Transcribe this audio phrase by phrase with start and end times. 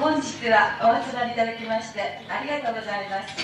[0.00, 3.36] 本日はお集まりいただきましてありがとうございます。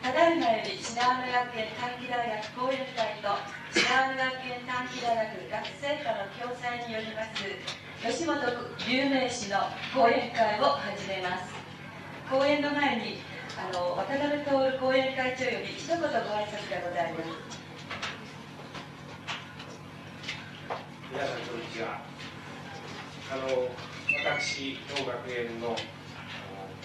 [0.00, 3.28] ただいまより白浜学園短期大学講演会と
[3.68, 7.44] 白浜学園短期大学学生科の共催によります
[8.00, 8.32] 吉本
[8.88, 11.52] 有名士の講演会を始めます。
[12.32, 13.20] 講演の前に
[13.60, 14.48] あの渡辺徹
[14.80, 17.60] 講演会長より一言ご挨拶がございます。
[21.12, 22.00] 皆さんこんにちは。
[23.28, 23.68] あの
[24.18, 25.76] 私当学園の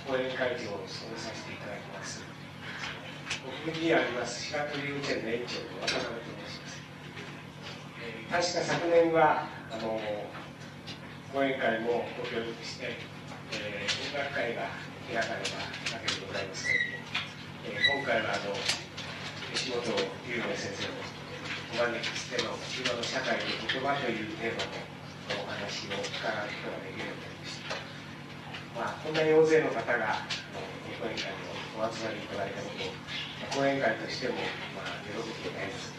[0.05, 2.21] 講演会長を務めさせていただきます。
[3.65, 6.61] 国にあります白鳥幼稚園の園長の渡辺と申し
[8.29, 9.97] ます、確か昨年はあの
[11.33, 12.93] 講演会もご協力して、
[13.57, 14.69] えー、音楽会が
[15.09, 17.09] 開かれたわけでございますけれども、
[17.65, 18.53] えー、今回はあの
[19.53, 19.81] 吉本
[20.29, 21.01] 龍明先生を
[21.73, 24.94] お招きしての今の社会の言葉というテーマでお
[25.55, 27.75] 話を伺うことができるようになりました。
[28.75, 30.27] まあ、こんなに大勢の方が
[30.99, 31.47] 講演会に
[31.79, 34.35] お集まりいただいたことを、講演会としても、
[34.75, 35.95] まあ、喜びであります。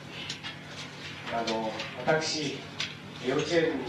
[1.32, 1.72] あの
[2.04, 2.58] 私、
[3.24, 3.80] 幼稚園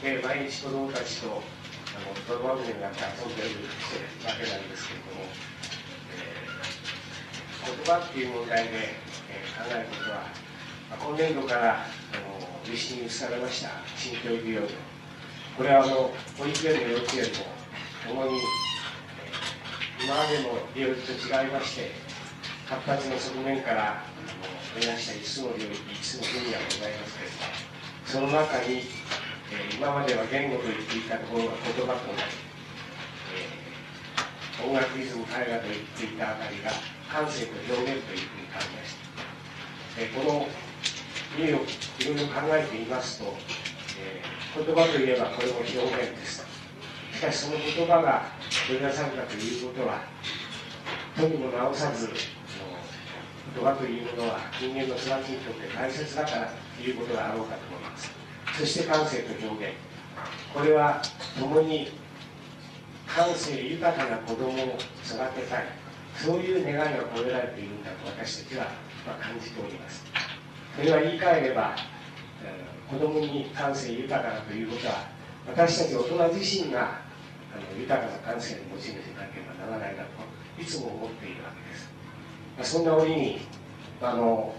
[0.00, 3.66] で毎日子どもたちとあの子供まみれになって遊んでいる
[4.24, 5.26] わけなんですけれども、
[6.14, 10.16] えー、言葉っていう問題で、えー、考えることは、
[10.90, 11.86] まあ、今年度からあ
[12.40, 13.70] の実施に移されました。
[13.96, 14.68] 新教育用語
[15.56, 17.54] これはあの保育園も幼稚園も
[18.08, 18.40] ともに
[20.02, 21.92] 今までの領域と違いまして
[22.66, 24.02] 発達の側面から
[24.74, 27.64] 目指した5つの領域5つの分野がございますけれども
[28.04, 28.82] その中に、
[29.54, 32.34] え、今までは言語と言っていたところが言葉となり、
[34.62, 36.70] 音楽リズム絵画と言っていたあたりが
[37.10, 38.94] 感性と表現というふうに感じまし
[39.96, 40.46] た、え、この
[41.38, 43.34] 意味をいろいろ考えていますと、
[44.00, 46.46] えー、言葉といえばこれも表現です。
[47.14, 48.26] しかしその言葉が
[48.66, 50.02] 取り出されたということは
[51.16, 52.10] とにも直さず
[53.54, 58.10] 言葉というものは人間の育ちにとって大切だからということがあろうかと思います。
[58.58, 59.74] そして感性と表現。
[60.52, 61.02] これは
[61.38, 61.92] 共に
[63.06, 64.78] 感性豊かな子供を育
[65.40, 65.84] てたい。
[66.16, 68.66] そういう願いが込められているんだと私たちは
[69.20, 70.04] 感じております。
[70.76, 71.76] それは言い換えれば、
[72.42, 75.08] えー、子供に感性豊かなということは
[75.46, 77.00] 私たち大人自身が
[77.52, 80.08] あの豊かな感性の持ち主でなければならないなと
[80.60, 81.88] いつも思っているわけです、
[82.56, 83.40] まあ、そんな折に
[84.02, 84.54] あの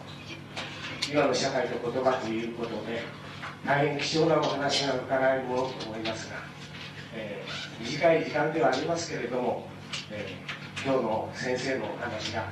[1.12, 3.04] 今の社会と言葉ということで
[3.66, 6.38] 大変貴重なお話が伺えるものと思いますが、
[7.14, 9.68] えー、短い時間ではありますけれども、
[10.12, 12.46] えー、今日の先生のお話が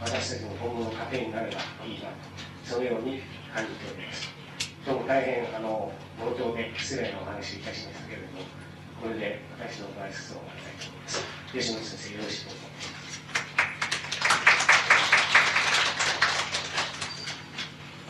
[0.00, 2.37] 私たちの今後の糧になればいいなと。
[2.68, 3.22] そのように
[3.54, 4.28] 感じております。
[4.84, 5.90] どうも大変あの
[6.20, 8.44] 冒頭で失礼なお話をいたしましたけれども
[9.00, 11.24] これで私のご挨拶を終わりたいと思います。
[11.50, 13.18] 吉本先生よろしくお願いします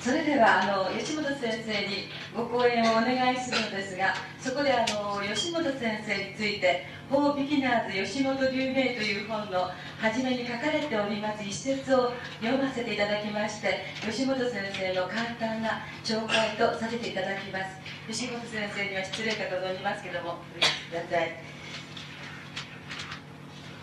[0.08, 9.68] それではあの吉本先生にご講演をお願いするのですがそこであの吉本先生について「フォー・ビギナーズ吉本隆明」という本の
[10.00, 17.76] 初めに書かれております一節を読ませていただきまして吉本先生の簡単な紹介とさせていただきます。
[18.08, 20.38] 吉本先生には失礼かと思いますけども
[20.88, 21.36] ください。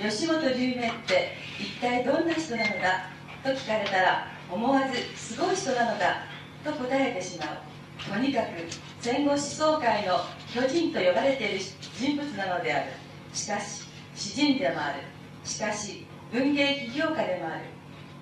[0.02, 3.14] 吉本龍明って一体どんな人なのか
[3.44, 6.24] と聞かれたら思わずすごい人なのだ
[6.64, 7.48] と答えてしまう。
[8.10, 8.48] とにかく
[9.02, 10.20] 戦後思想界の
[10.54, 11.66] 巨人と呼ばれている
[11.98, 12.92] 人物なのである。
[13.34, 13.86] しかし
[14.16, 15.00] 詩人でもある。
[15.44, 17.66] しかし文芸批評家でもある。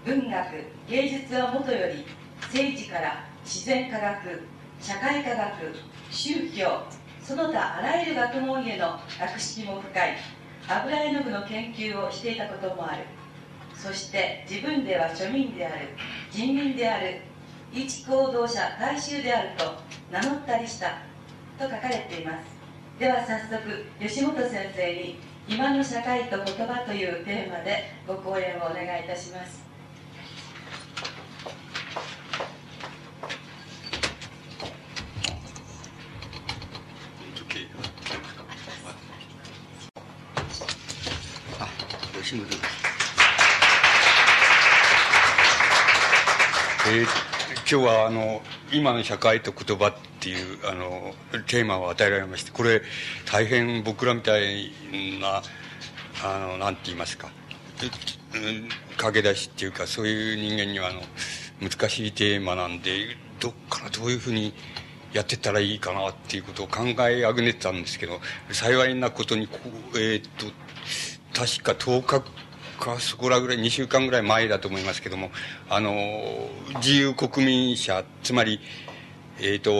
[0.06, 0.46] 文学
[0.90, 2.06] 芸術はもとより
[2.42, 4.42] 政治から自然科学
[4.82, 5.76] 社会科学
[6.12, 6.84] 宗教
[7.22, 10.18] その他あらゆる学問への学識も深い。
[10.68, 13.04] 油絵の具の研究をしていたこともある。
[13.84, 15.90] そして自分では庶民である
[16.32, 17.20] 人民である
[17.74, 19.74] 一行動者大衆であると
[20.10, 21.00] 名乗ったりした
[21.60, 22.46] と書かれています。
[22.98, 25.20] では早速吉本先生に
[25.50, 29.62] 「今の社会と言葉」というテーマでご講演をお願いいたします。
[42.22, 42.73] 吉本です
[47.02, 47.08] 今
[47.66, 48.42] 日はあの
[48.72, 51.16] 今の社会と言葉っていうあの
[51.48, 52.84] テーマを与えられましてこれ
[53.32, 54.72] 大変僕らみたい
[55.20, 55.42] な
[56.24, 57.30] あのなんて言いますか。
[58.98, 61.02] 駆け出しっていうかそういう人間にはあの
[61.60, 64.54] 難しいテーマなんでどっからどういうふうに
[65.14, 68.20] やってったらいいかなっていうことを考えあぐねてたんですけど、
[68.52, 69.48] 幸いなことに、
[69.96, 70.46] えー、っと、
[71.34, 72.24] 確か10日
[72.84, 75.32] かそこらぐらい、2週間ぐらい前だと思いますけども、
[75.70, 75.96] あの、
[76.76, 78.60] 自由国民者、つまり、
[79.40, 79.72] えっ、と、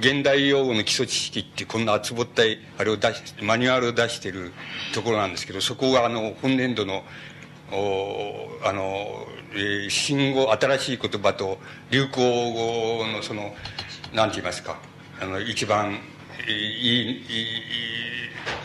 [0.00, 4.52] 現代用語の基礎知識ってこんな厚ぼったい、あれを出し、マニュアルを出してる
[4.94, 7.02] ところなんですけど、そこがあの、本年度の、
[7.72, 11.58] おあの、えー、新語、新しい言葉と
[11.90, 13.54] 流行語のその、
[14.12, 14.78] なんて言いますか、
[15.20, 15.98] あの、一番、
[16.46, 17.22] いい、いい、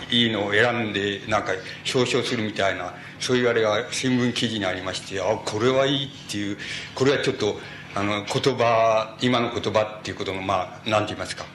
[0.09, 1.53] いいのを選んで、なんか
[1.93, 6.57] 表彰するみたいな、そういうあれが新聞記事にありまして、あ、これはいいっていう、
[6.95, 7.59] これはちょっと、
[7.95, 11.45] あの、言葉、今の言葉っていうことの、まあ、なんて言いますか、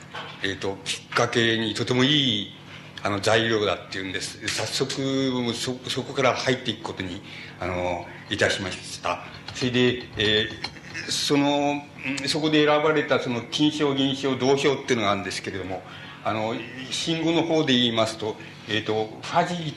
[0.42, 2.54] えっ、ー、と、きっかけにとてもいい、
[3.02, 4.46] あの、材料だっていうんです。
[4.48, 7.22] 早速、そ、そこから入っていくことに、
[7.60, 9.24] あの、いたしました。
[9.54, 11.82] それで、えー、その、
[12.26, 15.82] そこで選ばれたその金賞、銀賞、銅賞っていうのがあるんですけれども、
[16.24, 16.54] あの、
[16.90, 18.36] 新語の方で言いますと、
[18.68, 19.74] えっ、ー、と、ファジーっ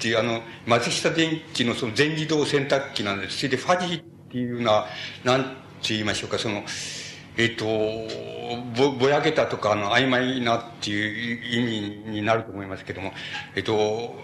[0.00, 3.38] ていうあの、松下電器のその全自動洗濯機なんです。
[3.38, 4.86] それでファジーっていうのは、
[5.24, 5.48] なんて
[5.88, 6.62] 言いましょうか、その、
[7.36, 7.66] えっ、ー、と、
[8.76, 13.12] ぼ、ぼやけたとか、あの、曖昧なっていう意味になると思いますけども、
[13.54, 14.14] えっ、ー、と、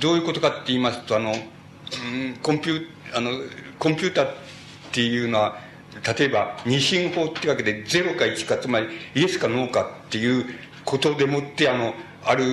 [0.00, 3.30] どういうことかって言いますと、あの、うん、コンピュあの、
[3.78, 4.34] コンピューターっ
[4.92, 5.58] ていうのは、
[6.18, 10.44] 例えば二進法っていうわけで0か1かつまりイエスかノーかっていう
[10.84, 11.94] ことでもってあの
[12.24, 12.44] ある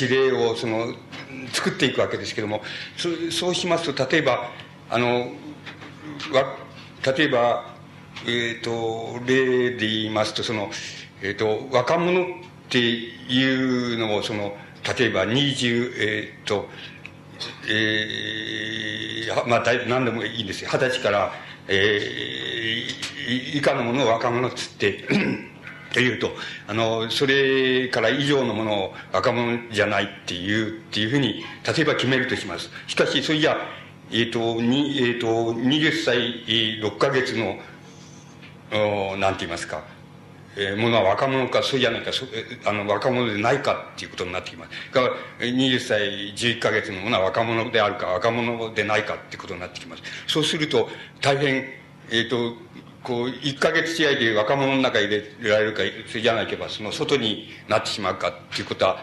[0.00, 0.94] 指令をその
[1.52, 2.62] 作っていくわけですけども
[2.96, 4.50] そそうしますと例えば
[4.90, 5.32] あの
[6.32, 6.56] わ
[7.16, 7.74] 例えば
[8.26, 10.70] えっ、ー、と例で言いますとその
[11.22, 12.24] えっ、ー、と若者っ
[12.68, 14.56] ていうのをその
[14.98, 16.68] 例えば20えっ、ー、と
[17.68, 20.70] えー、まあ何でもいいんですよ。
[20.72, 21.32] 二十歳から
[21.68, 25.04] えー、以下のものを若者っつって
[25.90, 26.30] っていうと、
[26.66, 32.70] あの、それから以上のものを若者じゃないっていう、っていうふうに、例えば決めるとします。
[32.86, 33.56] しかし、それじゃ
[34.10, 36.44] えっ、ー、と、に、えっ、ー、と、20歳
[36.80, 37.58] 6ヶ月の、
[38.70, 39.82] おなんて言いますか、
[40.56, 42.24] えー、ものは若者か、そうじゃないか、そ
[42.64, 44.70] あの、若者でないかっていうことになってきます。
[44.94, 45.14] だから、
[45.46, 50.02] 20歳11ヶ月のものは若者であるか、若者でないかっていうことになってきます。
[50.26, 50.88] そうすると、
[51.20, 51.56] 大変、
[52.10, 52.56] えっ、ー、と、
[53.02, 59.02] こう、1ヶ月違いで若者の中に入れられるか、それじゃなければ、その外になってしまうかっていうことは、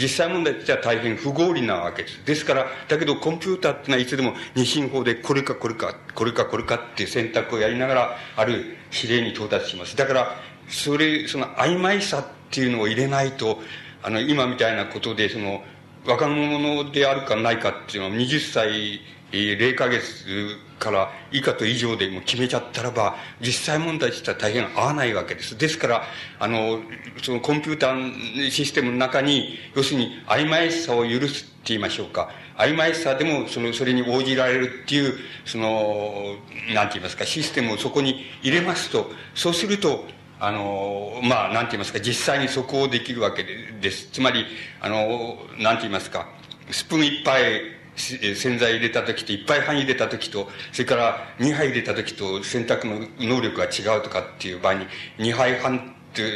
[0.00, 2.24] 実際問題としては大変不合理なわけです。
[2.24, 9.96] ですから、だけどコンピューターってのはいつでも二進法でこれかこれか、これかこれかっていう選択をやりながら、ある指令に到達します。
[9.96, 10.36] だから、
[10.68, 13.60] それ、その曖昧さっていうのを入れないと、
[14.02, 15.62] あの、今みたいなことで、その、
[16.06, 19.00] 若者であるかないかっていうのは20歳
[19.30, 25.56] 0ヶ月から以下と以上でも決めちゃったらば、実際問題としては大変合わないわけです。
[25.56, 26.02] ですから、
[26.40, 26.80] あの、
[27.22, 32.30] そのコンピューターシステムの中に、要するに曖昧さを許すって言いましょうか。
[32.58, 35.14] 曖昧さでも、その、それに応じられるっていう、
[35.44, 36.36] その、
[36.74, 40.04] なんて言いますか、システムをそこに入れますと、そうすると、
[40.40, 43.44] あの、まあ、なんて言いますか、実際にそこをできるわけ
[43.80, 44.08] です。
[44.10, 44.44] つまり、
[44.80, 46.26] あの、なんて言いますか、
[46.72, 54.86] スプーン一杯、洗剤入れた時と1杯半入れた時と、それから2杯入れた時と洗濯の能力が違うとかっていう場合に、
[55.18, 55.94] 2杯半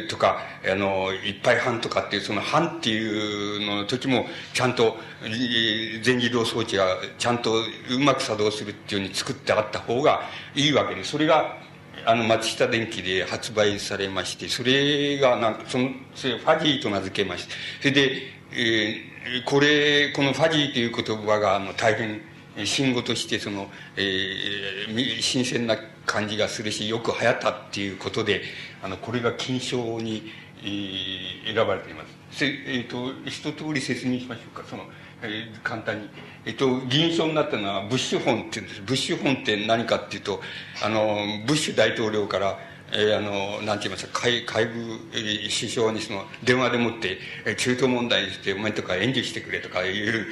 [0.09, 0.39] とか、
[0.71, 4.97] あの、1杯半とかっていう、その半っていうの時も、ちゃんと、
[6.03, 7.53] 全自動装置がちゃんと
[7.91, 10.23] うまく作動するっていうふうに作ってあった方が
[10.55, 11.57] いいわけで、それが、
[12.05, 18.23] あの、松下電器で発売されまして、それが、なんか、その、それファジーと名付けまして、それで、
[18.53, 22.21] えーこれ、このファジーという言葉が、あの、大変、
[22.65, 28.43] 新語としてその、えー、新鮮な感じがするし、よく流行ったっていうことで、
[28.83, 30.31] あの、これが金賞に、
[30.63, 32.45] えー、選ばれています。
[32.45, 34.85] えっ、ー、と、一通り説明しましょうか、その、
[35.23, 36.09] えー、簡単に。
[36.45, 38.83] えっ、ー、と、銀賞になったのは、ブッシュ本っていうんです。
[38.83, 40.41] ブッシュ本って何かっていうと、
[40.83, 42.59] あの、ブッシュ大統領から、
[42.99, 44.73] えー、あの、なんて言いますか、海海部、
[45.13, 50.27] えー、首相にその、電話でもって、えー、中東問題にして、お前とか援助してくれとかいう、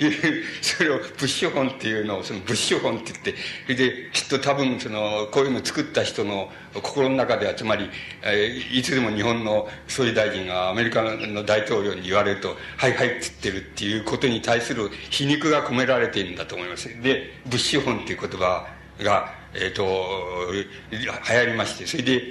[0.60, 7.88] それを、ブッシュ本っていうのを、その、ブッシュ本って言って、それで、きっと多分、その、こういうのを作った人の心の中では、つまり、
[8.22, 16.88] えー、いつでも日本の総理大臣がアメリカの大統領に言われると、はいはいって言ってるっていうことに対する皮肉が込められているんだと思います。
[17.02, 18.66] で、ブッシュ本っていう言葉
[19.00, 20.52] が、えっ、ー、と、
[20.92, 22.22] 流行りまして、それで、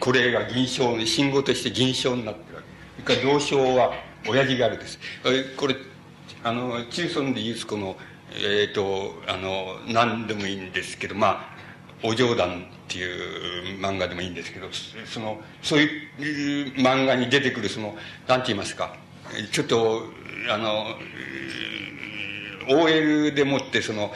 [0.00, 3.02] これが銀賞、信号として銀賞になってるわけ。
[3.02, 3.92] それから銅賞は
[4.28, 4.98] 親父ギャルです。
[5.56, 5.76] これ、
[6.42, 7.96] あの、中村で言うこの、
[8.34, 11.56] えっ、ー、と、あの、何でもいいんですけど、まあ、
[12.02, 14.68] お冗談っていう漫画でもいいんですけど、
[15.06, 17.96] その、そういう漫画に出てくる、その、
[18.26, 18.96] なんて言いますか、
[19.50, 20.02] ちょっと、
[20.50, 20.96] あの、
[22.68, 24.12] OL でもって、その、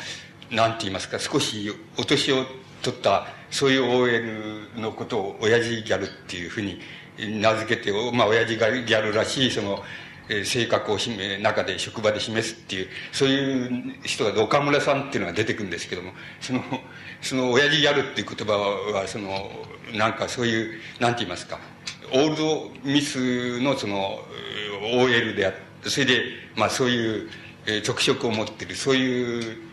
[0.50, 2.44] なんて言いますか、少しお年を
[2.82, 6.80] 取った、そういう OL のことを親父ギャルっていうふうに
[7.40, 9.82] 名付けて、まあ、親父ギャルらしい、その、
[10.44, 10.98] 性格を
[11.42, 16.62] 中で職場で示すっていうそういう人が岡村さんっていうのが出てくるんですけどもその
[17.20, 19.50] その親父やるっていう言葉はその
[19.92, 21.58] なんかそういうなんて言いますか
[22.12, 24.20] オールドミスのその
[24.82, 25.52] OL であっ
[25.82, 26.22] てそれで
[26.56, 27.28] まあそういう
[27.86, 29.69] 直色を持ってるそういう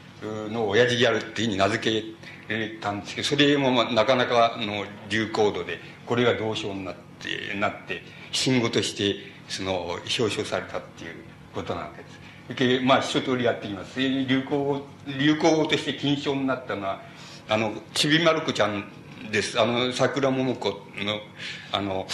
[0.49, 2.01] の親父やるっていうふうに名付
[2.49, 9.15] けたんですけどそれもなかなかの流行度でこれが同賞になってなって信号として
[9.49, 11.15] その表彰されたっていう
[11.53, 12.79] ことなわけです。
[12.79, 13.99] でまあ一通りやってきます。
[13.99, 17.01] 流行流行語として金賞になったのは
[17.49, 18.85] あのちびまる子ちゃん
[19.31, 19.59] です。
[19.59, 20.75] あの桜桃子の
[21.71, 22.07] あの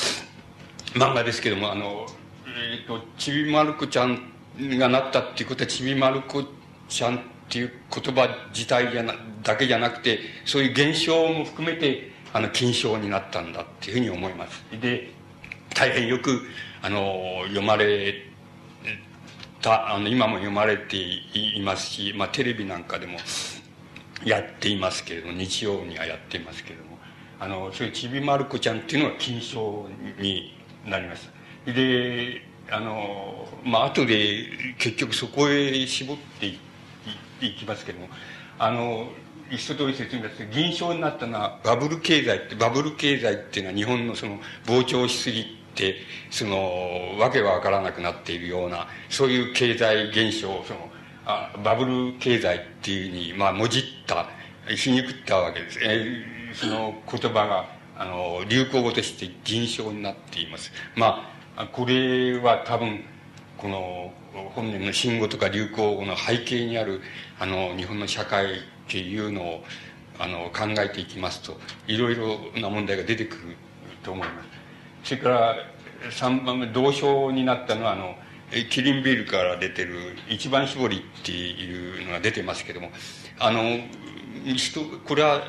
[0.93, 2.07] 漫画ですけどもあの
[2.47, 6.43] えっ、ー、とちびまる子ちゃんがなったっていうことはちびまる子
[6.87, 7.19] ちゃん
[7.53, 14.63] っていう言葉自体じゃなだけじゃなくてそういう現象も含めてあの金賞になったんだっていうふうに思います。
[14.81, 15.11] で
[15.75, 16.41] 大変よく
[16.81, 18.15] あの読まれ
[19.61, 23.19] たあの今も読まれていますし、まあ、テレビなんかでも
[24.25, 26.97] やっていますけれども日曜にはやっていますけれども
[27.39, 29.87] あのそういうちびまる子ちゃんっていうのは金賞
[30.19, 30.57] に
[30.87, 31.29] なります
[31.67, 32.41] で
[32.71, 34.47] あのまあ後で
[34.79, 36.59] 結局そこへ絞ってい
[37.47, 38.09] いきますけども
[38.59, 39.07] あの
[39.49, 45.45] 一通り説明して銀賞になったのはバブル経済ってバブル経済っていうのは日本のその膨張しすぎ
[45.75, 45.97] て
[46.31, 50.89] そのわけわからなくなっているようなそういう経済現象その
[51.25, 54.27] あバブル経済っていうふうに、まあ、もじった
[54.75, 57.65] 皮肉ったわけです、えー、その言葉が
[57.97, 60.71] あの流行語として銀賞になっています。
[60.95, 63.03] まあこれは多分
[63.57, 64.11] この
[64.55, 67.01] 本年の新語とか流行語の背景にある
[67.43, 68.57] あの日本の社会っ
[68.87, 69.63] ていうのを
[70.17, 73.57] あの考えていきますといろいろな問題が出てくる
[74.01, 74.43] と思いま
[75.03, 75.09] す。
[75.09, 75.55] それから
[76.09, 78.15] 3番目同賞になったのはあの
[78.69, 82.91] キリンビールから出てる一番搾りっていうのが出てますけども
[83.39, 83.61] あの
[84.55, 85.41] 人これは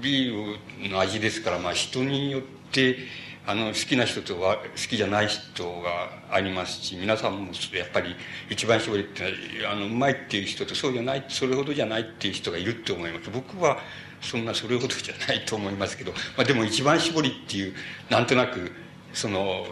[0.00, 2.98] ビールの味ですから、まあ、人によって
[3.46, 8.16] あの好きな人とは好きじゃない人がありますし皆さんもやっぱり
[8.48, 9.24] 一番搾りって
[9.70, 13.30] あのうまいっていう人とそうじゃないそれほどじゃないっていう人がいると思います。
[13.30, 13.78] 僕は
[14.22, 17.74] そんなそれほどじゃないと思いますけど、まあ、でも一番搾りっていう
[18.08, 18.72] なんとなく
[19.12, 19.66] その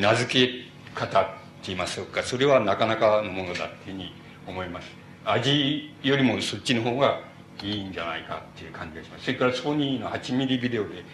[0.00, 1.30] 名付け方って
[1.66, 2.22] 言いますか。
[2.22, 4.12] それはなかなかのものだっていうふうに
[4.46, 4.88] 思います。
[5.26, 7.20] 味よりもそっちの方が
[7.62, 9.26] いいんじゃないかっていう感じがします。
[9.26, 11.04] それからソニーの8ミリビデオで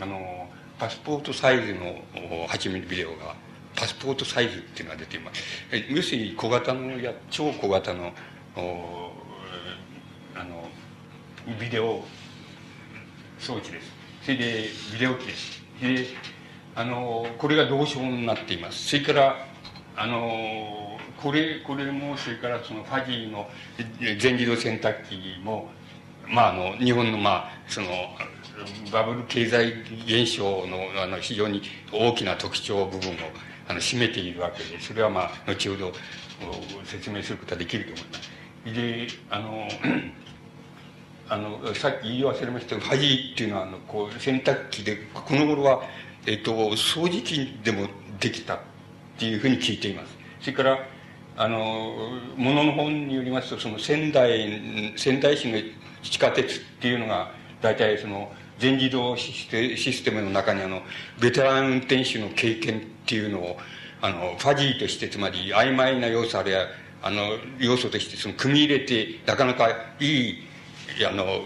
[0.00, 0.48] あの
[0.78, 2.00] パスポートサイズの
[2.46, 3.34] 8ミリビデオが
[3.74, 5.42] パスポートサイズっていうのが出ています。
[5.90, 8.12] 要するに小型のや超小型の
[8.56, 10.68] あの
[11.60, 12.04] ビデオ
[13.38, 13.92] 装置です。
[14.22, 15.62] それでビデオ機です。
[15.80, 16.06] で
[16.74, 18.88] あのこれが同称になっています。
[18.88, 19.46] それから
[19.96, 23.48] あのこれこれもそれからそのファジーの
[24.18, 25.70] 全自動洗濯機も
[26.28, 27.88] まああの日本のまあその
[28.92, 29.72] バブル経済
[30.06, 31.62] 現象のあの非常に
[31.92, 33.14] 大きな特徴部分を
[33.68, 35.92] あの占めているわけでそれはまあ後ほど
[36.84, 38.30] 説明することはできると思います。
[38.74, 39.68] であの
[41.30, 45.82] あのさっき言い忘れましたがファジーっていうのはあのこう洗濯機でこの頃は
[46.26, 47.88] えっと、掃除機でも
[48.20, 48.58] できたっ
[49.18, 50.14] ていうふうに聞いています。
[50.40, 50.78] それから、
[51.38, 55.58] あの、ものの本によりますと、その仙台、仙台市の
[56.02, 57.30] 地下鉄っていうのが、
[57.62, 59.32] 大体その、全自動シ
[59.92, 60.82] ステムの中にあの、
[61.20, 63.58] ベテラン運転手の経験っていうのを、
[64.00, 66.66] あの、ファジーとして、つまり曖昧な要素あるいは、
[67.02, 69.68] あの、要素としてその、組み入れて、なかなか
[70.00, 70.38] いい、
[71.08, 71.42] あの、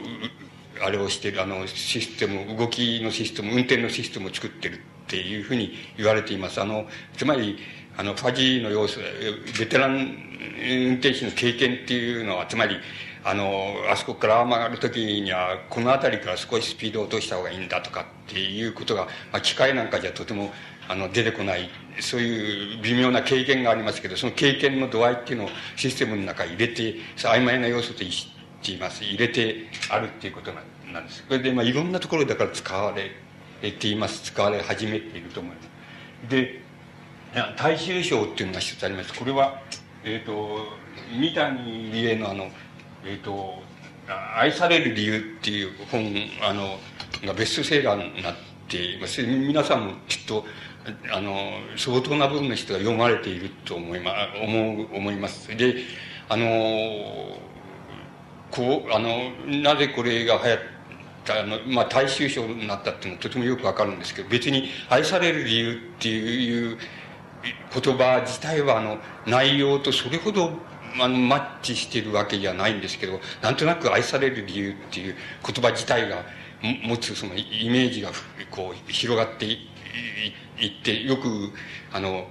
[0.84, 6.60] あれをしてる、あの、システム、動きのシステム、運転のシステムを作ってるっていうふうに言われています。
[6.60, 7.58] あの、つまり、
[7.96, 9.00] あの、ファジーの要素、
[9.58, 12.76] ベテラン運転手の経験っていうのは、つまり、
[13.24, 20.50] あの、あそこから曲がるときには、この辺りから少しスピードを落とした方がいいんだとかっていうことが、まあ、機械なんかじゃとても、
[20.88, 28.08] あの、出てこない、そういう微妙な経験がありますけど、その経験の度合いっていうのをシステムの中に入れて、曖昧な要素と言
[28.76, 29.04] います。
[29.04, 30.72] 入れてあるっていうことなんです。
[30.92, 35.68] なんですこれで、まあ、いろんなところだから使われています使われ始めていると思います
[36.30, 36.60] で
[37.56, 39.60] 大衆賞っていうのが一つありますこれは
[40.04, 40.66] えっ、ー、と
[41.18, 42.48] 三谷理恵のあの
[43.04, 43.62] えっ、ー、と
[44.36, 46.78] 愛される理由っていう本、あの、
[47.24, 48.34] がベストセーラーになっ
[48.68, 49.22] ています。
[49.22, 50.44] 皆さんもきっと、
[51.12, 55.56] あの、相当な部分の人が読まれていると思いま、思う、思います。
[55.56, 55.76] で、
[56.28, 56.46] あの、
[58.50, 60.58] こう、あの、なぜこれが流行っ
[61.24, 66.76] たあの、まあ、大衆賞になったっていうのはとてもよくわかるんですけど、別に愛される理由っていう
[67.72, 70.52] 言葉自体は、あの、内容とそれほど
[70.98, 76.24] あの、マッチしてるわけじゃないんですけど、なんとなく愛される理由っていう言葉自体が
[76.84, 78.10] 持つそのイメージが
[78.50, 79.56] こう広がってい
[80.66, 81.52] って、よく、
[81.92, 82.26] あの、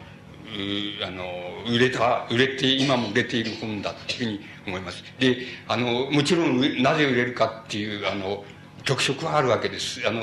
[1.06, 1.24] あの、
[1.68, 5.04] 売れた、売れて、今も売れている本だっていうふうに思います。
[5.20, 5.38] で、
[5.68, 8.44] あの、もちろん、なぜ売れるかっていう、あの、
[8.84, 10.02] 特色はあるわけです。
[10.08, 10.22] あの、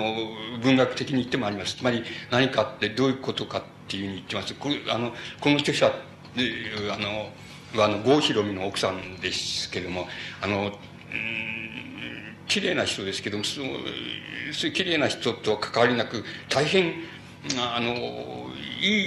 [0.62, 1.76] 文学的に言ってもあります。
[1.76, 4.54] つまり、何かってどういうことかっていうふうに言ってます。
[4.54, 7.30] こあの、この著者、あの、
[7.75, 10.09] は、あの、郷ひろみの奥さんですけども、
[10.41, 10.79] あの、
[12.47, 16.95] 綺麗な人ですけども、そういう綺麗な人とは関わりなく、大変、
[17.59, 17.95] あの、
[18.81, 19.07] い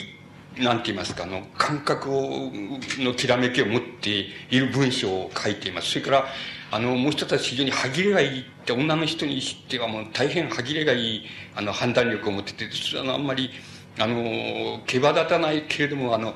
[0.59, 2.51] い、なんて言いますか、あの、感覚を、
[2.99, 4.09] のきらめきを持って
[4.49, 5.89] いる文章を書いています。
[5.89, 6.25] それから、
[6.71, 11.25] あの、もう一つは非常に歯切れがいいって、女の人にしてはもう大変歯切れがいい、
[11.55, 13.49] あの、判断力を持ってて、あの、あんまり、
[13.97, 16.35] あの、毛羽立たないけれども、あの、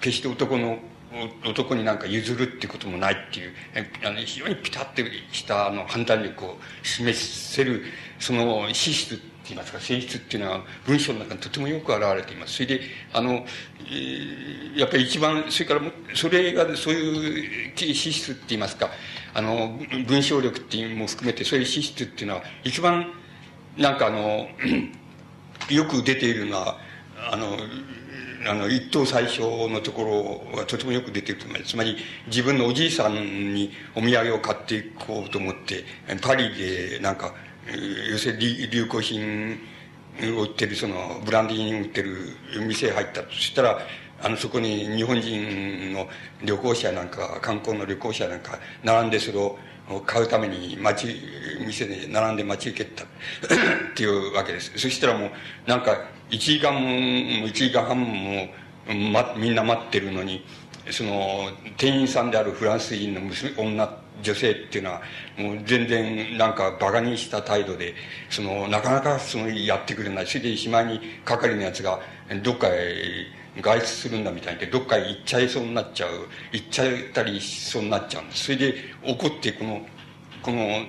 [0.00, 0.78] 決して男の
[1.44, 3.52] 男になんか譲るっていうこともないっていう、
[4.04, 5.02] あの非常にピタッと
[5.32, 7.82] したあの判断力を示せる、
[8.20, 12.54] その資質って言いますか、性質っていうのは文章の中にとてもよく表れています。
[12.54, 12.80] それで、
[13.12, 15.80] あの、えー、やっぱり一番、それから
[16.14, 18.90] それがそういう資質って言いますか、
[19.34, 23.12] あの、文章力っていうのも含めて、そういう資質っていうのは、一番、
[23.76, 24.48] なんかあの、
[25.70, 26.78] よく出ているのは、
[27.32, 27.56] あの、
[28.46, 31.72] あの、一等最初のところはとてもよく出てると思います。
[31.72, 35.84] つまり、自分のおじいさんにお土産を買っていこうと思って、
[36.22, 37.34] パリでなんか、
[38.10, 39.58] 要するに流行品
[40.38, 43.78] を売ってる、その、ブランディーに売ってる店へ入ったとしたら、
[44.22, 46.08] あの、そこに日本人の
[46.42, 49.58] 旅行者なんか、観光の旅行者なんか、並んでそれを
[49.98, 51.20] 買うために待ち、
[51.66, 53.06] 店で並んで待ち受けた っ
[53.94, 54.72] ていうわけです。
[54.76, 55.30] そしたらもう、
[55.66, 56.80] なんか、1時間も、
[57.48, 58.48] 1時間半も、
[59.12, 60.44] ま、みんな待ってるのに、
[60.90, 65.02] その、店員さんであるフランス人の娘、女、女性っていうのは、
[65.36, 67.94] もう全然なんか馬鹿にした態度で、
[68.28, 70.26] その、なかなかその、やってくれない。
[70.26, 72.00] それでしまいに係のやつが、
[72.42, 78.44] どっかへ外出するんだみたいで、どっか行っちゃいそうになっちゃう、行っちゃったりしそうになっちゃうんです。
[78.44, 79.86] それで怒って、この、
[80.42, 80.86] この、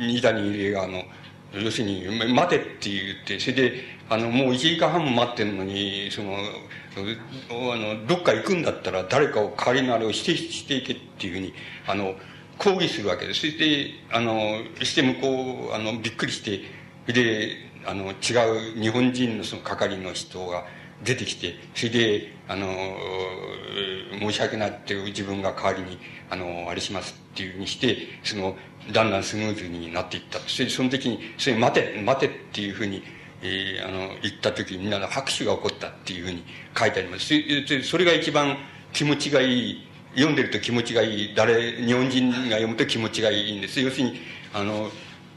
[0.00, 1.04] 二谷入江があの、
[1.52, 11.54] 要するに、待てって言って、それで、あの、もう1時間半も待ってるのに、その、あの、どっか行くんだったら誰かを代わりのあれをしてしていけっていうふうに、
[11.86, 12.14] あの、
[12.58, 13.40] 抗議するわけです。
[13.40, 16.60] そして、あの、して向こう、あの、びっくりして、
[17.12, 20.64] で、あの、違う日本人のその係の人が
[21.04, 22.66] 出てきて、それで、あの、
[24.20, 28.56] 申し訳ないっていう自分が代わりに、あの、あれしますっていうふうにして、その、
[28.92, 30.38] だんだんスムーズになっていった。
[30.40, 33.02] それで、その時に、それ待て、待てっていうふうに、
[33.42, 36.44] えー、あの、言った時にみんなの拍手が起こったっていうふうに
[36.78, 37.26] 書いてあります。
[37.84, 38.58] それが一番
[38.92, 43.80] 気持ちがいい、読んでると気持ちがいい、誰、日本人が読むと気持ちがいいんです。
[43.80, 44.20] 要するに、
[44.52, 44.90] あの、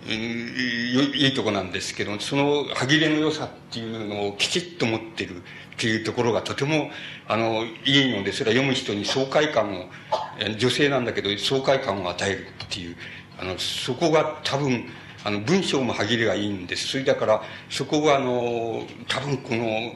[0.08, 5.40] いいとこなんですけど、その歯切れの良さっていうのをきちっと持ってるっ
[5.78, 6.90] ていうところがとても、
[7.28, 9.86] あの、いいので、それは読む人に爽快感を、
[10.58, 12.96] 女性なんだけど爽快感を与えるっていう、
[13.40, 14.86] あの、そこが多分、
[15.24, 16.88] あの、文章も歯切れがいいんです。
[16.90, 19.94] それだから、そこが、あの、多分この、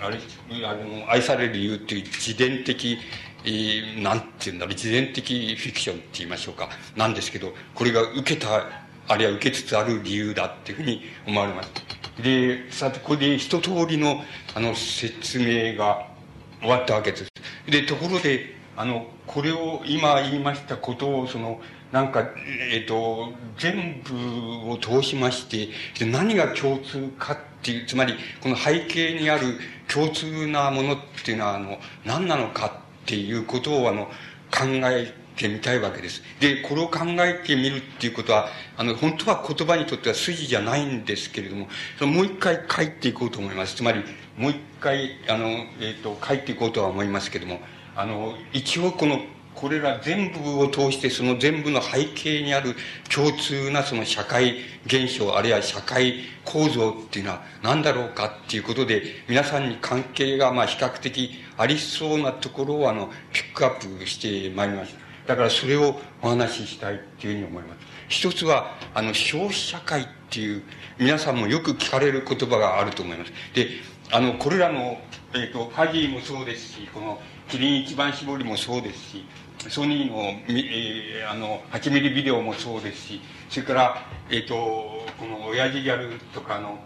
[0.00, 0.18] あれ、
[0.66, 2.98] あの、愛される理由っていう自伝的、
[3.44, 8.81] えー、なんて言うんだろう、自伝的フィクションって言いましょうか、なんですけど、これが受けた、
[9.12, 11.70] あるいは受けつつある理由だっていうふうに思われます。
[12.22, 14.22] で、さて、これで一通りの、
[14.54, 16.06] あの、説明が
[16.60, 17.26] 終わったわけです。
[17.66, 22.20] で、ところで、あの、これを今言いましたことを、その、なんか、
[22.70, 32.66] えっ、ー、と、全部を通しまして、何が共通かっていう、つまり、この背景にある共通なものっていうのは、あの、何なのか
[33.02, 34.06] っていうことを、あの、
[34.50, 36.22] 考えてみたいわけです。
[36.40, 41.68] で、これを考えてみるっていうことは、あの、本当は言葉にとっては筋じゃないんですけれども、
[41.98, 43.76] そのもう一回書いていこうと思います。
[43.76, 44.02] つまり、
[44.36, 47.60] もう一回、あの、えっ、ー、と、書いていこうとは思いますけれども、
[47.96, 49.20] あの、一応この
[49.54, 52.74] これら全部を通してその全部の背景にある
[53.14, 65.01] 共通なその社会現象あるいは社会構造っていうのは何だろうかっていうことで皆さんに関係がまあ比較的ありそうなところをあのピックアップしてまいりました。
[65.26, 67.78] だからそれをお話ししたいっていうふうに思います。
[68.08, 70.62] 一つは、あの、消費社会っていう、
[70.98, 73.32] 皆さんもよく聞かれる言葉があると思います。
[73.54, 73.68] で、
[74.10, 74.98] あの、これらの、
[75.34, 79.24] えっ、ー、と、ファジーもそうですし、この、キリン一番搾りもそうですし、
[79.68, 84.54] ソニーの、えー、あの、8ミリビデオもそうですし、それから、えっ、ー、と、
[85.18, 86.78] この、親父ギャルとかの、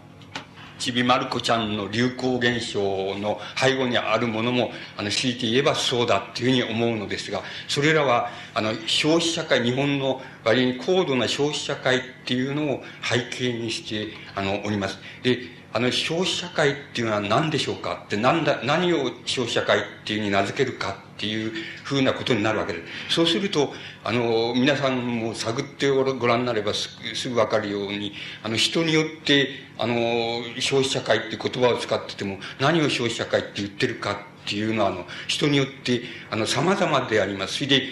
[0.77, 2.79] ちびまる子ちゃんの流行現象
[3.19, 14.99] の背後にあるものも、あの、強いて言えばそうだっていうふうに思うのですが、それらは、あの、消費社会、日本の割に高度な消費社会っていうのを背景にして、あの、おります。
[15.23, 21.51] で、あの、消費社会っていうのは何でしょうかって、なんだ、何を消費社会っていうふうに名付けるかっていう
[21.83, 23.13] ふうなことになるわけです。
[23.13, 23.71] そうすると、
[24.03, 37.53] あの、皆さんも探ってご覧になればすぐわかるように、あの、人によって、あの、消費社会っていう言葉を使ってても、何を消費社会って言ってるかっていうのは、あの、人によって、あの、様々であります。
[37.53, 37.83] それで、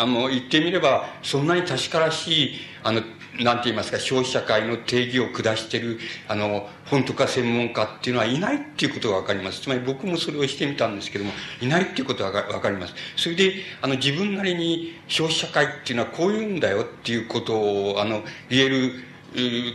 [0.00, 3.02] あの、言ってみれば、そんなに確からしい、あの、
[3.40, 9.62] なんて言いますか、消費社会の定義を下してる、あの、本当か専門家っていうのはいないっていうことがわかります。
[9.62, 12.94] つまり僕もそれをしてみたんですけども、いないっていうことがわかります。
[13.16, 18.92] それで、あの、自分なりに消費社会っていうのはこういうんだよっていうことを、あの、言える、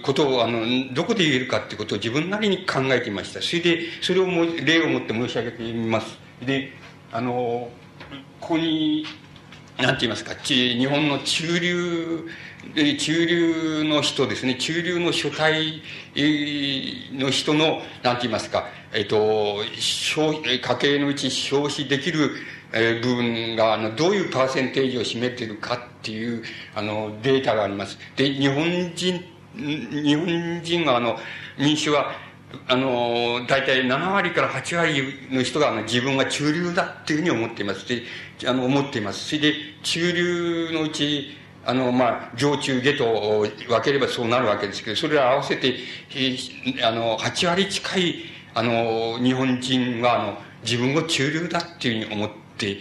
[0.03, 3.41] ことを、あの、どこで言えるかっていうことを自分なりに考えていました。
[3.41, 6.15] それで、それをも例をもって申し上げてみます。
[6.45, 6.73] で、
[7.11, 7.71] あの、
[8.39, 9.03] ここに、
[9.77, 12.27] なんて言いますか、日本の中流
[12.97, 15.81] 中流の人ですね、中流の書体
[17.13, 22.31] の人の、なんて言いますか、えっと、消家計のうち消費できる、
[22.73, 26.43] え部分が、あの、どういうパーセンテージを占めているかっていう、
[26.75, 27.97] あの、データがあります。
[28.15, 29.23] で、日本人、
[29.55, 31.17] 日本人が、あの、
[31.57, 32.11] 民主は、
[32.67, 37.87] あの、大体7割から8割の人が、あの、自分は中流だっていうふうに思っています。
[37.87, 38.03] で、
[38.47, 39.25] あの、思っています。
[39.27, 45.75] それで、中流のうち、あの、まあ、上中下と分ければそうなるわけですけど、それら合わせて、
[46.83, 48.15] あの、8割近い、
[48.53, 52.77] あの、日本人は、あの、自分を中流だっていうふうに思って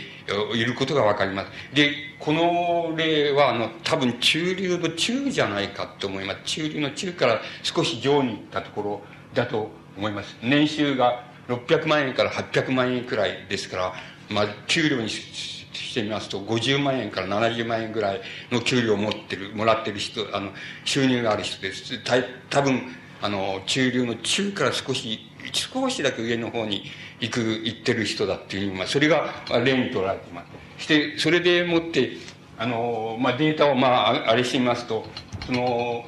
[0.55, 1.51] いることがわかります。
[1.75, 6.41] で、この例は、あの、多分中流の中じゃないかと思います。
[6.45, 10.37] 中流の中から少し上に行ったところだと思います。
[10.43, 13.93] 年収が600万円から800万円くらいですから、
[14.31, 18.21] まあ、給料にしてみますと、50万円から70万円ぐらい
[18.51, 20.51] の給料を持ってる、もらってる人、あの、
[20.85, 22.03] 収入がある人です。
[22.03, 22.15] た
[22.51, 22.83] 多分、
[23.23, 25.21] あの、中流の中から少し、
[25.53, 26.85] 少しだけ上の方に
[27.21, 29.33] 行く、行ってる人だっていう、まあ、それが
[29.65, 30.45] 例に取られていま
[30.79, 30.85] す。
[30.85, 32.17] して、それでもって、
[32.59, 35.05] あの、まあ、データを、まあ、あれしてみますと、
[35.47, 36.05] その、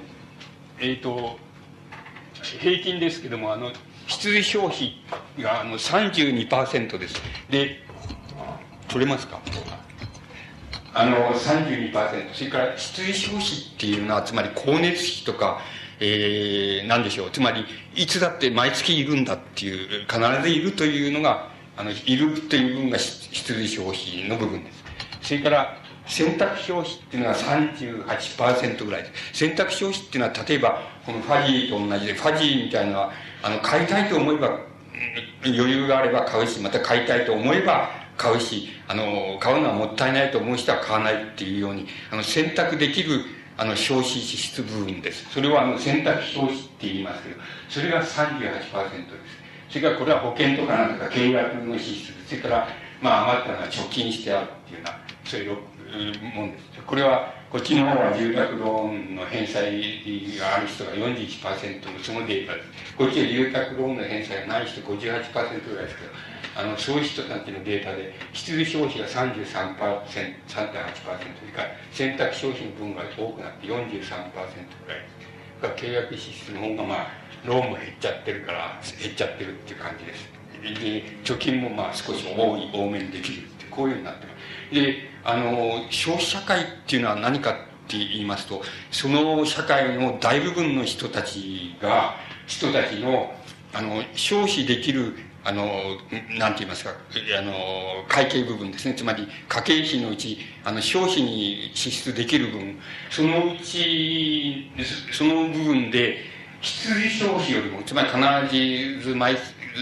[0.80, 1.38] えっ、ー、と、
[2.42, 3.72] 平均ですけども、あの、
[4.06, 5.02] 羊消費
[5.38, 7.20] があの32%です。
[7.50, 7.80] で、
[8.88, 9.40] 取れますか？
[10.94, 12.34] あの、32%。
[12.34, 15.60] それから、質衣消費っていうのは、つまり光熱費とか、
[16.00, 17.30] えー、なんでしょう。
[17.30, 24.84] つまり、いつだって毎月いるんだっていう、必ずいるというのが、あの、いるという部分が質衣消費の部分です。
[25.22, 25.76] それから、
[26.08, 29.38] 選択消費っていうのは38%ぐらいです。
[29.38, 34.58] 選択消費っていうのは、例えば、このファジーと同じで、ファジーみたいなのは、あの、買いたいと思えば、
[35.44, 43.24] 余裕があれば買うし、また買いたいと思えば買うし、あの、買うのはもったいないと思う人は買わないっていうように、あの、選択できる、
[43.56, 45.30] あの、消費支出部分です。
[45.30, 49.48] それは、あの、選択消費って言いますけど、それが38%です。
[49.70, 52.68] それからこれは保険とかなんとか契約の支出それから、
[53.02, 55.56] まあ、余ったのは貯金してあるっていうような、そういう
[56.34, 56.82] もんです。
[56.86, 59.80] これは、こっちの方は住宅ローンの返済
[60.38, 62.60] がある人が41%のそのデータで。
[62.96, 66.12] こっちは住宅ローンの返済がない人58%ぐらいですけど、
[66.56, 75.28] あの、そういう人たちのデータで、必需消費が33%、3.8%、それから選択消費の分が多くなって43%ぐらいです。
[75.62, 77.06] が契約支出の方がまあ、
[77.44, 80.38] ローンも減っちゃってるから、減っちゃってるっていう感じです。
[80.62, 84.74] で、貯金もまあ少し多い、多めにできるって、こういうふうになってます。
[84.74, 87.54] で、あの、消費社会っていうのは何かっ
[87.86, 92.14] て言いますと、その社会の大部分の人たちが、
[92.46, 93.30] 人たちの、
[93.74, 95.14] あの、消費できる
[95.44, 95.96] あの、
[96.38, 96.92] なんて言いますか、
[97.38, 97.52] あの、
[98.08, 98.94] 会計部分ですね。
[98.94, 102.78] つまり、家計費のうち、あの、消費に支出できる分、
[103.10, 104.70] そのうち、
[105.12, 106.18] その部分で、
[106.60, 109.36] 必需消費よりも、つまり必ず毎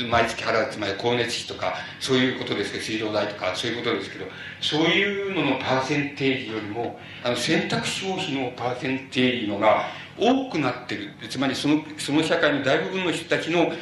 [0.05, 4.27] 毎月払う、つまり光熱費とか、そういうことですけど、水道代とか、そういうことですけど、
[4.61, 9.85] そういうののパーセンテージよりも、あの、選択消費のパーセンテージのが
[10.19, 11.11] 多くなってる。
[11.29, 13.73] つまり、その、その社会の大部分の人たちの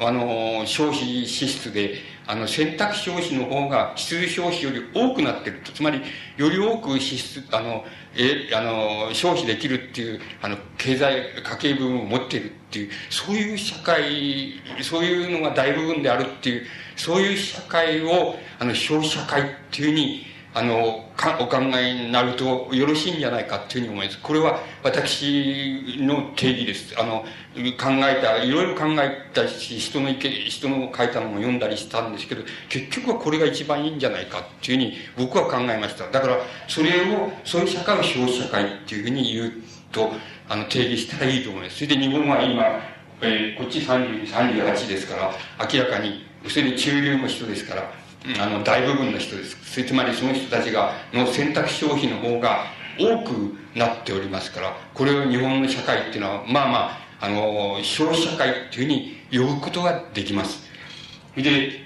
[0.00, 5.72] あの、消費支出で、あの、選択消費の方が必需消費より多くなってると。
[5.72, 6.00] つまり、
[6.36, 7.84] より多く支出、あの、
[8.16, 21.04] え、あの、消費できるっていう、あの、経済、家計部分を持っているっていう、そういう社会、そういうのが大部分であるっていう、そういう社会を、あの、消費社会っていうふうに、あの、
[21.40, 24.20] お考えになるとよろしいんじゃないかっていうふうに思います。
[24.22, 26.94] これは私の定義です。
[26.96, 27.24] あの、
[27.76, 36.08] 考えた、いろいろ考えたし、人の意見、人の書いたのも読んだりしたんですけど、結局はこれが一番いいんじゃないかっていうふうに僕は考えました。
[36.08, 36.38] だから、
[36.68, 39.52] それを、そういう社会を消費社会っていうふうに言う
[39.90, 40.12] と、
[40.48, 41.76] あの、定義したらいいと思います。
[41.76, 42.62] それで日本は今、
[43.22, 45.32] えー、こっち30、38ですから、
[45.72, 48.03] 明らかに、それで中流の人ですから、
[48.40, 49.84] あの、大部分の人です。
[49.84, 52.64] つまりその人たちが、の選択消費の方が
[52.98, 56.78] 多くなっておりますから、これを日本の社会っていうのは、まあま
[57.20, 60.70] あ、あの、消費社会っていうふうに呼ぶことができます。
[61.36, 61.84] で、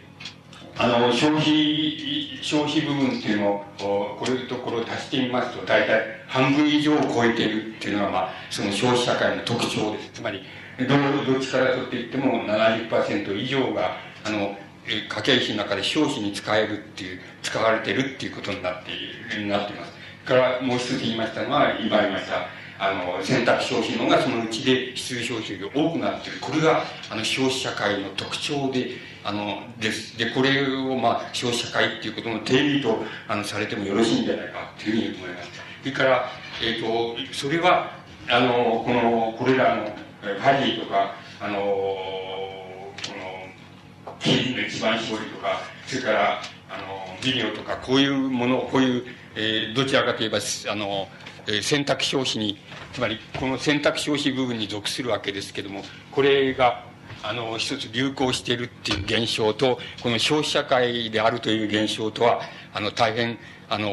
[0.77, 10.11] あの、消費、消費部分っていうのを、これとこれを足してみますと、大体半分以上を超えているっていうのが、まあ、その消費社会の特徴です。
[10.15, 10.45] つまり、
[10.79, 10.87] ど
[11.33, 14.57] どっちからとって言っても70%以上が、あの、
[14.89, 19.93] 家計費の中で消費に使えるっていう、使われてるっていうことになっていなっています。
[20.25, 22.49] からもう一つ言いましたのは、今言いました、
[22.79, 26.39] あの、選択消費のがそのうちで必需消費より多くなっている。
[26.41, 28.91] これが、あの、消費社会の特徴で、
[29.25, 30.17] あの、です。
[30.17, 35.51] で、これを、まあ、消費社会っていうことの定義と、あの、されてもよろしいんじゃないかというふうに思います。
[35.83, 36.31] それから、
[36.63, 37.93] えっ、ー、と、それは、
[38.29, 41.59] あの、この、これらの、ファジーとか、あの、
[44.21, 49.05] キリンの一番搾りとか、それから、あの、ビデオとか、こういうもの、こういう、
[49.35, 51.09] えー、どちらかといえば、あの、
[51.47, 52.59] えー、選択消費に、
[52.93, 56.85] つまり、この選択消費部分に属するわけですけども、これが、
[57.23, 62.41] あの、一つ流行しているっていう現象と、この消費社会であるという現象とは、
[62.75, 63.89] あの、大変、あの、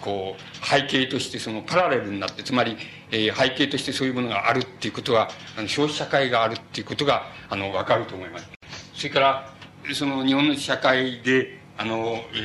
[0.00, 2.76] こう、背景としてそのパラレルになって、つまり、
[3.10, 8.59] えー、背景としてそういうものがあるっていうことは、あの消費社会があるっていうことが、あの、わかると思います。
[9.00, 9.50] それから
[9.94, 12.36] その日本の社会であの、え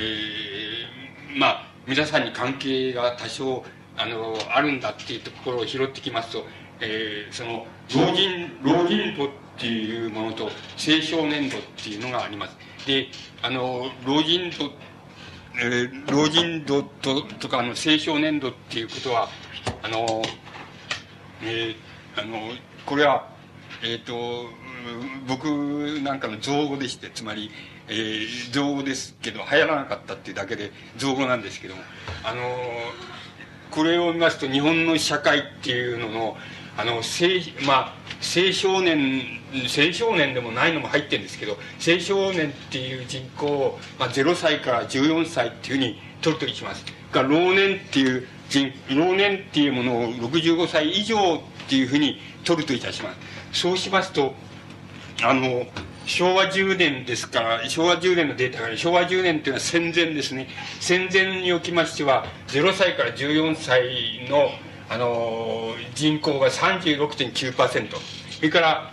[1.36, 3.66] ー、まあ皆さんに関係が多少
[3.98, 6.46] あのあるんだっていうところを拾ってきますと、
[6.80, 12.56] えー、その老人老人度っていうものと青少年度っていうのがあります。
[12.88, 13.08] で
[13.42, 14.72] あの老人度
[15.62, 19.28] えー、老人度ととかあの青少年度っていうことは
[19.84, 20.22] あの、
[21.44, 22.54] えー、あの
[22.86, 23.28] これは
[23.84, 24.46] えっ、ー、と
[25.28, 25.46] 僕
[26.02, 27.52] なんかの造語でしてつまり、
[27.88, 31.82] えー、造語ですけど流行らなかったっていうだけで造語なんですけども
[32.24, 32.42] あの
[33.72, 36.38] これを見ますと日本の社会っていうのの
[36.78, 37.02] あの青,、
[37.66, 46.84] まあ、青少年青少年でもないのも入ってるんですけど青少年っていう人口を、まあ、0歳から14歳っていうふうに取るとします。
[47.12, 53.62] が老年っていう人老年っていうものを65歳以上っていうふうに取るといたします。
[53.62, 54.34] そうしますと
[55.24, 55.66] あの
[56.06, 60.48] 昭和10年ですから昭和10年のデータが昭和10年っていうのは戦前ですね。
[60.80, 64.50] 戦前におきましては0歳から14歳の
[64.88, 67.90] あの人口が36.9%
[68.36, 68.92] それから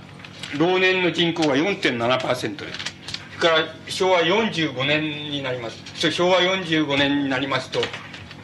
[0.56, 2.78] 老年の人口が4.7%です
[3.38, 5.82] それから昭和45年になります。
[5.96, 7.80] そ昭和45年になりますと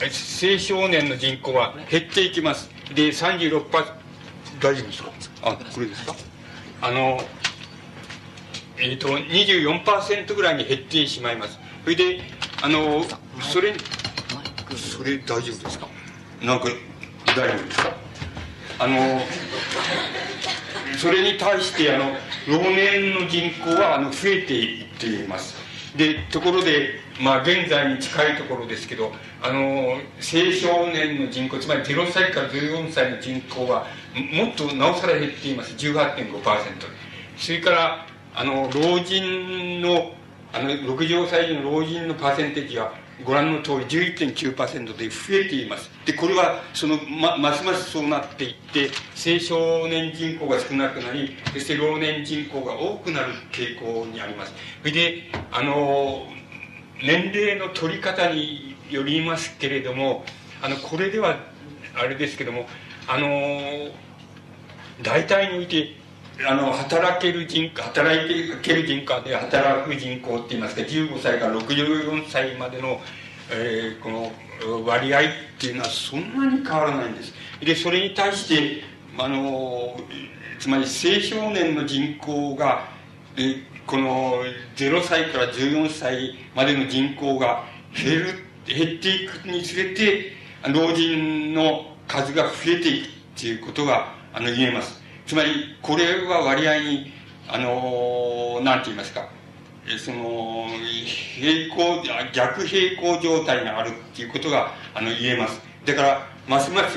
[0.01, 2.69] 青少年の人口は減っていきます。
[2.95, 3.71] で36%
[4.61, 5.11] 大丈夫ですか？
[5.43, 6.15] あこれですか？
[6.83, 7.19] あの
[8.81, 11.59] えーと、24%ぐらいに減ってしまいます。
[11.85, 12.21] それで
[12.63, 13.05] あの
[13.41, 13.75] それ
[14.77, 15.89] それ大丈夫ですか？
[16.43, 16.67] なんか
[17.27, 17.93] 大丈夫ですか？
[18.81, 19.21] あの
[20.99, 22.05] それに対してあの
[22.47, 25.57] 老年の人口はあの増えていっています。
[25.97, 29.13] でところでまあ現在に近いところですけど
[29.43, 35.75] あの青少年の人口つまり0歳から14歳の人口はもっとなおさら減っています。
[35.75, 36.43] 18.5%
[37.39, 38.07] それから
[38.39, 40.13] あの老人の
[40.53, 42.93] あの65歳の老人のパーセンテージは
[43.25, 45.91] ご覧の通り11.9%で増えています。
[46.07, 54.55] でこれはそのまますますそうなっていって青少年人口が少なくなりそして老年人口が多くなる傾向にあります。
[54.83, 56.23] それであの
[57.03, 60.25] 年齢の取り方によりますけれども
[60.63, 61.39] あのこれでは
[62.01, 62.67] あれですけども
[63.09, 63.27] あの
[65.03, 65.98] 大体において
[66.47, 73.01] あの働ける人働いける人口で働く人口っていいますか15歳から64歳までの、
[73.51, 74.33] えー、この
[74.85, 75.23] 割合っ
[75.59, 78.83] ていうのはそんなに変わらないんですでそれに対して
[79.19, 79.99] あの
[80.61, 82.89] つまり青少年の人口が
[83.37, 84.45] えこの
[84.77, 87.65] 0歳から14歳までの人口が
[87.97, 88.35] 減る、
[88.67, 90.33] 減っていくにつれて、
[90.75, 94.98] 老人の数が増えていくっていうことが、あの、言えます。
[95.29, 97.13] つまり、これは割合に、
[97.49, 99.29] あの、なんて言いますか、
[100.03, 100.67] その、
[101.39, 105.61] 平行、逆平行状態があるっていうことが、あの、言えます。
[105.85, 106.97] だから、ますます、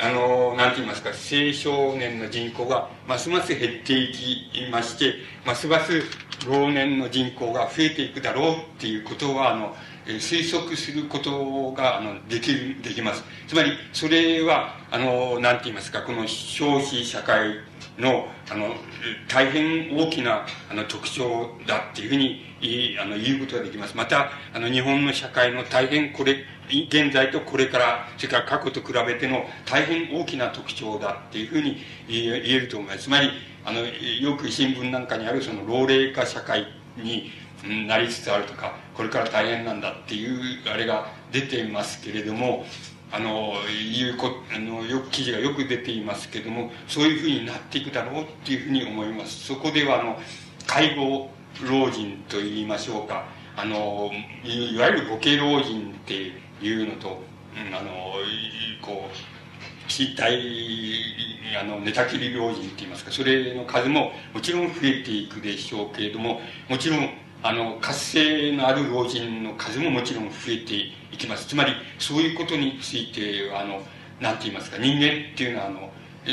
[0.00, 6.02] あの、なんて言いますか、青少年の人口がますます減っていきまして、ますます
[6.46, 9.76] 老年の人口が増えていくだろうっていうことは、あの、
[10.16, 13.22] 推測することがあのできるできます。
[13.46, 17.58] つまりそれはあのなんて言いますかこの消費社会
[17.98, 18.74] のあの
[19.28, 23.96] 大変大きなあの特徴だっていうふうにあの言うことができます。
[23.96, 33.04] またあの日本の社会の大変これ現在とこれからそれから過去と比べての大変大きな特徴だっていうふうに言えると思います。
[33.04, 33.30] つまり
[33.64, 36.66] あのよく新聞なんかにあるその老齢化社会
[36.96, 37.30] に
[37.66, 40.40] なりつつあるとかこれから大変なんだっていう
[40.70, 42.64] あれが出ていますけれども
[43.10, 49.46] あのいうこあのよく記事がよく出ていますけれどもそういうふうになっていくだろうっていうふうに思います。
[49.46, 50.18] そこではあの
[50.66, 51.30] 介護
[51.68, 53.24] 老人といいましょうか。
[53.56, 54.10] あの
[54.44, 57.22] いわゆる母系老人っていうのと、
[57.56, 58.14] うん、あの
[58.82, 59.28] こう
[59.88, 60.38] 身体
[61.60, 67.10] あの寝たきり老人っていいますかそれの数ももちろん増えていくでしょうけれどももちろん
[67.42, 70.74] あの活性のある老人の数ももちろん増えて
[71.12, 71.46] いきます。
[71.46, 73.80] つまりそういうことについてあの
[74.20, 75.90] 何て言いますか人間っていうのはあの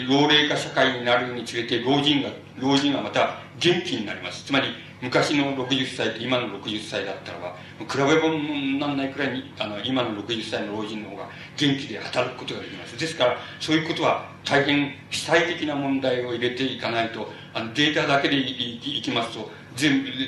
[0.09, 4.45] 老齢化社会になるにつれて老人が老人がまた元気になります。
[4.45, 4.67] つまり
[5.01, 12.97] 昔の60歳と今の60歳だったらば比べ物にならないくらいにあの今の60歳の老人の方が元気で働くことができます。
[12.97, 19.51] ですからそういうことは大変主体的な問題を入れていかないとあのデータだけでいきますと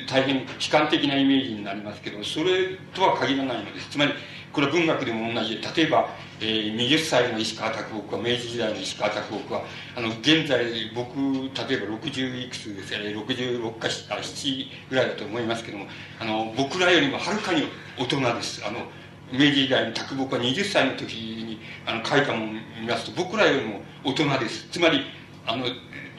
[0.06, 3.90] 大変悲観的なイメージになりますけどそれとは限らないのです。
[3.90, 4.12] つまり
[4.52, 5.60] これは文学でも同じ。
[5.60, 6.08] で例えば、
[6.40, 9.62] えー、20歳の石川啄木は明治時代の石川啄木は
[9.96, 15.86] あの現在僕例えば60いくつですね66か7ぐらいだと思いますけども
[16.20, 17.64] あの僕らよりもはるかに
[17.98, 18.64] 大人です。
[18.66, 18.80] あの
[19.32, 24.68] 明治時代に啄木は20歳の時にあの書いたものを見ますと僕らよりも大人です。
[24.70, 25.02] つまり
[25.46, 25.66] あの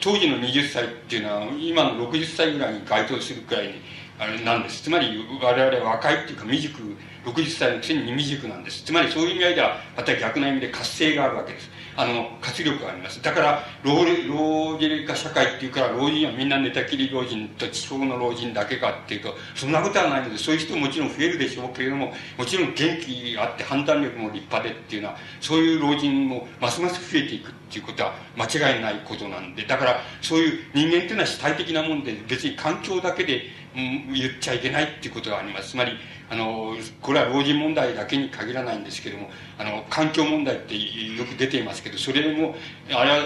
[0.00, 3.74] 当時の20歳っていうのは今の60歳ぐらいに該当するくらいに
[4.18, 4.82] あれなんです。
[4.82, 6.78] つまり我々は若いっていうか未熟
[7.24, 8.84] 60歳のくせに未熟なんです。
[8.84, 11.70] つまりそういう意味合いではまた逆な意味で活性があるわけです。
[11.96, 13.22] あの活力があります。
[13.22, 27.59] だから老老齢化社会っていうから老人はみんな寝たきり老人と地方の老人だけかっていうとそんなことはないのでそういう人ももちろん増えるでしょうけれどももちろん元気あって判断力も立派でっていうのはそういう老人もますます増えていく。
[27.70, 33.42] っていうことは間違いないことなんでだからそういう人間っていうのは主体的なもんで別に環境だけで、
[33.76, 33.78] う
[34.10, 35.70] ん、言っちゃいけないっていうことがあります。
[35.70, 35.92] つまり
[36.28, 42.54] あのこれは老人問題だけに限らないんですけどもあの環境問題ってよく出ていますけどそれも
[42.92, 43.16] あれは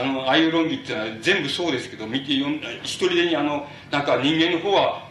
[0.00, 2.32] あのああいう論議っていうのは全部そうですけど見て
[2.82, 5.06] 一人でにあのなんか人間の方は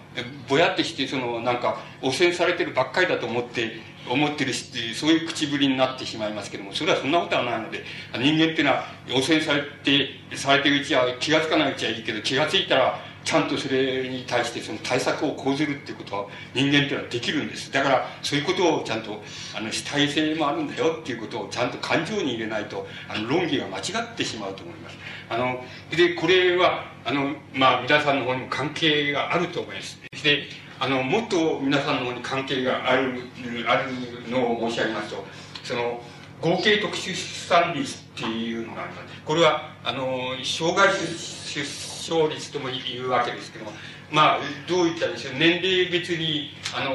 [0.48, 17.72] ぼやってしてそのなんか汚染されてるばっかりだと思って思ってるしっていうそういう口ぶりになってしまいますけどもそれはそんなことはないので人間っていうのは汚染されてされてるうちは気が付かないうちはいいけど気が付いたらちゃんとそれに対してその対策を講ずるっていうことは人間っていうのはできるんです。
[17.72, 19.24] だからそういうことをちゃんと
[19.58, 24.98] あの主体性もあるんだよっていうことをちゃんと感情に入れないとあの論議が間違ってしまうと思います。
[25.28, 30.00] あのでこれはあのまあ皆さんの方にも関係があると思います。
[30.24, 30.44] で
[30.80, 33.22] あのもっと皆さんの方に関係がある
[33.68, 35.26] あるのを申し上げますと
[35.64, 36.02] その
[36.42, 39.22] 合計特殊出産率っていうのがあります。
[39.24, 43.72] これはあの障害出生率とも言うわけですけども
[44.12, 45.34] まあどういったでしょう。
[45.40, 46.92] 年齢別にあの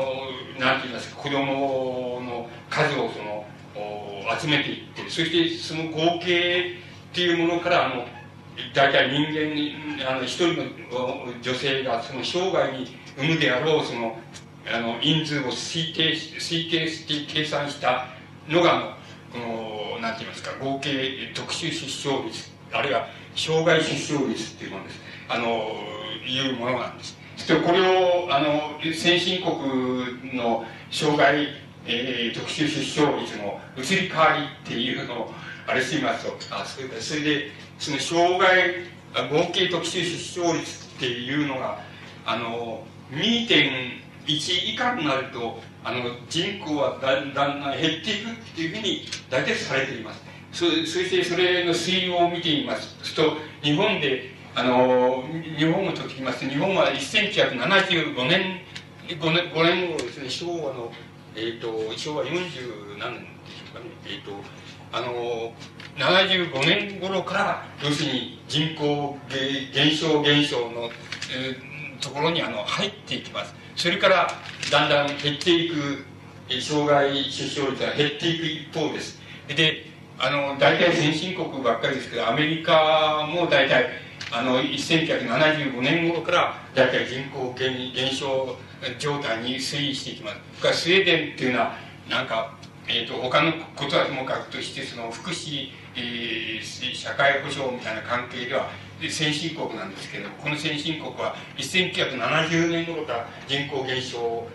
[0.59, 3.47] なんて言いますか子供の数をその
[4.39, 6.77] 集めていってそしてその合計
[7.11, 8.07] っていうものからあの
[8.75, 9.75] 大体人間に
[10.07, 10.55] あの一人
[10.93, 14.19] の女性がその生涯に産むであろうその
[14.67, 18.07] あの因数を推定推定して計算した
[18.49, 18.87] のがあの
[19.33, 19.39] こ
[19.97, 25.01] のなんて言いますか合計特殊出生率あるいは障害出生率っていうものです。
[25.29, 25.47] あの、
[26.27, 27.17] いうものなんです。
[27.37, 31.49] そしてこれを、あの、先進国の障害、
[31.87, 35.35] えー、特殊出生率の移り変わりっていうのを、
[35.67, 38.85] あれしてみますと、あ、それで、それで、その障害、
[39.31, 41.81] 合計特殊出生率っていうのが、
[42.27, 50.31] あの、2.1以下になると、あの、人口はだんだん減っていくっていうふうに大体されています。
[50.53, 55.23] そそしてそれの推移を見てみますと日本であの
[55.57, 58.63] 日本をときますと日本は1975年
[59.09, 60.93] 5年 ,5 年後ですね昭和の、
[61.35, 64.33] えーと、昭和40何年でしょうかねえっ、ー、と
[64.93, 65.53] あの
[65.97, 69.17] 75年頃から要するに人口
[69.73, 70.91] 減少減少の、
[71.33, 71.70] えー、
[72.01, 73.55] ところにあの入っていきます。
[73.77, 74.29] それから
[74.71, 76.05] だんだん減っていく
[76.61, 79.21] 障害出生率が減っていく一方です。
[79.49, 79.87] で
[80.19, 83.87] あの大体先進国ばっかりですけどアメリカも大体
[84.33, 88.57] あの1975年頃から大体人口減減少
[88.99, 90.33] 状態に推移していきま
[90.63, 90.83] す。
[90.83, 91.77] スウェーデンっていうのは
[92.09, 92.55] なんか、
[92.87, 98.69] えーと、他のことはともかくとしてその福祉、えー、社会保障みたいな関係では
[99.09, 104.47] 先進国なんですけどこの先進国は1970年頃から人口減少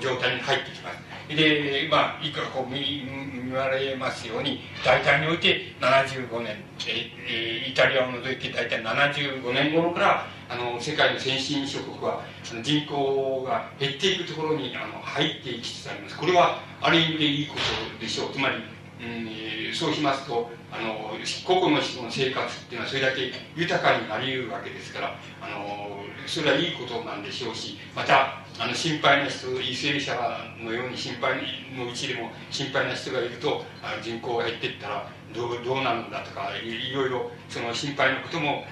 [0.00, 3.06] 状態に入ってきますで、まあ、いくらこう見
[3.50, 12.22] 見られますように、大体において75年、えイタリアを除いて大体75年頃から、あの、世界の先進諸国は、
[12.62, 16.16] 人口が減っていくところにあの入っていきつつあります。
[16.16, 18.32] これは、ある意味でいいことでしょう。
[18.32, 18.56] つまり、
[19.00, 30.14] うん、そうしますと、あの、個々の人の生活っていうのはそれだけ豊かになり得るわけですから、あの、それはいいことなんでしょうし、また、あの心配な人為政者
[30.62, 31.32] のように心配
[31.74, 33.64] のうちでも心配な人がいると
[34.02, 38.64] 人口が減っていったらどうどうなるんだとかいろいろその心配なことも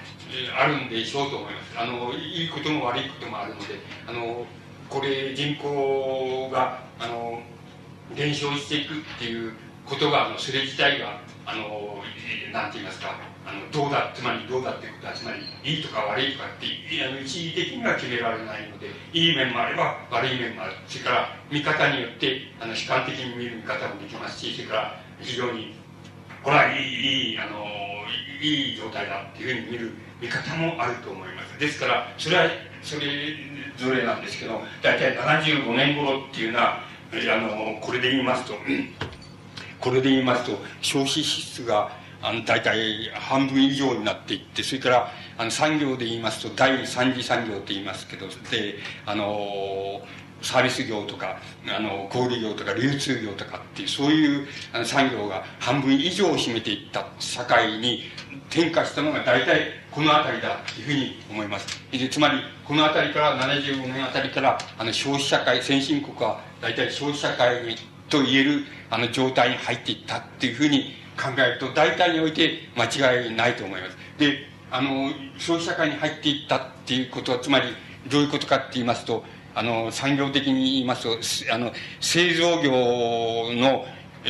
[0.55, 1.79] あるんでしょうと思います。
[1.79, 4.45] あのいいことも悪いこともあるのであの
[4.89, 7.41] これ人口があの
[8.15, 9.53] 減少していくっていう
[9.89, 12.03] ことがあのそれ自体があの
[12.53, 16.69] なんて言いますかあのどうだつまりどうだってことはつまりいいとか悪いとかって
[17.01, 20.73] あの一時的には決められないのでいい面もあれば悪い面もある。
[20.87, 25.73] それから見方によってあの悲観的に見る見方もできますしそれから非常に
[26.43, 27.65] これはいいいいあの
[28.39, 31.59] いい状態だっていうふうに見る見方もあると思います。
[31.59, 32.45] ですからそれは
[32.83, 33.35] それ
[33.77, 38.53] ぞれなんですけど大体75年頃っていうのはあのこれで言いますと
[39.79, 48.75] これで言いますと消費支出があの大体半分以上になっていってそれからあの産業で言いますと第三次産業と言いますけどで
[49.05, 50.01] あの
[50.41, 58.03] サービス業とかあの小売業とか流通業とかっていうそういうあの産業が半分以上を占めていった社会に
[58.49, 61.67] 転化したのが大体この辺りだというふうに思います。
[62.09, 67.75] つまりこの辺りから75年あたりからあの消費社会先進国は大体消費社会に
[68.09, 73.97] と言えるあの状態に入っていったっていうふうに考えると大体において間違いないと思います。
[74.17, 77.75] であの消費社会に入っていったっていうことはつまり
[78.09, 79.23] どういうことかって言いますと
[79.55, 83.85] あの産業的に言いますとあの製造業の、
[84.23, 84.29] え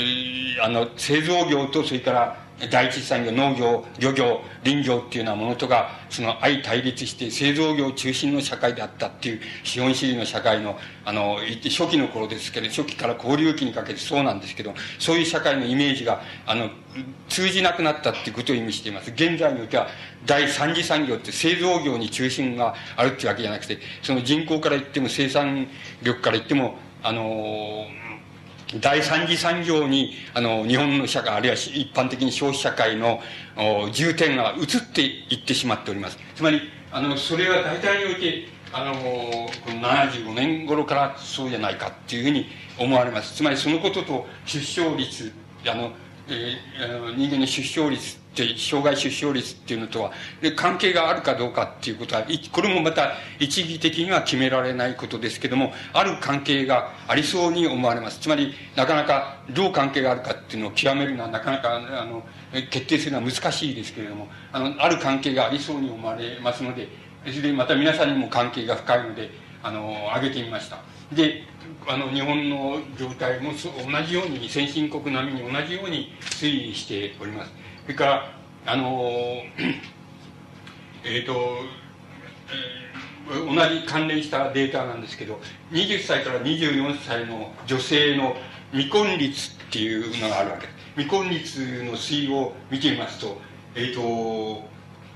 [0.59, 2.38] ー、あの製造業とそれから
[2.68, 16.70] 第一産業、農業、漁業、林業っていうようなものとが、その相対立して製造業中心の社会であったっていう資本主義の社会の、あの、初期の頃ですけど、初期から交流期にかけてそうなんですけど、そういう社会のイメージが、あの、
[17.30, 19.12] 通じなくなったっていうことを意味しています。
[19.12, 19.88] 現在においては、
[20.26, 25.68] 第三次産業って製造業に中心があるっていうわけじゃなくて、その人口から言っても生産
[26.03, 27.86] 力から言っても、あの
[28.78, 33.20] 第三次産業に、あの、日本の社会、あるいは一般的に消費社会の
[33.91, 36.20] 重点が移っていってしまっております。
[36.36, 36.61] つまり、
[36.91, 42.45] あの、それは大体において、あの、この75年頃からそうじゃないかっていうふうに
[42.78, 43.36] 思われます。
[43.36, 45.32] つまりそのことと出生率、
[45.65, 45.91] あの、
[46.32, 46.57] え、
[47.15, 50.11] 人間の出生率って障害出生率っていうのとは
[50.41, 58.19] で関係があるかどうかっていうことはこれもまた一義的には決められないことですけどもある関係がありそうに思われます。
[58.19, 62.23] つまりなかなかどう関係があるかっていうのを極めるのはなかなかあの
[62.69, 66.88] 決定するのは難しいですけれどもあのある関係がありそうに思われますので
[67.25, 69.30] それでまた皆さんにも関係が深いので
[69.61, 70.77] あの挙げてみました。
[71.11, 71.43] で
[71.88, 73.57] あの日本の状態も同
[74.05, 77.51] じように先進国並みに同じように推移しております。
[77.84, 78.32] それから
[78.65, 79.41] あの
[81.03, 81.34] えっ、ー、と、
[83.30, 85.39] えー、同じ関連したデータなんですけど
[85.71, 88.36] 20歳から24歳の女性の
[88.71, 90.80] 未婚率っていうのがあるわけです。
[90.95, 93.41] 未婚率の推移を見てみますと
[93.75, 94.67] えっ、ー、と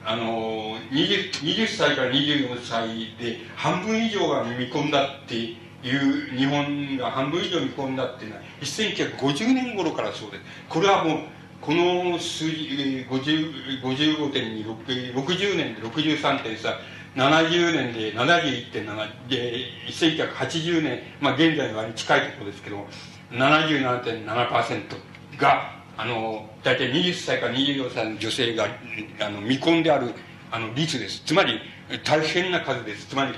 [0.06, 11.18] あの 20, 20歳から24歳で半分以上が未婚だっていう日本が半分以上未婚だっていうのは1950年頃からそうですこれはもう
[11.62, 16.76] この数字55点に60年で63.3
[17.16, 19.54] 70年で71.7で
[19.88, 22.86] 1980年まあ現在の割に近いところですけど
[23.32, 24.84] 77.7%
[25.38, 28.68] があの大体20歳から24歳の女性が
[29.20, 30.14] あの未婚である
[30.54, 31.24] あの率です。
[31.26, 31.60] つまり、
[32.04, 33.08] 大変な数です。
[33.08, 33.34] つまり、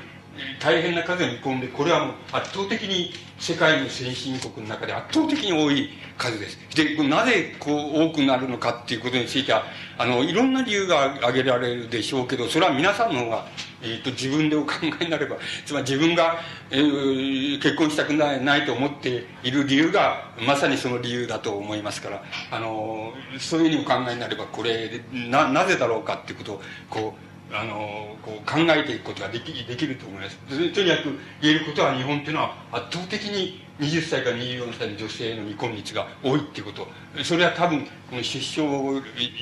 [0.59, 6.57] 大変な数を見込んで、これはもう圧倒的に世界の先進国の中で圧倒的に多い数です。
[6.75, 9.63] で、なぜこう多くなるのかっていうことについては、
[9.97, 13.45] あの、いろんな理由が挙げられるでしょうけど、それは皆さんの方が、
[13.81, 16.39] え、ー、と、自分でお考えになれば、つまり自分が、
[16.71, 30.37] えー、結婚したくないないと思っている理由が、まさにその理由だと思いますから、あの、そういうふうにお考えになれば、これ、な、なぜだろうかっていうことを、こう、あのこう考えていくことができできると思います。
[30.47, 36.87] とにかく言えることは日本っていうのは圧倒的に20歳から24歳の女性の未婚率が多いっていうこと。
[37.23, 38.61] それは多分この出生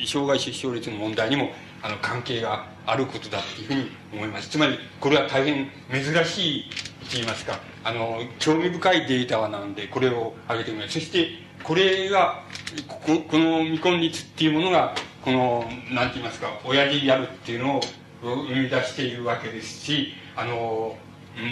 [0.06, 1.52] 障害出生率の問題にも
[1.82, 4.50] あの関係があることだっていうふうに思います。
[4.50, 6.76] つまりこれは大変珍しいと
[7.14, 10.94] 言いますかあの興味深いデータなのでこれを挙げてみます。
[10.94, 11.30] そして
[11.64, 12.44] これが
[12.88, 14.94] ここの未婚率っていうものが
[15.24, 17.82] このなんて言いますか親父やるっていうのを
[18.22, 20.98] 生み出しているわけですしあの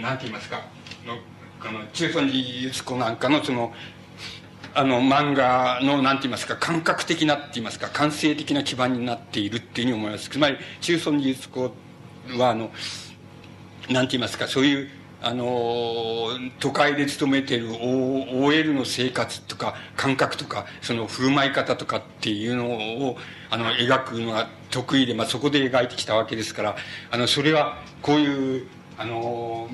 [0.01, 0.61] なんて言いますか
[1.05, 1.17] の
[1.67, 3.73] あの中村寺悦子なんかのその
[4.73, 10.29] あの漫画のなんて言いますか感覚的なって言いますか感性的な基盤になっているっていうふうに思います。
[10.29, 11.73] つまり中村寺悦子
[12.39, 12.71] はあの
[13.89, 14.89] なんて言いますかそういう
[15.23, 23.17] あの都会で勤めてる OL の生活とか感覚とかその振る舞い方とかっていうのを
[23.49, 26.75] あの描くのが得意で、まあ、そこで描いてきたわけですから
[27.11, 28.67] あのそれはこういう
[28.97, 29.69] あの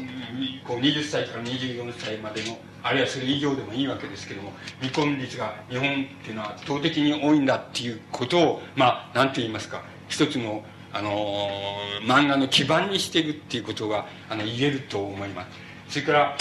[0.65, 10.63] こう20歳から24歳までのあるいはそれ以上でもいいわけですけども未婚率が日本っていうのは圧倒的に多いんだっていうことをまあ何て言いますか一つの
[10.93, 15.45] あの漫画の基盤にしてるっていうことがあの言えると思いま
[15.87, 15.93] す。
[15.93, 16.37] それから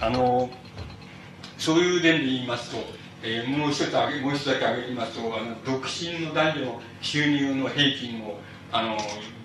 [0.00, 0.50] あの
[1.56, 2.76] そういう点で言いますと、
[3.22, 8.38] えー、もう一つもう一つだけ挙げますとあの独身の男女の収入の平均を
[8.70, 8.96] あの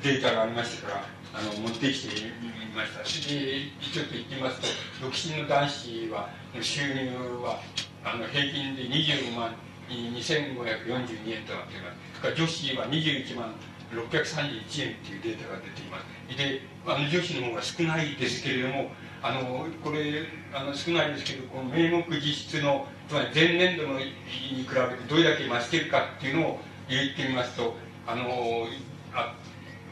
[0.03, 2.99] データがありましたからあの持ってきてみました。
[2.99, 4.67] でちょっと言ってみますと
[5.01, 6.29] 独身の男子は
[6.61, 7.09] 収入
[7.41, 7.59] は
[8.05, 9.55] あの平均で25万
[9.89, 12.35] 2542円となっています。
[12.35, 13.53] 女子は21万
[13.93, 18.91] 631円っていうデータが出ていますであの女子の方が少ないですけれども
[19.21, 27.75] あのこれあの少ないですけどこの名目実質のつまり前年度のに比べてどれだけ増してるかっていうのを言ってみますと
[28.05, 28.67] あの
[29.13, 29.35] あ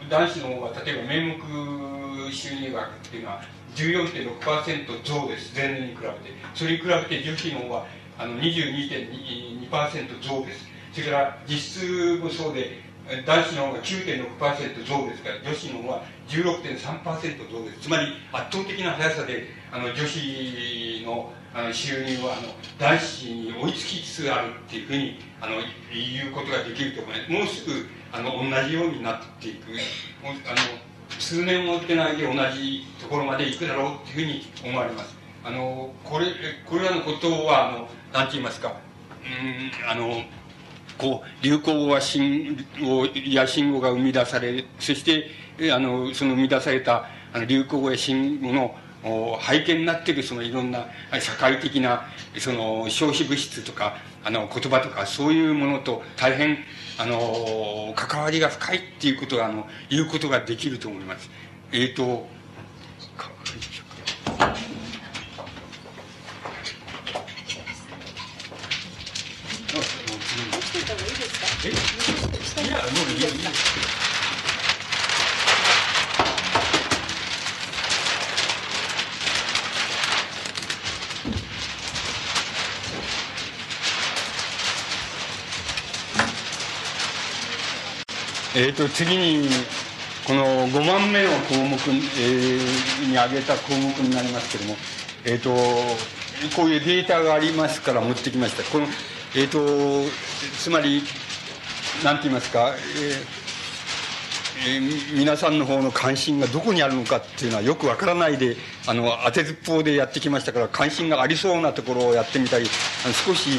[0.10, 3.42] 男子の方は例えば名目収入額っていうのは
[3.76, 5.56] 14.6%増です。
[5.56, 6.14] 前年に比べて
[6.54, 7.86] それに比べて女子の方は
[8.18, 10.68] あの22.2%増です。
[10.92, 12.82] それから実質もそうで
[13.26, 17.82] 男子の方が9.6%増ですから女子の方は16.3%増です。
[17.82, 21.32] つまり圧倒的な速さであの女子の
[21.74, 25.56] 収入はあの男子に追いつきつつあるっていうふうにあの
[25.92, 27.32] 言うことができると思います。
[27.32, 29.72] もうすぐあの同じようになっていく。
[30.24, 35.16] あの数年を追ってないで同じところまで行くだろうっていうふうに思われます。
[35.44, 36.28] あのこれ
[36.66, 38.74] これらのことはあのなんて言いますか。
[39.24, 40.24] うんあの
[40.98, 45.30] こう流行語は信号や信号が生み出されそして
[45.72, 48.76] あのその生み出されたあの流行語や信号の
[49.42, 50.86] 背景になっているそのいろんな
[51.20, 52.04] 社会的な
[52.38, 56.58] その消費物質とかあの言葉とかそういうものと大変
[57.00, 61.30] あの関わりが深いっていうことがあの言うことができると思います。
[61.72, 62.28] えっ、ー、と
[71.64, 73.28] えいやもういいいい
[88.54, 89.48] えーと、次に
[90.28, 91.76] この5番目の項目、
[92.20, 94.78] えー、に挙げた項目になりますけれども、
[95.26, 95.50] えーと、
[96.56, 98.64] こういうデータがありますから持ってきました。
[98.64, 98.88] この、
[99.36, 100.10] えーと
[100.60, 101.02] つまり
[102.04, 103.52] なんて言いますか、えー
[104.68, 108.56] えー、皆さんの方の関心がどこにあるのかっていうのはよくわからないで
[108.88, 112.66] あの当てずっぽうでやってきましたから関心がありそうなところをやってみたり
[113.04, 113.50] あの少し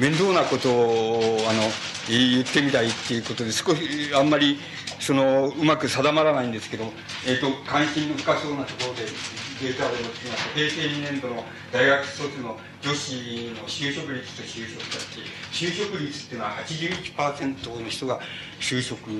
[0.00, 1.62] 面倒なことをあの
[2.08, 3.82] 言ってみたいっていうことで少し
[4.14, 4.58] あんまり
[5.00, 6.84] そのうまく定まらないんですけど、
[7.26, 9.02] えーと、関心の深そうなところで
[9.62, 10.54] データを持ってきました。
[10.54, 13.12] 平成2年度の大学卒の女子
[13.60, 15.20] の就職率と就職だって
[15.52, 18.20] 就職率っていうのは81%の人が
[18.60, 19.10] 就職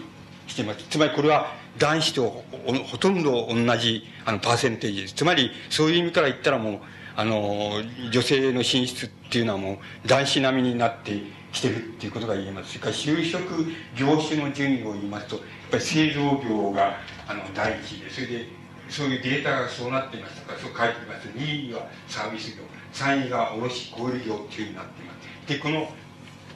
[0.47, 0.85] してます。
[0.89, 2.45] つまりこれは男子と
[2.87, 5.15] ほとんど同じあのパーセンテージです。
[5.15, 6.79] つまりそういう意味から言ったらもう
[7.17, 7.83] あの
[8.13, 11.21] 女性の進出っていうのはもう男子並みになって
[11.53, 12.71] きてるっていうことが言えます。
[12.71, 16.97] それから就職業種の順位を言いますとやっぱり製造業が
[17.27, 18.58] あの第一でそれで
[18.89, 22.63] そういうデータがそうなっていましたかそう書いています2位はサービス業
[22.93, 25.13] 3位が卸小売業っていうふうになっていま
[25.45, 25.89] すでこの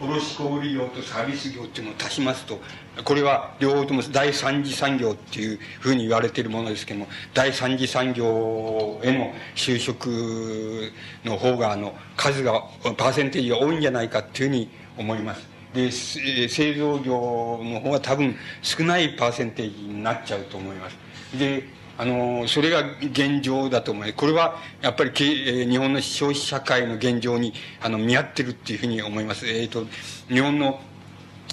[0.01, 2.59] 卸小売業とサービス業っていうのを足しますと
[3.05, 10.93] これは両方とも第三次産業っていうふうに言われているものですけども第三次産業への就職
[11.25, 12.63] の方があの数が
[12.97, 20.97] パーセンテージが多いんじゃないかっていうふうに思いますで製造業の方が多分少ないパーセンテージになっちゃうと思います。
[21.39, 21.65] で
[22.03, 29.47] あのそれが現状だと思いますこれはやっぱり日本の消費社会の現状にあの見合ってるっていうふうに思います。
[29.47, 29.87] えっ、ー、と
[30.27, 30.81] 日本の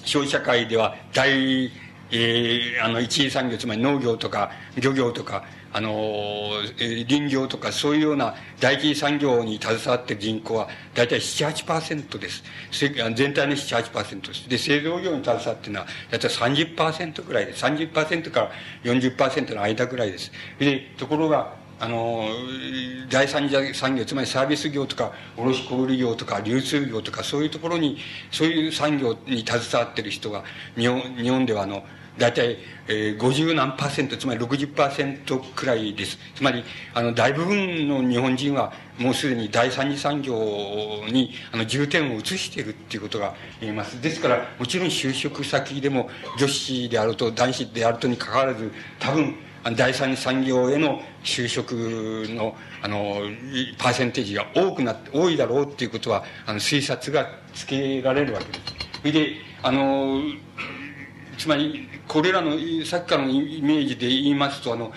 [0.03, 1.71] 消費社会では大、
[2.11, 6.49] えー、あの一次産業つまり農業とか漁業とかあの、
[6.79, 12.43] え、林業とかそういうような大一次産業に携わっている人口は大体78%です。
[12.71, 14.49] 全体の78%です。
[14.49, 17.63] で、製造業に携わっているのは大体30%ぐらいです。
[17.63, 18.51] 30%から
[18.83, 20.31] 40%の間ぐらいです。
[20.57, 22.25] で、ところが、あの、
[23.09, 27.97] 第三次産業、つまりサービス業とか、卸小売業とか、流通業とか、そういうところに、
[28.31, 30.43] そういう産業に携わっている人が、
[30.75, 31.85] 日本日本では、あの、
[32.19, 32.57] 大体、
[32.87, 36.17] えー、50何パーセント、つまり60%くらいです。
[36.35, 36.63] つまり、
[36.93, 40.35] あの、大部分の日本人は、もうすでに第三次産業
[41.09, 44.01] に、あの、重点を移しているっていうことが言えます。
[44.01, 49.35] ですから、もちろん就職先でも、女子であると、男子であるとにかかわらず、多分、
[49.75, 51.71] 第三次産業への就職
[52.29, 53.21] の、あの、
[53.77, 58.61] パーセンテージが多くなって、多いだろうっていうことは、あの、推察がつけられるわけです。
[58.99, 60.21] それで、あの、
[61.39, 62.51] つまり、これらの、
[62.85, 64.91] さっきからのイメージで言いますと、あの、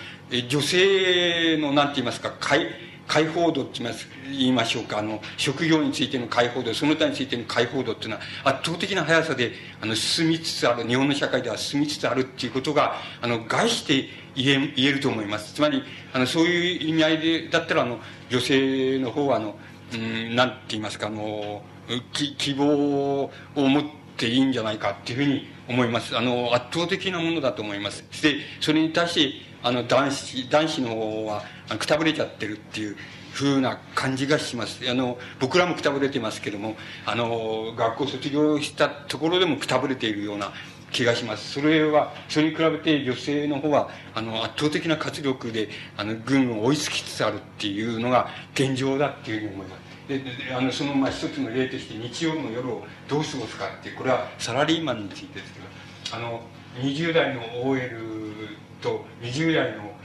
[0.49, 2.67] 女性の、なんて言いますか、解、
[3.07, 15.53] 解放度って言います、言いましょうか、あの、職業についての解放度、その他についての解放度っていうのは、圧倒的な速さで、あの、進みつつある、日本の社会では進みつつあるっていうことが、あの、概して言え、言えると思います。
[15.53, 15.81] つまり、
[16.11, 19.55] あの、そういう意味合いで、だったら、あの、女性の方は、あの、
[19.93, 21.63] うん、なんて言いますか、あの、
[22.11, 23.83] き希望を持っ
[24.17, 26.17] ていいんじゃないかっていうふうに思います。
[26.17, 28.03] あの、圧倒的なものだと思います。
[28.21, 31.43] で、それに対して、あの、男子、男子の方は、
[31.79, 32.97] くたぶれちゃってるっていう
[33.31, 34.79] ふうな感じがします。
[34.89, 40.51] あの、僕らもくたぶれてますけども、あの、学校卒業したところでもくたぶれているような
[40.91, 41.53] 気がします。
[41.53, 49.82] それは、それに比べて女性の方は、あの、圧倒的な活力で、あの、軍を追いつきつつあるっていうのが現状だっていうふうに思います。
[50.07, 50.21] で
[50.53, 55.65] あのそのまあ一つの例として日曜の夜をどう過ごすかってこれはサラリーマンについてですけど
[56.17, 56.41] あの
[56.81, 57.89] 20代の OL
[58.81, 59.95] と20代の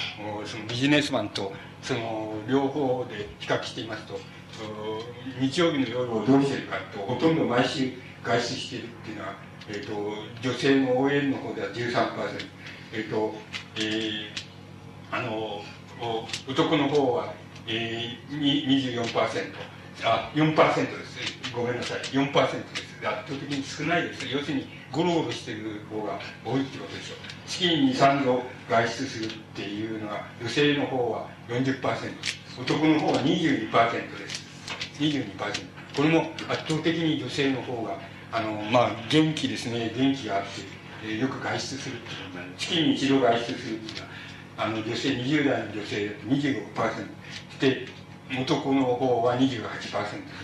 [0.44, 4.18] そのビジネスマンとその両方で比較していますと
[5.40, 7.92] 日曜日の夜をどうしてるかとほとんど毎週
[8.22, 9.34] 外出しているっていうのは、
[9.68, 11.78] えーと、女性の OL の方では13%
[12.92, 13.34] え、ー、と
[13.76, 14.26] えー、
[15.10, 15.62] あの
[16.48, 17.32] 男の方は、
[17.66, 19.77] えー、24%。
[20.04, 21.52] あ、4%です。
[21.54, 22.00] ごめんなさい。
[22.00, 22.88] 4%です。
[23.06, 24.26] 圧倒的に少ないです。
[24.28, 27.18] 要するに、ゴロゴロしてる方が多いってことでしょう。
[27.46, 31.82] 月に2、3度外出するっていうのは、女性の方は40%、
[32.60, 34.44] 男の方は22%です。
[34.98, 35.78] 22%。
[35.96, 37.98] これも圧倒的に女性の方が、
[38.30, 39.92] あの、まあ、元気ですね。
[39.96, 40.48] 元気があって、
[41.04, 44.10] えー、よく外出するってことなんで、月に一度外出するっていうのは、
[44.58, 47.60] あの、女性、20代の女性だと25%。
[47.60, 47.86] で、
[48.30, 49.62] 男の方は28%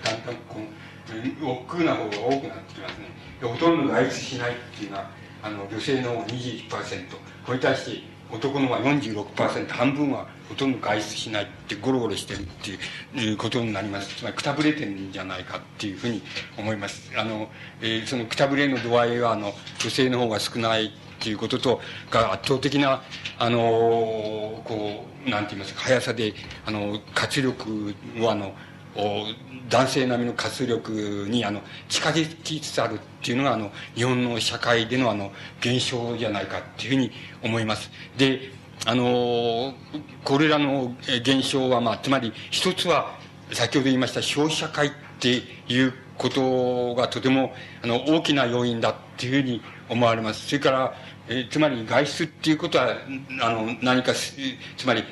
[0.04, 3.08] だんだんこう億劫な方が多くなってきますね。
[3.42, 5.10] ほとんど外出しないっていうのは
[5.42, 7.10] あの女性の方が21%
[7.44, 12.42] これに対して男の方が46%半分はほとんど外出しないってゴロゴロしてるっ
[13.12, 14.16] ていうことになります。
[14.16, 16.22] つまりくたぶれてるんじゃないかっていうふうに
[16.56, 17.12] 思います。
[17.16, 17.48] あの、
[17.80, 20.92] えー、そのくたぶれの度合いはあの女性の方が少ない
[21.24, 23.02] っていうこととが圧倒的な
[23.38, 26.34] あのこうなんて言いますか速さで
[26.66, 28.52] あの活力をあの
[29.70, 37.10] 男性並みの活力にあの近づきつつあるっていうのがあの日本の社会でのあの現象じゃないかっていうふうに
[37.42, 37.90] 思います。
[38.18, 38.52] で
[38.84, 39.72] あの
[40.24, 43.16] これらの現象は、まあ、つまり一つは
[43.50, 50.46] 先ほど言いました消費社会っていうことがとてもあの大きな要因だっていうふうに思われます。
[50.46, 50.94] それから
[51.28, 52.96] えつまり外出っていうことは
[53.42, 55.04] あの何かつまり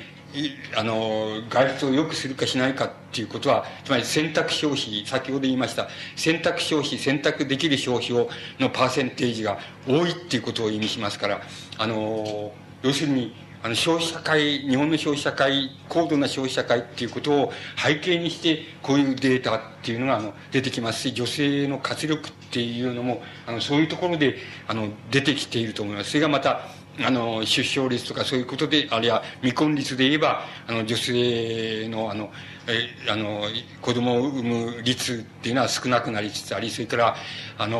[0.75, 11.41] あの外出を良くするかしないかっていうことはつまり選択消費先ほど言いました選択消費選択できる消費をのパーセンテージが多いっていうことを意味しますから
[11.77, 12.51] あの
[12.81, 13.33] 要するに
[13.63, 24.35] あの、消費者会、日本の消費者会、高度な消費者会っていうことを背景にして、こういうデータっていうのが、あの、出てきますし、女性の活力っていうのも、あの、そういうところで、
[24.67, 26.09] あの、出てきていると思います。
[26.09, 26.67] それがまた、
[26.99, 32.33] あの、出生率とかそういうことで、あるいは未婚率で言えば、あの、女性の、あの、
[32.67, 33.45] え、あの、
[33.81, 37.15] 子供を産む率っていうのは少なくなりつつあり、それから、
[37.57, 37.79] あの、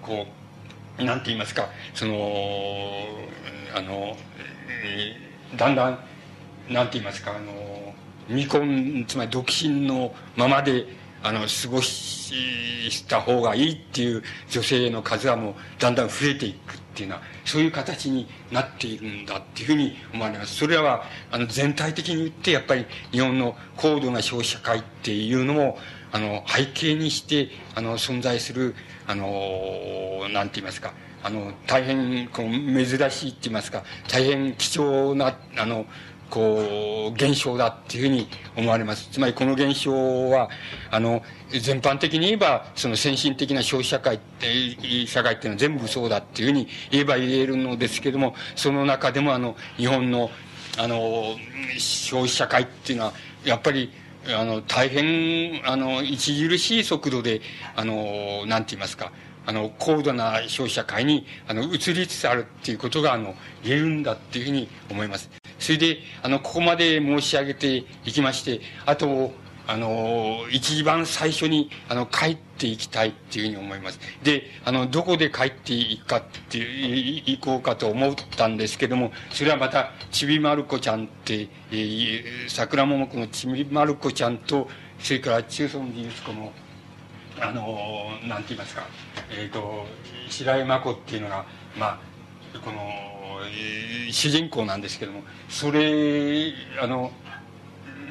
[0.00, 0.26] こ
[0.98, 3.06] う、なんて言いますか、その、
[3.76, 4.16] あの、
[4.82, 5.98] えー、だんだん、
[6.68, 7.94] なんて言いますか、あの、
[8.28, 10.86] 未婚、つまり独身のままで、
[11.22, 20.54] あの、過ごした方がいいっていう女性の数はもうだんだん増えていくっていうのは、そういう形になっているんだっていうふうに思われます。
[20.54, 25.78] それは、あの、全体的に言って、やっぱり日本の高度な消費者会っていうのも、
[26.12, 28.74] あの、背景にして、あの、存在する、
[29.06, 30.92] あの、なんて言いますか、
[31.22, 35.86] あの、大変、こう、珍しいって言いますか、大変貴重な、あの、
[36.30, 39.08] こう、現象だっていうふうに思われます。
[39.10, 40.48] つまりこの現象は、
[40.90, 50.30] あの、全般的に言えば、その先進的な消費社会って、社会っていうのは全部そうだっていうふうに言えば言えるのですけども、その中でもあの、日本の、
[50.78, 51.36] あの、
[51.78, 53.12] 消費社会っていうのは、
[53.44, 53.90] やっぱり、
[54.28, 57.40] あの、大変、あの、著しい速度で、
[57.74, 59.10] あの、なんて言いますか、
[59.46, 65.30] あの、高度な消費社会に、あの、移りつつあるっていうことが、あの、言えるんだっていうふうに思います。
[65.58, 69.32] それで、あの、ここまで申し上げていきまして、あと、
[69.66, 74.00] あの、一番最初に、あの、帰っていきたいっていうふうに思います。
[74.22, 84.68] で、あの、どこで帰っていくかってい、行こうかと思ったんですけども、それはまた、ちびまる子ちゃんって、えー、桜桃子のちびまる子ちゃんと、
[84.98, 86.52] それから中尊寺ゆつ子の、
[87.40, 88.82] あの、なんて言いますか、
[89.30, 89.86] え、ー、と、
[90.28, 91.46] 白井真子っていうのが、
[91.78, 92.78] まあ、この、
[94.10, 97.12] 主人公なんですけども、それ、あの、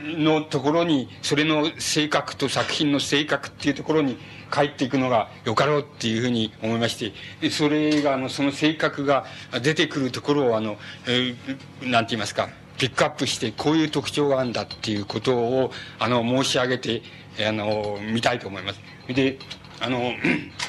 [0.04, 4.18] のところに、それの性格と作品の性格っていうところに
[4.52, 9.26] 帰っていくのがよかろうっていうふうに思いまして、それが、あの、その性格が
[9.62, 10.78] 出てくるところを、あの、
[11.08, 17.02] えー、なんて言いますか、ピックアップして、こういう特徴があるんだっていうことを、あの、申し上げて、
[17.48, 18.80] あの、見たいと思います。
[19.14, 19.40] で、
[19.80, 20.14] あの、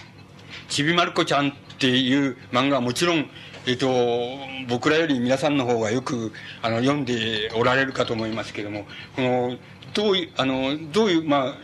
[0.68, 3.28] ちびまる子ちゃんっていう漫画はもちろん、
[3.66, 3.88] えっと、
[4.68, 6.32] 僕らより皆さんの方がよく、
[6.62, 8.86] あの、読んでおられるかと思いますけども、
[9.16, 9.56] この、
[9.92, 11.54] どういう、あの、どういう、まあ、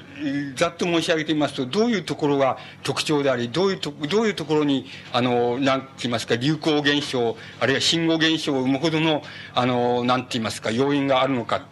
[0.56, 9.22] ざっと申し上げてみますと、どういうところが特徴であり、どういうと、どういうところに、あの、なんて言いますか、流行現象、あるいは信号現象を生むほどの、
[9.54, 11.66] あの、なんて言いますか、要因があるのか。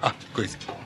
[0.00, 0.79] あ、これです。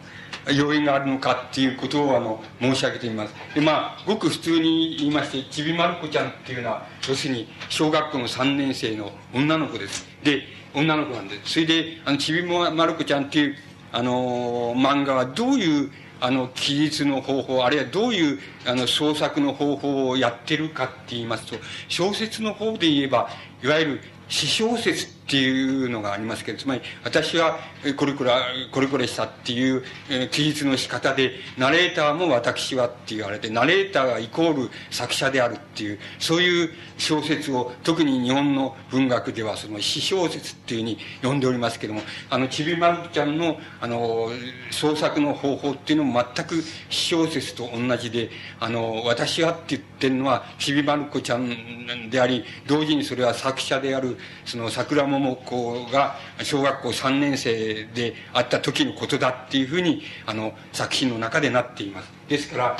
[0.53, 3.35] 要因があるのかっていうことをあの申し上げています。
[3.55, 10.07] でまあごく普通に言いましてちびまる子ちゃんっていうのは要するに小学校の3年生の女の子です。
[10.23, 10.43] で
[10.75, 11.53] 女の子なんです。
[11.53, 13.57] それであのちびまる子ちゃんっていう
[13.93, 15.91] あの漫画はどういう
[16.21, 21.57] あの記述の方法あるいはどういうあの創作の方法をやってるかって言いますと
[21.89, 23.29] 小説の方で言えば
[23.63, 27.59] いわゆる私小説っていうのがありますけど、つまり私は
[27.97, 28.31] これこれ、
[28.71, 44.31] これこれしたっていうえ記述の仕方で、ナレーターも私はって言われて、ナレーターがイコール作者であるっていう、そういう小説を、特に日本の文学ではその詩小説っていうふうに呼んでおりますけども、あの、ちびまるちゃんの、あの、
[44.71, 62.13] 創作の方法っていうのも全く詩小説と同じで、あの、私はって言ってるのは、ちびまる子ちゃんであり、同時にそれは作者である、その桜桃子が小学校3年生であった時のことだっていうふうにあの作品の中でなっています。
[62.29, 62.77] ですから、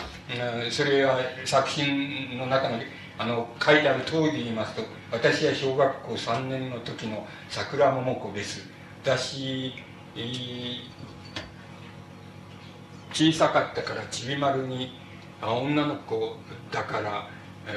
[0.71, 2.79] それは作品の中の
[3.17, 4.83] あの書いてある通りで言いますと
[5.13, 8.69] 私は小学校3年の時の桜桃子です。
[9.05, 9.73] 私、
[10.17, 10.81] えー、
[13.13, 14.99] 小さかったからちびまるに
[15.41, 16.37] あ女の子
[16.73, 17.29] だから「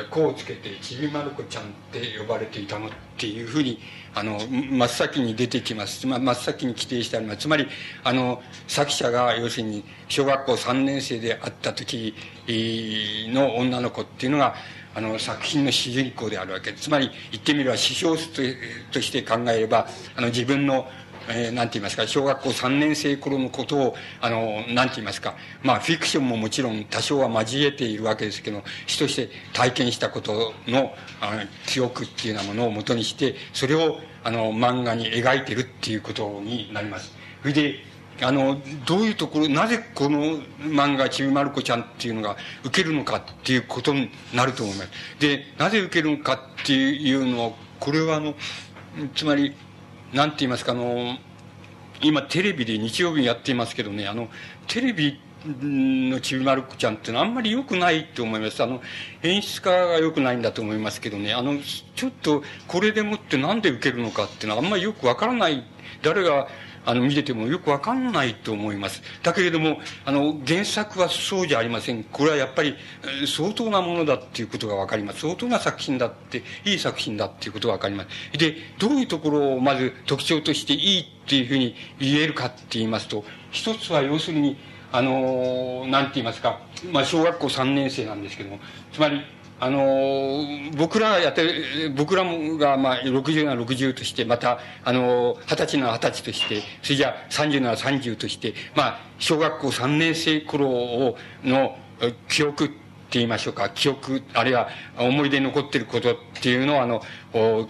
[0.10, 3.80] 子をつけてちびまる子ちゃん」って呼ばれていたのっていうふうに
[4.14, 7.40] あの真っ先に出てきます、ま真っ先に規定してあります。
[7.40, 7.68] つまり
[8.04, 12.14] あの作者が要するに小学校3年生であった時
[12.48, 14.56] の女の子っていうのが
[14.96, 16.74] あの作品の主人公であるわけ。
[16.74, 18.58] つまり言ってみれば詩小説
[18.92, 20.90] として考えればあの自分の
[21.30, 37.14] えー、なんて言いますか、小学校3年生頃のことを、あの、なんて言いますか、まあ、フィクションももちろん多少は交えているわけですけど、詩として体験したことの、あの記憶っていうようなものをもとにして、それを、あの、漫画に描いてるっていうことになります。
[37.42, 37.76] それで、
[38.22, 44.90] あの、どういうところ、なぜこの漫画、ちびまる子ちゃんっていうのが受けるのかっていうことになると思います。
[45.20, 48.34] で、なぜ受けるのかっていうのは、これはあの、
[49.16, 49.56] つまり、
[50.14, 51.18] なんて言いますか、あの、
[52.02, 54.30] 今テレビで日曜日にやっていますけどね、あの、
[54.68, 58.62] テレビのちびまる子ちゃんってのはあんまり良くないと思います。
[58.64, 58.82] あの、
[59.24, 61.58] 演出家が良くないんだと思いますけどね、あの、
[61.96, 65.64] ちょっとこれでもってなんで受けるのかっていうのはあんまりよくわからない。
[66.02, 66.48] 誰が
[66.88, 69.02] あの、見ててもよくわかんないと思います。
[69.22, 72.06] だけれども、あの、原作はそうじゃありません。
[72.06, 72.78] これはやっぱり、
[73.28, 75.20] 相当なものだっていうことがわかります。
[75.20, 78.38] 相当な作品だって、いい作品だっていうことがわかります。
[78.40, 84.56] で、どういうところをまず特徴としていいっていうふうに言えるかって言いますと、一つは要するに、
[84.94, 86.62] あの、なんて言いますか、
[86.94, 88.60] まあ、小学校3年生なんですけども、
[88.94, 89.22] つまり、
[89.60, 90.46] あの
[90.78, 101.76] 僕らやってる、僕らもが、まあ、60なら60として、また、あの20歳なら20歳として、それじゃ30なら30として、まあ、小学校3年生頃を、の
[102.28, 102.76] 記憶って
[103.12, 107.02] 言いましょうか、記憶、あるいは思い出に残ってることっていうのを、あの、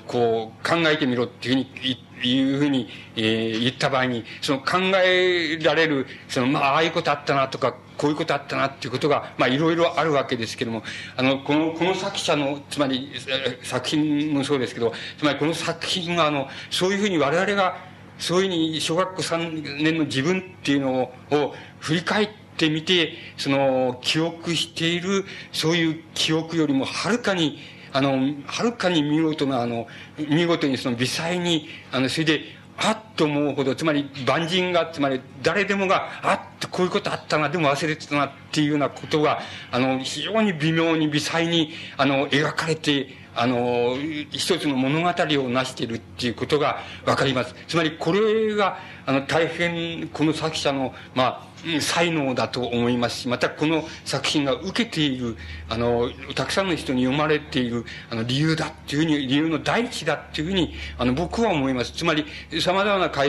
[0.07, 10.83] こう、考えてみろっていうふうに言って、いうふうに、えー、言った場合に、その考えられる、その、まあ、ああいうことあったなとか、こういうことあったなっていうことが、まあ、いろいろあるわけですけども、
[11.15, 13.11] あの、この、この作者の、つまり、
[13.63, 17.77] 作品もそうですけど、つまりこの作品が、あの、そういうふうに我々が、
[18.19, 27.59] そういうふうに小学校3年の自分っていうのを振り返ってみて、その、記憶している、そういう記憶よりもはるかに、
[27.93, 29.87] あの、はるかに見事な、あの、
[30.17, 39.39] 見事にその微細に、あの、それで、あっと思うほど、つまり万人が、つまり誰でもが、あっとこういうことあったな、でも忘れてたなっていうようなことが、
[39.71, 43.95] あの、非常に微妙に微細に、あの、描かれて、あの、
[44.31, 47.55] 一つの物語を成しているっていうことがわかります。
[47.67, 51.47] つまりこれが、あの、大変、この作者の、まあ、
[51.81, 55.35] 才能だと思いますし、またこの作品が受けている、
[55.69, 61.91] あの、たくさんの人に読まれている、あの、理由だっていうふうに、理由の第一だっていうふうに、あの、僕は思います。
[61.91, 62.25] つまり、
[62.61, 63.23] 様々な分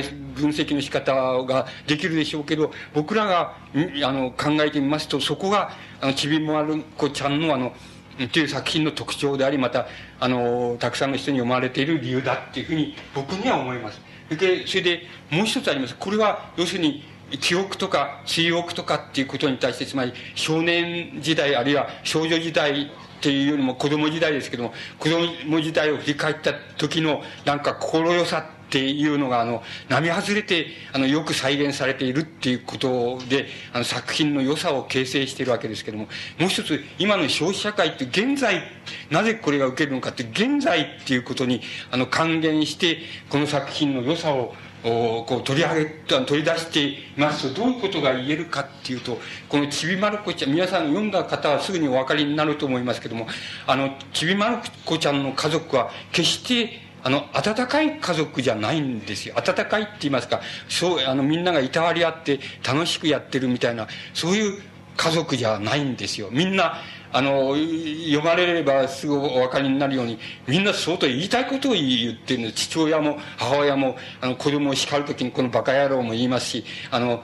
[0.51, 1.13] 析の仕方
[1.45, 3.57] ができるでしょうけど、僕らが、
[4.05, 5.71] あの、考えてみますと、そこが、
[6.01, 7.75] あの、ちびまる子ちゃんのあの、
[8.25, 9.87] っていう作品の特徴であり、また、
[10.19, 14.01] あの、たくさんの人に読まれている理由だっていうふうに僕には思います。
[14.31, 15.97] で、それで、もう一つあります。
[15.97, 17.05] これは、要するに、
[17.37, 36.05] 記憶とか追憶とかっていうことに対して、つまり少年時代あるいは少女時代っていうよりも子供時代ですけども、子供時代を振り返った時のなんか心よさっていうのが、あの、並外れて、あの、よく再現されているっていうことで、あの、作品の良さを形成しているわけですけども、
[36.39, 38.63] もう一つ、今の消費社会って現在、
[39.11, 42.99] なぜこれが受けるのかって、現在っていうことに、あの、還元して、
[43.31, 47.53] この作品の良さを、こう取り上げ取り出しています。
[47.55, 49.19] とどういうことが言えるかっていうと
[49.49, 53.27] このちびまる子ちゃん皆さん読んだ方はすぐにお分かりになると思いますけども
[53.67, 59.35] あのちびまる子ちゃんの家族は決してあの温かい家族じゃないんですよ。
[59.37, 64.61] 温かいって言いますかそうあのみんながいたわり合って楽しくやってるみたいなそういう
[64.97, 66.29] 家族じゃないんですよ。
[66.33, 66.79] みんな
[67.13, 72.69] あの、読まれればすぐお分かりになるように、みんな相当言いたいことを言ってるんです。
[72.69, 77.23] 父親も母親も、あの、子供を叱るときにこのバカ野郎も言いますし、あの、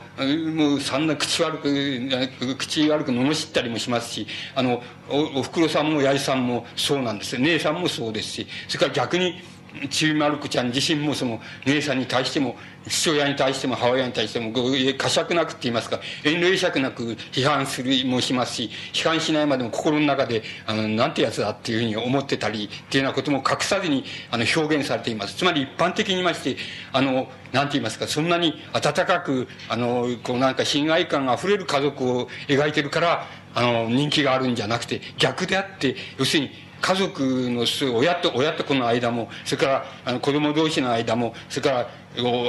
[0.54, 7.38] もうそんな口悪く、口悪く罵ったりもしますし、あの、お、おふくろさんも親父さんもそうなんです。
[7.38, 9.42] 姉さんもそうですし、それから逆に、
[9.90, 12.56] ちびまる子ちゃん自身もその姉さんに対しても
[12.86, 17.02] 父親に対しても母親に対しても呵責なくって言いますか遠慮しゃくなく
[17.32, 25.36] 批判するもしますし批判しないまでも心の中であのなんてやつだっていうふうに思ってたりっていうようなことも隠さずにあの表現されています。
[25.36, 26.56] つまり一般的に言いまして
[26.92, 37.64] あのなんて言いますかそんなに温かくあのこうなんか信頼感あふれる家族を描いてるからあの人気があるんじゃなくて逆であって要するに家族の
[37.98, 41.88] 親と親と子の間もそれからあの子供同士の間もそれから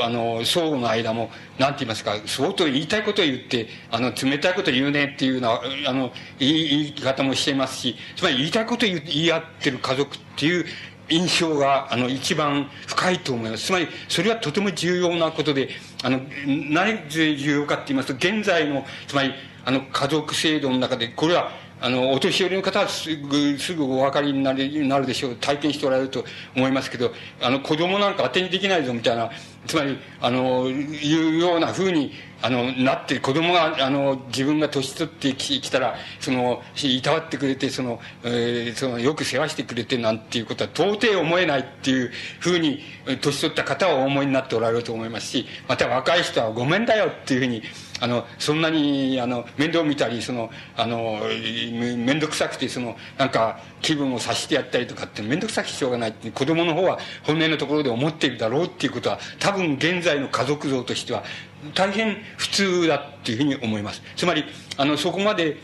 [0.03, 10.65] あの相互の間もなんて言いますか相当言いたいことを言ってあの冷たいこと言うねっていうのはあの言い方もしていますしつまり言いたいことを言い合ってる家族っていう
[11.07, 13.67] 印象があの一番深いと思います。
[13.67, 15.69] つまりそれはとても重要なことで
[16.03, 19.33] あのなぜ重要かって言いますと現在のつまり
[19.63, 21.51] あの家族制度の中でこれは
[21.81, 25.35] あの、お年寄りの方はすぐ、すぐお分かりになるなるでしょう。
[25.35, 27.11] 体験しておられると思いますけど、
[27.41, 29.29] あの、子供なんか当てにできないぞみたいな、
[29.67, 42.81] つまり、あの、いうようなふうに、あのなって子供があの自分が年取ってきたらそのいたわってくれてその,、えー、そのよく世話してくれてなんていうことは到底思えないっていうふうに
[43.21, 47.63] 年取った方はお思いになっておられると思いますしまた若い人はごめんだよっていうふうに
[48.01, 61.23] あのそんなにあの面倒見たりそのあの面倒くさくてそのなんか気分を察してやったりとかって面倒くさくしょうがないって子供の方は本音のところで思っているだろうっていうことは多分現在の家族像としては
[61.73, 64.01] 大変普通だっていうふうに思います。
[64.15, 64.43] つまり
[64.77, 65.57] あのそこまで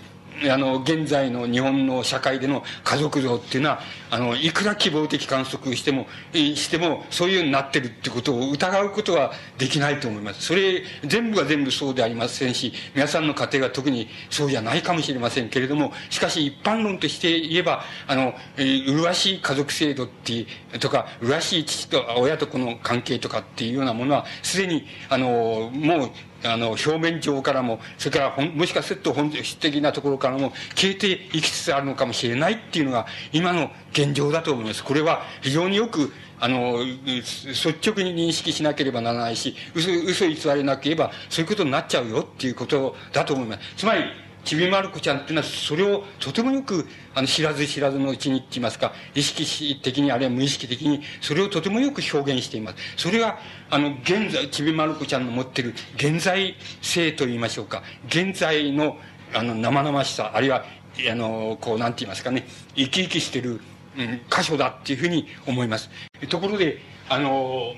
[0.49, 10.41] あの現在の日本の社会での家族像っていうのはあのいくら希望的観測してもしてもそういうようになってるってことを疑うことはできないと思います。
[10.43, 26.11] それ全部が全部そうでありませんし皆さんの家庭が特にそうじゃないかもしれませんけれどもしかし一般論として言えばあの麗しい家族制度っていうとか麗しい父と親と子の関係とかっていうようなものはすでにあのもう
[26.43, 34.83] あの、表面上からも、それからもしかすると本質的なところからも消えていきつつあるのかもしれないっていうのが、今の現状だと思います。
[34.83, 43.75] これは非常によく、あの、率直に認識しなければならないし、嘘、嘘偽れなければ、そういうことになっちゃうよっていうことだと思います。
[43.77, 44.03] つまり、
[44.43, 52.77] ちびまる子ちゃんっていうのはそれをとてもよくあの知らず知らずのうちにって言いますか意識的にあるいは無意識的にそれをとてもよく表現しています。
[52.97, 53.37] それが
[53.69, 57.83] あの現在ちびまる子ちゃんの持ってる現在性と言いましょうか。
[58.07, 58.97] 現在の
[59.33, 60.65] あの生々しさあるいは
[61.09, 62.45] あのこうなんて言いますかね。
[62.75, 63.61] 生き生きしてる、
[63.97, 65.89] うん、箇所だっていうふうに思います。
[66.29, 66.79] ところで
[67.09, 67.73] あの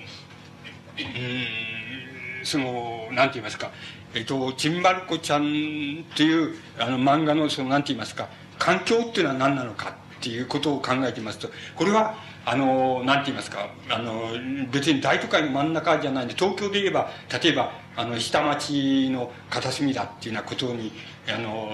[0.97, 3.71] うんそのなんて言いますか。
[4.15, 5.45] えっと、ちんばる子ちゃんっ
[6.15, 14.31] ていうあの漫画のそのなんて言いますか環境っていうのは何なのかっていうことを考えてみますとこれはあのなんて言いますかあの
[14.71, 17.09] 別に大都会の真ん中じゃないんで東京で言えば
[17.41, 20.91] 例えばあの下町の片隅だっていうようなことに
[21.27, 21.69] あの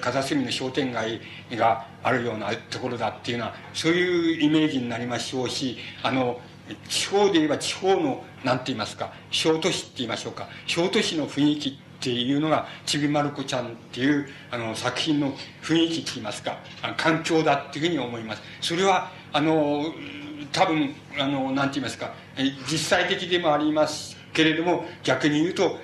[0.00, 1.20] 片隅の商店街
[1.52, 6.40] があるようなところだっていうのはそういうイメージになりましょうしあの
[6.88, 10.48] 地方で言えば地方の何て言いますか小都市って言いましょうか。
[10.66, 16.58] 小都市の雰囲気っていうのがちびまる子ちゃんっていうあの作品の雰囲気って言いますか
[16.96, 18.42] 環境だっていうふうに思います。
[18.60, 19.86] それはあの
[20.52, 22.12] 多分あの何て言いますか
[22.70, 25.78] 実際的でもありますけれども逆に言うと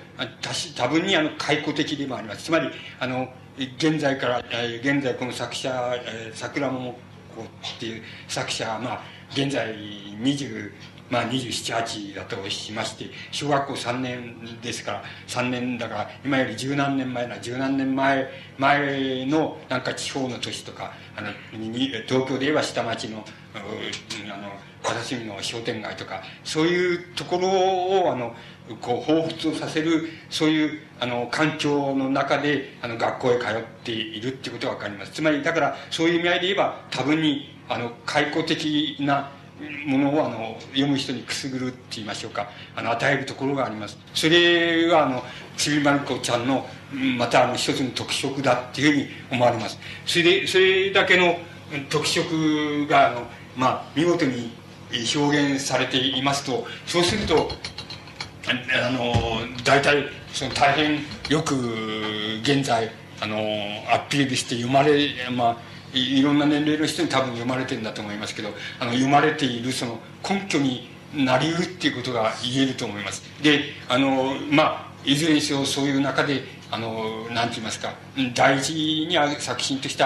[0.75, 2.45] 多分にあの解雇的でもあります。
[2.45, 2.69] つまり
[2.99, 3.31] あの
[3.77, 5.93] 現在から現在この作者
[6.33, 6.93] 桜桃
[7.35, 9.01] 子っていう作者はまあ
[9.33, 9.75] 現在
[10.21, 10.71] 20
[11.11, 28.33] まあ、278だとしまして小学校3年ですから3年だから今より十何年前な十何年前前のなんか地方の都市とかあの東京で言えば下町のあの片隅の商店街とかそういうところをあの
[28.79, 35.11] こう彷彿とさせるそういうあの環境の中であの学校へ通っているっていうことが分かります。
[35.11, 39.31] つまりだからそういう意味合いで言えば多分にあの開口的な
[39.85, 42.49] ものをあの読む人にくすぐるって言いましょうか。
[42.75, 43.97] あの与えるところがあります。
[44.13, 45.23] それがあの
[45.55, 46.65] ちびまる子ちゃんの
[47.17, 49.77] またあの一つの特色だっていうふうに思われます。
[50.05, 51.37] それでそれだけの
[51.89, 53.21] 特色があの、
[53.55, 54.51] まあ、見事に
[55.15, 57.49] 表現されていますとそうすると
[58.45, 59.13] あの
[59.63, 60.99] 大体その大変
[61.29, 61.55] よく
[62.41, 62.91] 現在
[63.21, 63.37] あの
[63.93, 73.23] アピールして読まれまあいろんな年齢の人に多分読まれてるんだと思いますけどあの読まれているその根拠になりうるっていうことが言えると思います。
[73.41, 77.93] であのまあいずれにせよそういう中であの何て言いますか
[78.33, 80.03] 大事に作品として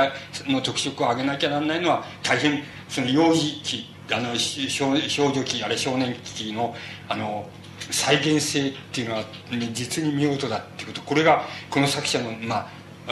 [0.52, 4.92] の特色を挙げなきゃならないのは大変その幼児期あの少
[5.32, 6.76] 女期あれ少年期の
[7.08, 7.48] あの
[7.92, 9.24] 再現性っていうのは
[9.74, 11.02] 実に見事だっていうこと。
[11.02, 12.68] これがこの作者のまあ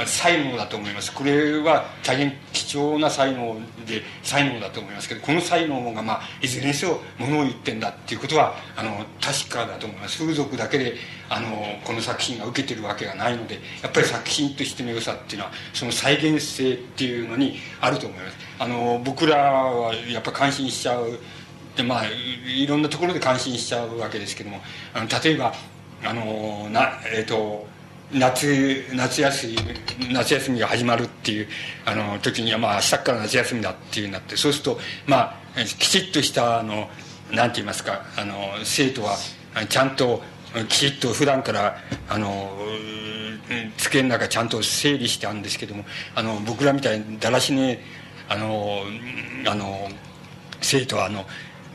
[0.06, 1.14] 才能だと思います。
[1.14, 10.20] これは大変貴重な才能で才能だと思いますけどこの才能が、まあ、いずれにせよものを言ってんだっていうことはあの確かだと思います。
[10.20, 10.96] 風俗だけで
[11.30, 11.48] あの
[11.84, 18.38] この作品が受けてるわけがないのでやっぱり作品としての良さっていうのはその再現性っていうのにあると思います。
[18.60, 21.20] あの僕らはやっぱ感心しちゃう。
[21.76, 24.62] でまあいろんなところで感心しちゃうわけですけども
[24.94, 25.54] あの例えば
[26.04, 27.68] あのなえっ、ー、と
[28.14, 31.48] 夏夏休み夏休みが始まるっていう
[31.86, 36.90] あの時にはまあ明日から夏休みだっていうなってそうするとまあきちっとしたあの
[37.32, 39.18] なんて言いますかあの生徒は
[39.70, 40.22] ちゃんと
[40.70, 41.78] きちっと普段から
[42.10, 42.58] あの
[43.78, 45.84] 机の中ちゃんと整理してあるんですけども
[46.16, 47.80] あの僕らみたいにだらしね
[48.30, 48.82] あの
[49.48, 49.90] あの
[50.62, 51.26] 生徒はあの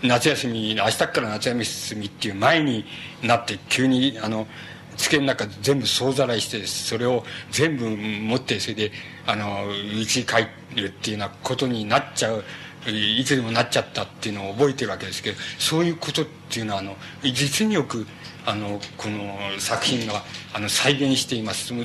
[0.03, 2.85] 夏休み明日から夏休みっていう前に
[3.23, 4.47] なって急にあの
[4.99, 8.93] 机の中全部総ざらいしてそれを全部持ってそれで
[9.27, 10.43] あのうち帰
[10.75, 12.45] るっていうようなことになっちゃう
[12.87, 18.07] いつでもなっちゃったっていうのを覚えてるわけですけどそういうことっていうのはあの実によく
[18.47, 20.23] あのこの作品が
[20.55, 21.67] あの再現しています。
[21.67, 21.85] その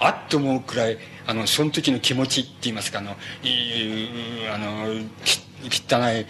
[0.00, 4.86] あっと思うくらいあのその時の気持ちって言いますかあのあの
[5.70, 6.26] 汚い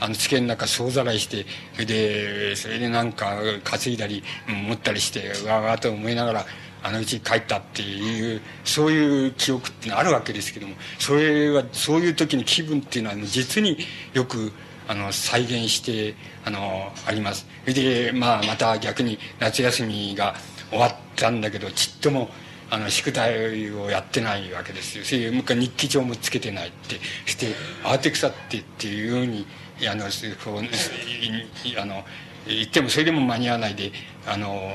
[0.00, 6.46] あの机の中総ざらいしてそれでそれでなんか担いだり持ったりしてわわと思いながら
[6.82, 13.78] あのうち帰ったっていうそういう記憶ってのあるわけですけどもそれはそういう時の気分っていうのは実に
[14.12, 14.52] よく
[14.88, 17.46] あの再現してあのあります。
[17.62, 20.36] それで、まあ、また逆に夏休みが
[20.70, 22.28] 終わったんだけどちっとも
[22.70, 25.04] あの宿題をやってないわけですよ。
[25.04, 27.46] それもう一回日記帳もつけてないってして
[27.82, 29.46] 慌て腐ってっていうふうに
[29.82, 30.04] あの
[30.42, 32.04] こうあの
[32.46, 33.92] 言ってもそれでも間に合わないで
[34.26, 34.72] あの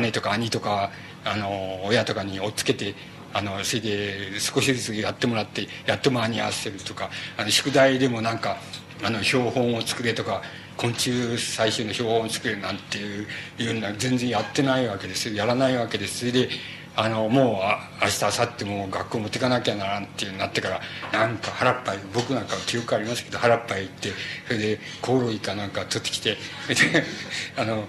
[0.00, 0.90] 姉とか兄とか
[1.24, 2.94] あの親とかに追っつけて
[3.32, 8.58] あのそれで少しずつやってもらってやっと間に合わせるとかあの宿題でもなんか
[9.02, 10.42] あの標本を作れとか
[10.76, 13.26] 昆虫採集の標本を作れなんていう
[13.58, 15.32] いうのは全然やってないわけです。
[15.32, 16.18] やらないわけです。
[16.20, 16.48] それで
[16.96, 20.80] あのもうあ明日明後日も学校持ってかなきゃならんっていうなってから
[21.12, 24.12] なんか腹っぱい僕なんか記憶ありますけど腹っぱい行って
[24.46, 26.38] それでコオロギかなんか取ってきてで
[27.58, 27.88] あの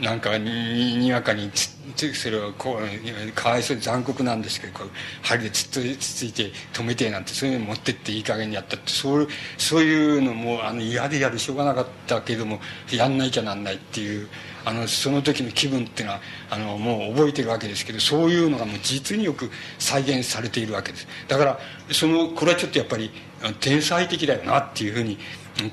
[0.00, 4.90] なんかににわかにつつそれをこうかわいそう残酷なんですけどこう
[5.22, 9.28] 針でつっとつついて止めてなんてそういうの持ってっていい加減にやったってそう
[9.58, 14.28] そういうのもあの嫌でやるしょうがなかったけどもやんないきゃなんないっていう
[14.64, 21.06] あのその時の気分っていうのはあのもう覚えてるわけですけどそういうのがもう実によく再現されているわけです。
[21.28, 21.58] だから
[21.90, 23.10] そのこれはちょっとやっぱり
[23.60, 25.18] 天才的だよなっていうふうに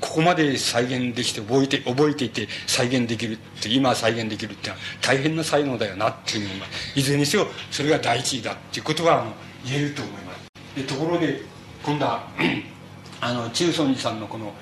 [0.00, 9.32] ここまで再現できて覚えて覚えていて再現できるって今再現できるっていうのは大変な才能だよなっていうのがいずれにせよそれが第一位だっていうことはあの
[9.64, 10.40] 言えると思います。
[10.76, 11.42] でところで
[11.82, 12.28] 今度は
[13.20, 14.52] あの中尊寺さんのこの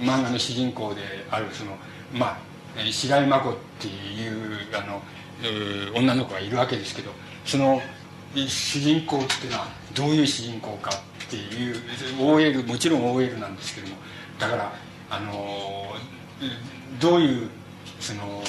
[0.00, 1.76] 漫画の主人公であるその
[2.12, 2.47] まあ
[2.90, 5.02] 白井真子っていうあの、
[5.42, 7.10] えー、女の子がいるわけですけど
[7.44, 7.80] その
[8.34, 11.76] 主人公っていうのはどういう主人公かっていう
[12.20, 13.96] OL もちろん OL なんですけども
[14.38, 14.72] だから
[15.10, 15.94] あの
[17.00, 17.50] どういう
[18.00, 18.42] その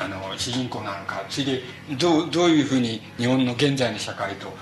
[0.00, 1.62] あの主人公なのかそれで
[1.98, 4.52] どうどういうふうに日本の現在の社会と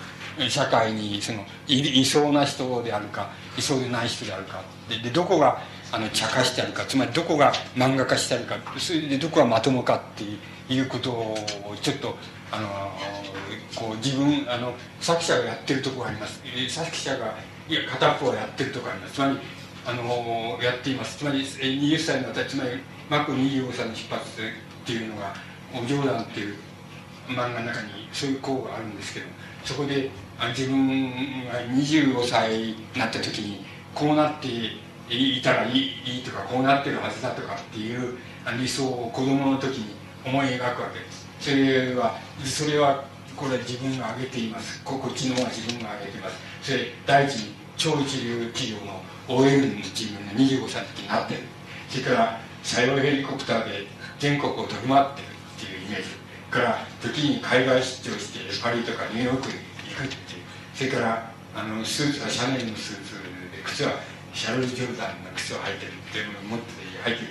[0.49, 5.59] 社会にそのいいそうな人であるかいそうでない人であるかででどこが
[5.93, 10.25] あの茶化してあるかつまりどこが漫画化してあるかそれでどこがまともかって
[10.73, 11.37] いうことを
[11.81, 12.17] ちょっと
[12.51, 12.69] あの
[13.75, 16.41] こう自分あの作者がやってるとこがあります。
[16.69, 17.35] 作者が
[17.69, 19.15] いや片方やってるとこがあります。
[19.15, 19.39] つまり
[19.87, 21.19] あのやっています。
[21.19, 22.71] つまり20歳の私つまり
[23.09, 25.35] マック25歳の出発っていうのが
[25.75, 26.57] 「お冗談」っていう
[27.29, 29.27] 漫画の中にそういう項があるんですけど
[29.65, 30.11] そこで
[30.57, 33.65] 自分が25歳になった時に
[33.95, 34.49] こうなって
[35.09, 38.19] いたらいいいいとかこうなってるはずだとかっていう
[38.59, 39.95] 理想を子供の時に
[40.25, 41.27] 思い描くわけです。
[41.41, 43.05] それはそれは
[43.37, 44.83] これ自分が挙げています。
[44.83, 46.37] ここ知能は自分が挙げています。
[46.63, 51.41] それ第一に超一流企業の OL の自分が25歳の時になってる
[51.89, 53.87] それから車用ヘリコプターで
[54.19, 56.09] 全国を飛び回ってるっていうイメージ
[56.51, 59.55] から時に海外出張してパリとかニューヨークに
[59.91, 60.43] 行くっていう。
[60.75, 63.93] それからあのスーツはシャネルのスーツで靴は
[64.37, 66.73] シャルル・ジョルダンの靴を履いてるっていうのを持って
[67.09, 67.25] 履いて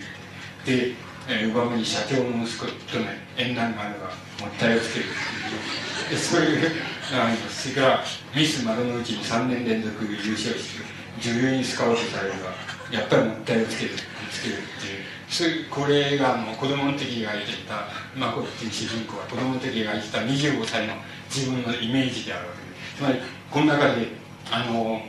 [0.73, 0.95] るで、
[1.29, 4.07] えー、上目に社長の息子とね縁談があるが
[4.41, 6.71] もったいをつけるっていうそういう
[7.13, 8.03] あのそれから
[8.35, 10.83] ミス丸の内に3年連続優勝して
[11.21, 12.49] 女優にスカウトされるが
[12.89, 13.91] やっぱりもったいをつける
[14.31, 17.85] つけるっていうそういうこれがもう子供の時が描いていた
[18.17, 20.95] マコっていう主人公は子供の時が描いてた25歳の
[21.29, 23.19] 自分のイメージであるわけですつまり
[23.51, 24.07] この中で
[24.51, 25.01] あの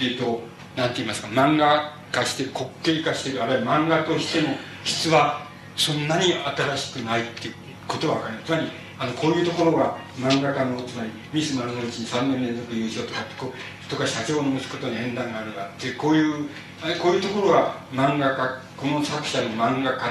[0.00, 4.54] えっ、ー、となんて言いますか漫画化してる滑稽化してるあるいは漫画としての
[4.84, 7.54] 質はそんなに新しくないっていう
[7.88, 8.46] ことは分かります。
[8.46, 13.52] つまりあのこういうところが漫画家のつまりミス丸の内に3年連続優勝とかこ
[13.90, 16.48] とか社長の息子との縁談があるがってこういう
[17.02, 20.06] こういうところが漫画家この作者の漫画家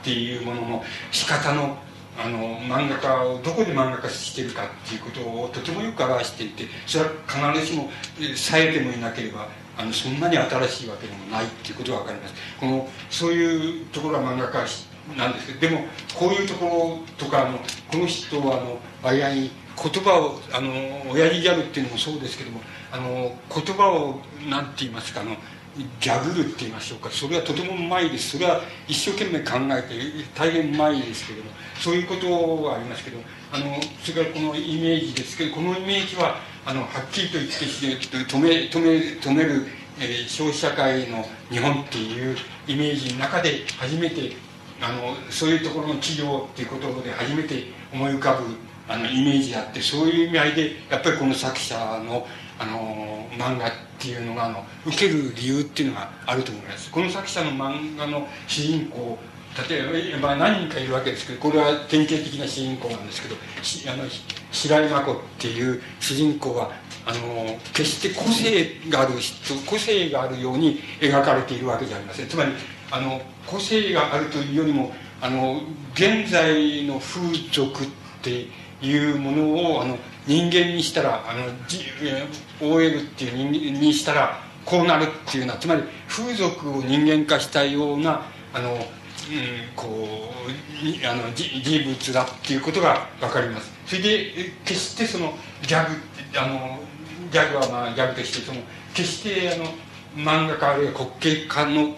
[0.00, 1.76] っていうものの仕方の
[2.18, 7.88] あの漫画家をどこで漫画化してるかっていうことをとてもよく表していてそれは必ずしも
[8.36, 9.48] さえてもいなければ
[9.80, 12.34] あのそんなに新しいわけでもないっていうことが分かります。
[12.60, 14.66] このそういうところは漫画家
[15.16, 15.84] なんですけどでも
[16.14, 17.58] こういうところとかあの
[17.90, 19.50] この人はあの割合に
[19.82, 20.70] 言葉をあの
[21.10, 22.60] 親父ギャルっていうのもそうですけども
[22.92, 25.36] あの言葉を何て言いますかあの
[26.00, 27.08] ギャグルって言いましょうか。
[27.10, 28.36] それはとてもうまいです。
[28.36, 29.94] それは一生懸命考えて
[30.34, 31.50] 大変うまいですけども
[31.80, 33.18] そういうことはありますけど
[33.52, 39.66] あのそれからこのイメージですけどこのイメージはあのはっきりと言って止め止め止める、
[39.98, 44.32] えー、消費社会の日本っていうイメージの中で初めて
[44.82, 48.44] あのそういうところの企業っていうことで初めて思い浮かぶ
[48.88, 52.26] あのイメージあってそういう意味合いでやっぱりこの作者の
[52.58, 56.90] あの漫画っていうのがあの受ける理由っていうのがあると思います。
[56.90, 59.18] この作者の漫画の主人公
[59.68, 63.36] 例えば何人かいるわけですけどこれは典型的な主人公なんですけど
[63.92, 64.04] あの
[64.52, 66.70] 白井真子っていう主人公は
[67.06, 72.28] あの決して個性がある人個性があるように描かれているわけじゃありません。
[72.28, 72.52] つまり
[72.90, 75.60] あの個性があるというよりもあの
[75.94, 77.20] 現在の風
[77.52, 77.88] 俗っ
[78.22, 78.46] て
[78.82, 88.22] いうものをあの人間にしたらあの OL っていう人間にしたらこうなるっていうのはつまり風俗を人間化したような
[88.52, 88.76] あの、
[89.28, 93.70] うん、こうあの人物だっていうことが分かります。
[93.86, 95.94] それで決してそのギャグ
[96.38, 96.80] あの
[97.30, 98.60] ギャグはまあギャグとしてその
[98.94, 99.64] 決してあの
[100.16, 101.94] 漫画家あるいは滑稽家の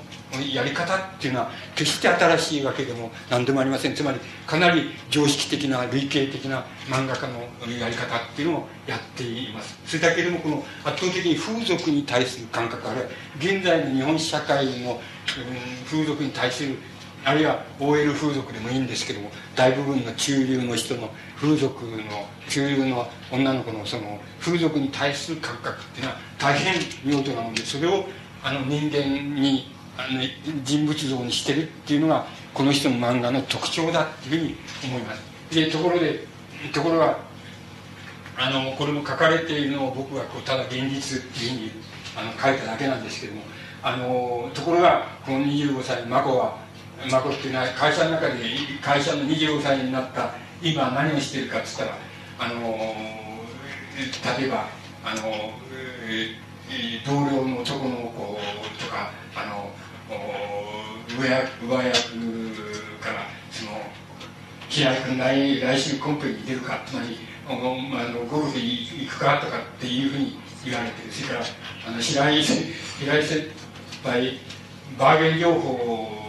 [0.52, 3.94] やり方っていうのは決して新しいわけでも何でもありません。
[3.94, 7.40] つまりかなり常識的な類型的な漫画家の
[7.78, 9.78] やり方っていうのをやっています。
[9.86, 15.00] それだけでもこの圧倒的に風俗に対する感覚あるいは現在の日本社会の、うん、
[15.84, 16.78] 風俗に対する
[17.24, 21.92] あるいは OL 風俗でもいいんですけども大部分の中流の人の風俗の
[22.48, 26.74] 中流の女の子のその風俗に対する感覚っていうのは大変
[27.04, 28.04] 見事なのでそれを
[28.42, 30.20] あの人間にあの
[30.64, 35.54] 人物像にしてるっていうのがこの人の漫画の特徴だっていうふうに思います。
[35.54, 36.26] でところで
[36.72, 37.18] ところが
[38.36, 41.70] あのこれも書かれているのを僕はこうただ現実っていうふうに
[42.16, 43.42] あの書いただけなんですけども
[43.82, 46.61] あのところがこの25歳眞子は
[47.08, 48.34] 眞子っていうのは会社の中で
[48.80, 51.98] 会社の25歳になった今何をしてるかっつったら
[52.38, 52.54] あの
[54.38, 54.66] 例えば
[55.04, 55.22] あの、
[56.08, 56.42] えー
[57.04, 58.38] 同僚の男の子
[58.82, 59.70] とかあの
[61.20, 61.92] 上役上役
[62.98, 63.72] からその
[64.70, 71.46] 「平井君来来週コンペに出るか」つまりあのゴルフ行くかとかっていうふうに言われてそれから
[71.88, 73.48] あの白井平井先
[74.02, 74.38] 輩
[74.98, 76.21] バーゲン情報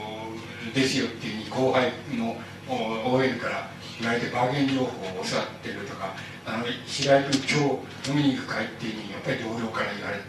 [0.73, 2.35] ですよっていうふうに後輩の
[2.69, 3.69] OL から
[3.99, 4.87] 言われてバーゲン情報を
[5.23, 6.13] 教わってるとか
[6.45, 10.23] あの白井君今日飲みに行くかいっていうふうにやっぱり同僚から言われて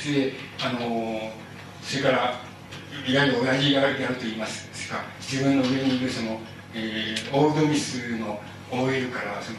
[0.00, 1.32] それであの
[1.82, 2.40] それから
[3.06, 6.40] いわゆる親父がやると言いますか自分の上にいるその、
[6.74, 8.40] えー、オールドミスの
[8.70, 9.58] OL からその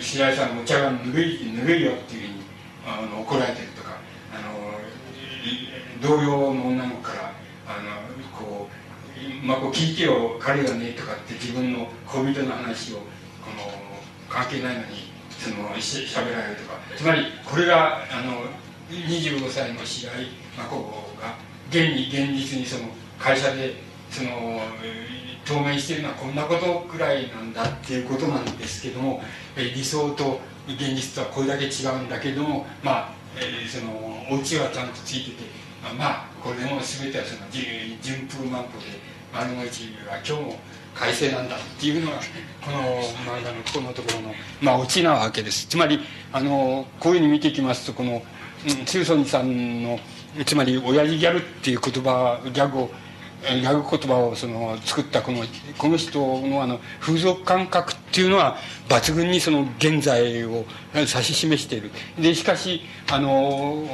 [0.00, 2.40] 白井さんお茶がぬるいぬるいよっていうふうに
[2.86, 3.96] あの怒られてるとか
[4.32, 4.70] あの
[6.00, 7.32] 同僚の女の子から
[7.66, 7.90] あの
[8.32, 8.79] こう、
[9.44, 13.02] まあ、こう聞いてよ彼がねとかって自分の恋人の話をこ
[13.56, 13.72] の
[14.28, 16.78] 関係ないのにそのしゃべられるとか。
[16.96, 18.42] つまりこれがあの
[18.90, 20.26] 25歳の白井
[20.56, 20.76] 真子
[21.20, 21.36] が
[21.70, 22.84] 現に現実にその
[23.18, 23.74] 会社で
[24.10, 24.60] その
[25.44, 29.22] 当面してるのはこんなことくらいなんだっていうことなんですけども
[29.56, 33.92] 理想と現実とはこれだけ違うんだけどもまあ、えー、その
[34.30, 35.44] お家はちゃんとついてて
[35.96, 40.58] まあこれでも全てはその順風満帆で丸の内は今日も
[40.94, 42.18] 改正なんだっていうのが
[42.62, 45.66] この漫画のここのところのまあオチなわけです。
[45.66, 46.00] つまり
[46.32, 48.22] あのこういうふうに見ていきますとこの
[48.86, 49.98] 中村さんの
[50.44, 52.90] つまり親父ギャルっていう言葉ギャグを
[53.42, 55.44] ギャグ言葉をその作ったこの
[55.78, 58.58] この人のあの風俗感覚っていうのは
[58.88, 61.90] 抜群にその現在を指し示している。
[62.18, 63.84] でしかしあの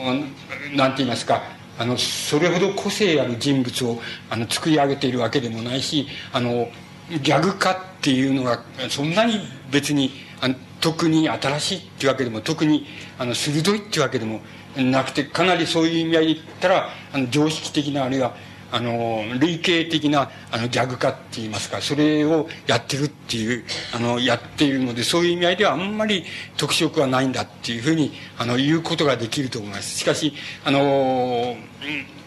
[0.74, 4.00] なんて言いますかあのそれほど個性ある人物を
[4.30, 6.68] あの作り上げているわけでもないしあの
[7.10, 9.40] ギャグ化っていうのはそんなに
[9.70, 12.86] 別にあの特に新しいっていうわけでも特に
[13.18, 14.40] あの鋭いっていうわけでも
[14.76, 18.34] なくてかなりそういう意味合いで言ったらあの常識的なあるいは
[18.76, 26.24] あの類型的なあのギャグ化っていいますかそれをやってるっていうあのやっているのでそういう意味合いではあんまり
[26.58, 29.98] 特色はないんだっていうふうにあの言うことができると思います。
[29.98, 31.56] しかしあの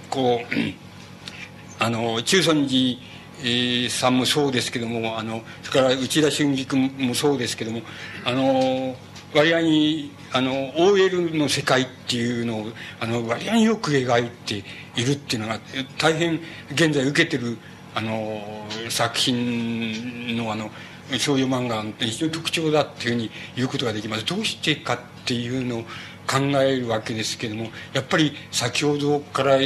[0.09, 7.81] こうあの中尊寺さんもそうですけどもあのそれから内田俊樹君もそうですけども
[8.25, 8.95] あの
[9.35, 12.67] 割合にあの OL の世界っていうのを
[12.99, 14.63] あの割合によく描いて
[14.95, 15.59] いるっていうのが
[15.97, 16.39] 大変
[16.71, 17.57] 現在受けてる
[17.95, 20.69] あの作品のあの
[21.17, 24.25] 少女漫画の非常に特徴だっていうふうに言うことができます。
[24.25, 25.83] どうしてかっていうのを
[26.29, 29.57] 考えるわけですけどもやっぱり先ほどからあ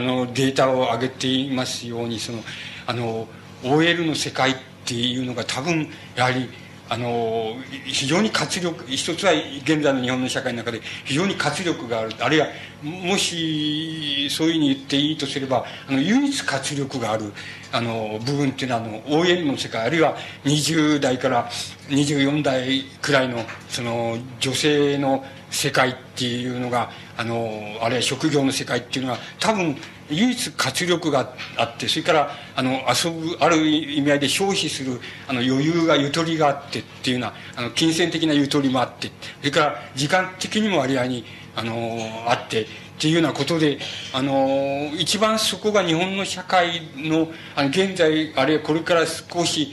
[0.00, 2.38] のデータを上げていますようにその
[2.86, 3.26] あの
[3.64, 4.54] OL の世界っ
[4.84, 6.48] ていうのが多分やはり
[6.88, 9.32] あの非常に活力一つは
[9.64, 12.12] 現在の日本の社会の中で非常に活力がある。
[12.20, 12.46] あるいは
[12.82, 17.32] もしそういうふうに言っていいとすればあの唯一活力がある
[17.72, 21.48] あの部分っていうのはあの OL の世界あるいは20代から
[21.88, 29.76] 24代くらいのその女性の世界っていうのがあのあるいは職業の世界っていうのは多分
[30.10, 39.10] 唯一活力があってそれからあの遊ぶある意味合いで消費するあの余裕がゆとりがあってっていうようなあの金銭的なゆとりもあって
[39.40, 41.24] それから時間的にも割合に
[41.54, 42.66] あのあってっ
[42.98, 43.78] ていうようなことで
[44.12, 49.72] あの一番そこが日本の社会のあの現在あるいはこれから少し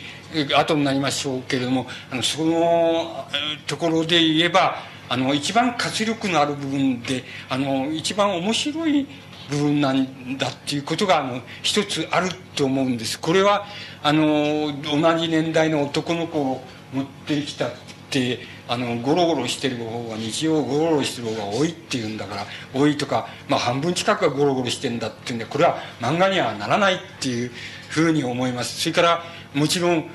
[0.55, 3.25] 後になりましょうけれどもあのその
[3.67, 4.75] ところで言えば
[5.07, 9.07] あの一番活力のある部分であの一番面白い
[9.49, 13.19] 部分なんだっていうことがあの一つあると思うんです。
[13.19, 13.65] これは
[14.01, 16.63] あの同じ年代の男の子を
[16.93, 17.71] 持ってきたっ
[18.09, 27.51] てあのゴロゴロしてる方が日常ゴロゴロしてる方が多いっていうんだから多いとか、まあ、半分近くがゴロゴロしてんだっていうんでこれは漫画にはならないっていう
[27.89, 28.79] ふうに思います。
[28.79, 30.05] それからもちろん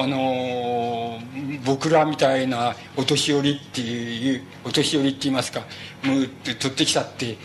[0.00, 1.20] あの
[1.64, 5.60] 僕らみたいなお年寄りっていうお年寄りって言いますか
[6.02, 7.36] もう取ってきたって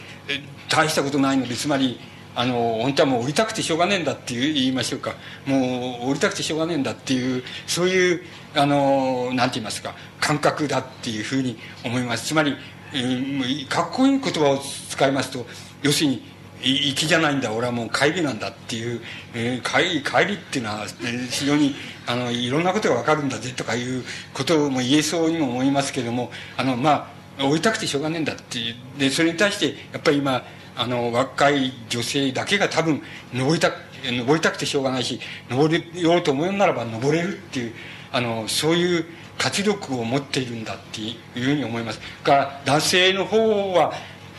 [0.69, 1.99] 大したことないのでつまり
[2.35, 5.13] あの本当はもう降りたくてしょうがねえんだっていう言いましょうか。
[5.45, 8.21] もう降りたくてしょうがねえんだっていうそういう
[8.55, 12.27] あのなんて言いますか感覚だっていうふうに思います。
[12.27, 12.55] つまり、
[12.93, 14.59] えー、かっこいい言葉を
[14.89, 15.45] 使いますと
[15.83, 17.51] 要するに行きじゃないんだ。
[17.53, 19.01] 俺はもう帰りなんだっていう、
[19.35, 21.75] えー、帰り帰りっていうのは、え、非常に
[22.07, 28.75] あのいろんなことが分かるんだぜとかいうことも言えそうにも思いますけれどもあのまあ降りたくてしょうがねえんだっていう。
[28.99, 30.43] でそれに対してやっぱり今
[30.75, 33.01] あの若い女性だけが多分
[33.33, 33.71] 登りた
[34.05, 35.19] 登りたくてしょうがないし
[35.49, 37.73] 登りようと思うならば登れるっていう
[38.11, 39.05] あのそういう
[39.37, 41.99] 活力を持っているんだっていうふうに思います。
[42.23, 43.93] から男性の方は、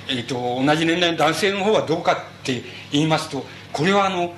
[0.08, 2.62] えーと、同じ年代の男性の方はどうかって
[2.92, 4.32] 言いますとこれはあの,、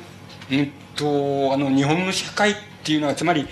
[0.50, 3.46] うんと、あの日本の社会っていうのはつまり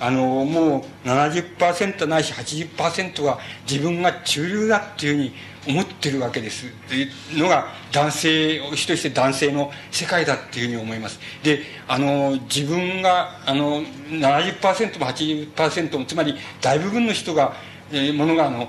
[0.00, 3.38] あのもう70%ないし80%は
[3.68, 5.32] 自分が中流だっていうふうに
[5.68, 6.66] 思ってるわけです。
[6.88, 11.18] というのが男性主として男性の世界だっていうふうに思います。
[11.42, 17.54] であの自分があの70%も80%もつまり大部分の人が、
[17.90, 18.68] えー、ものがあの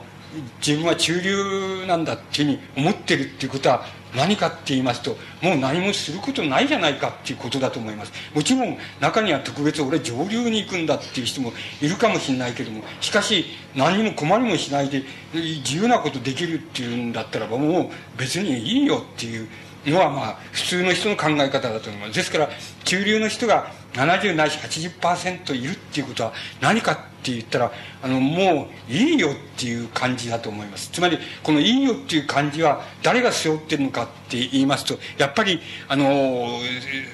[0.66, 8.12] 自分は中流なんだっていうふうに思ってるっていうことは何かって言いますともう何もすることないじゃないかっていうことだと思います。
[8.34, 13.46] もちろん中には特別俺上流に行くんだっていう人もいるかもしれないけどもしかし
[13.76, 15.04] 何も困りもしないで
[15.34, 19.48] 自由なことできるっていうんだったらばもう別にいいよっていう
[19.86, 22.14] のはまあ普通の人の考え方だと思います。
[22.14, 22.50] ですから
[22.84, 27.72] 中流の人が70ないし80%いるっていうことは何かって言ったら
[28.02, 30.90] あのもういいよっていう感じだと思います。
[30.92, 35.60] つまりこのいいよっていう感じは誰が背負ってるのかって言いますとやっぱり
[35.90, 36.60] あの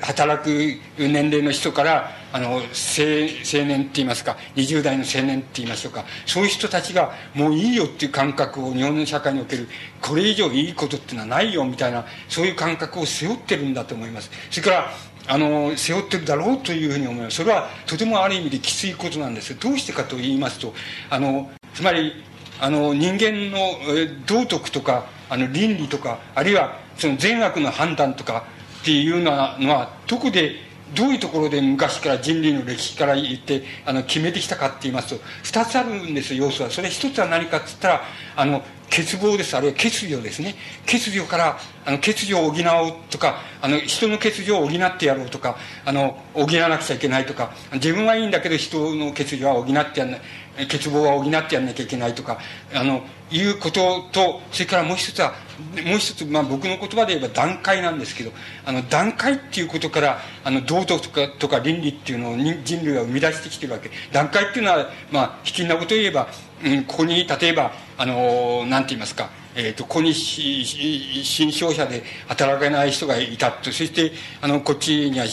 [0.02, 0.50] 働く
[0.98, 9.68] 年齢の人からあの青年って言いますか20代の青年って言いましょうかそういう人たちがもういいよっていう感覚を日本の社会における
[10.02, 14.30] これ以上いいことっていうのはないよみたいなそういう感覚を背負ってるんだと思います。
[14.52, 14.92] それから
[15.28, 17.38] あの背負ってるだろうというふうに思います。
[17.38, 19.58] それはとてもある意味できついことなんです。
[19.60, 20.74] どうしてかと言いますと
[21.10, 22.24] あのつまり
[22.60, 23.78] あの人間の
[24.26, 28.46] 道徳とかあの倫理とかあるいはその善悪の判断とか
[28.82, 30.56] っていうのはどこで
[30.94, 36.70] どういうところで昔から人類の歴史から言ってあの決めてきたかって言いますと2つあるんです要素は。
[36.70, 38.02] それ1つは何かっつったら
[38.36, 38.64] あの
[38.96, 39.58] 欠乏です。
[39.58, 40.56] あるいは欠如ですね。
[40.86, 50.22] 欠如からあの欠如を補おうとかあの人の欠如を補ってやろうとかあの補わなくちゃいけないとか自分はいいんだけど人の欠如は補ってやんない
[50.68, 52.40] 欠乏は補ってやんなきゃいけないとか
[52.74, 55.34] あのいうこととそれからもう一つは
[55.86, 58.32] もう一つ、まあ、僕の言葉で言えば段階なんですけど
[58.66, 63.90] あの段階っていうことからあの道徳とかとか倫理っていうのを人類は生み出してきてるわけ。
[64.12, 66.28] 段階っていうのは、まあ、卑近なことを言えば、
[66.64, 74.12] うん、ここに例えばあのなんて言いますかえーと、ここに新商社で働けない人がいたとそして
[74.42, 75.26] あのこっちには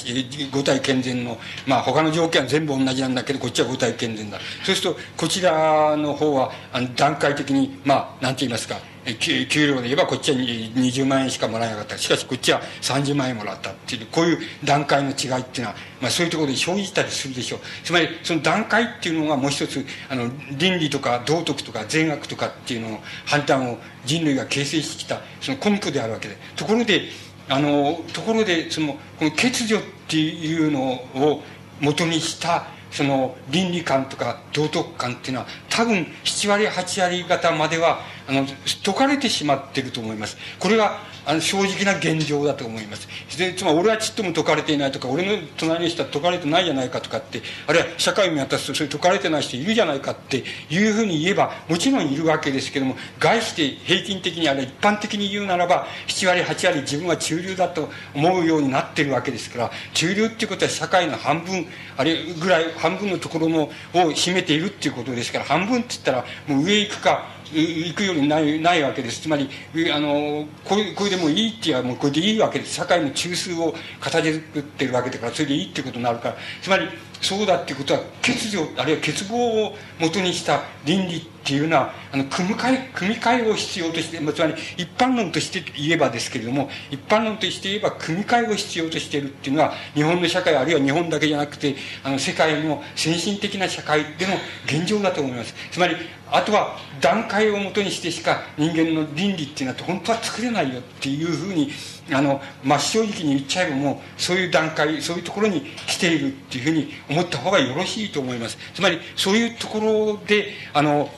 [0.52, 4.38] 五体健全のまあ他の条件は全部同じなんだけどこっちは五体健全だ。
[4.64, 8.76] そうするとこちらの方はあの段階的にまあなんて言いますか
[9.18, 11.98] 給料で言えばこっちは20万円しかもらえなかった。
[11.98, 17.60] しかしこっちは30万円もらったっていうこういう段階の違いっていうのは、まあ、そういうところで生じたりするでしょう。
[17.82, 26.36] つまりその段階っていうのがもう一つあの倫理とか道徳とか善悪とかっていうのの判断を人類が形成してきたその根拠であるわけで。
[26.54, 27.02] ところで
[27.48, 31.42] あのところでそのこの欠如っていうのを
[31.80, 38.00] 元にしたその倫理観とか道徳観っていうのは多分7割8割方までは
[38.38, 38.46] あの
[38.84, 40.36] 解かれてしまっていると思います。
[40.58, 43.08] これがあの正直な現状だと思います。
[43.38, 69.22] でつまり俺はちっとも解かれていないとか俺の隣の人は解かれてないじゃないかとかってあるいは社会を見渡すとそれ解かれてない人いるじゃないかっていうふうに言えばもちろんいるわけですけども概して平均的にあるいは一般的に言うならば7割8割自分は中流だと思うようになってるわけですから中流っていうことは社会の半分あれぐらい半分のところのを占めているっていうことですから半分って言ったらもう上行くか行くようにないないわけです。
[69.22, 69.48] つまり
[69.92, 72.74] あのこれこれでもいいって言えばもうこれでいいわけです。
[72.74, 76.36] 社会の中枢を形作ってるわけだからそれでいいってことになるから。
[76.62, 76.88] つまり
[77.20, 91.74] そうだっていうことは欠如あるいは欠乏をもとにした倫理っていうのはあの組み替え組み替えを必要として、つまり一般論として言えばですけれども一般論として言えば組み替えを必要としているっていうのは日本の社会あるいは日本だけじゃなくて
[92.04, 94.34] あの世界の先進的な社会での
[94.66, 95.54] 現状だと思います。
[95.72, 95.96] つまり
[96.30, 101.70] あとは段階をもとにしてしか人間の倫理っていうのは本当は作れないよっていうふうに
[102.10, 108.56] あの真っ正直に言っちゃえばもうそういう段階そういうところに来ているっていうふうに思った方がよろしいと思います。
[108.74, 111.10] つまりそういうところであの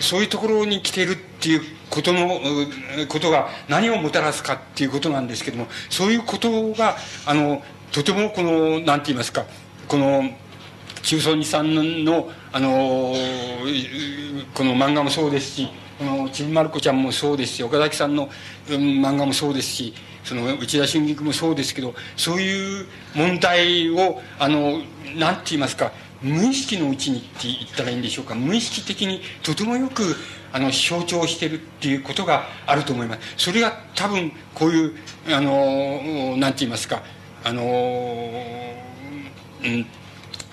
[0.00, 2.40] そういうところに来ているっていうことの
[3.08, 6.96] ことが何をもたらすかっていうことなんですけどもそういうことが
[7.26, 7.62] あの
[7.92, 9.44] とてもこの何て言いますか
[9.86, 10.22] この
[11.02, 13.14] 中層二さんのあの
[14.54, 15.68] この漫画もそうですし
[15.98, 18.28] このちびまる子ちゃんもそうですし岡崎さんの、
[18.70, 24.80] うん、漫画もそうですしその内田春菊もそうですけどそういう問題をあの
[25.16, 25.90] 何て言いますか
[26.22, 28.34] 無意識のうちにって言ったらいいんでしょうか。
[28.34, 30.16] 無意識的にとてもよく
[30.52, 33.20] あの象徴してるっていうことがあると思います。
[33.36, 34.94] それが多分こういう
[35.28, 37.02] あの何て言いますか。
[37.44, 37.66] あの、う
[39.68, 39.86] ん、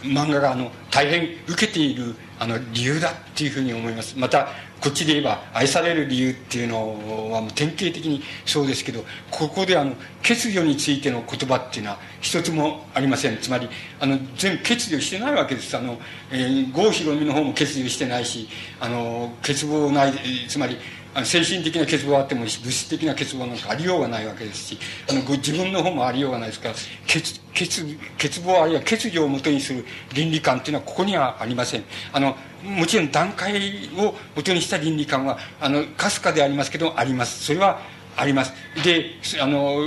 [0.03, 4.17] 漫画があの大変受けているあの理由だっていうふうに思います。
[4.17, 4.49] また
[4.81, 13.37] こっちで言えば愛される理由っていうのは典型的にそうですけどここであの欠如についての言葉っていうのは一つもありません。
[13.37, 13.69] つまり
[13.99, 15.75] あの全部欠如してないわけです。
[15.75, 15.97] あの、
[16.31, 18.47] えー、郷ひろみの方も欠如してないし
[18.79, 20.13] あの欠乏ない
[20.47, 20.77] つまり
[21.23, 24.79] 精神的な欠乏はあっても物質的な欠乏なんかありようがないわけですし
[25.09, 26.75] あのご自分の方もありようがないですから
[27.07, 31.83] 欠欠欠乏あるいは欠如をもとにする倫理観っていうのはここにはありません。
[32.11, 37.45] あのもちろん段階をもとにした倫理観はあのかすかでありますけどあります。
[37.45, 37.79] それは
[38.17, 38.53] あります。
[38.83, 39.77] であの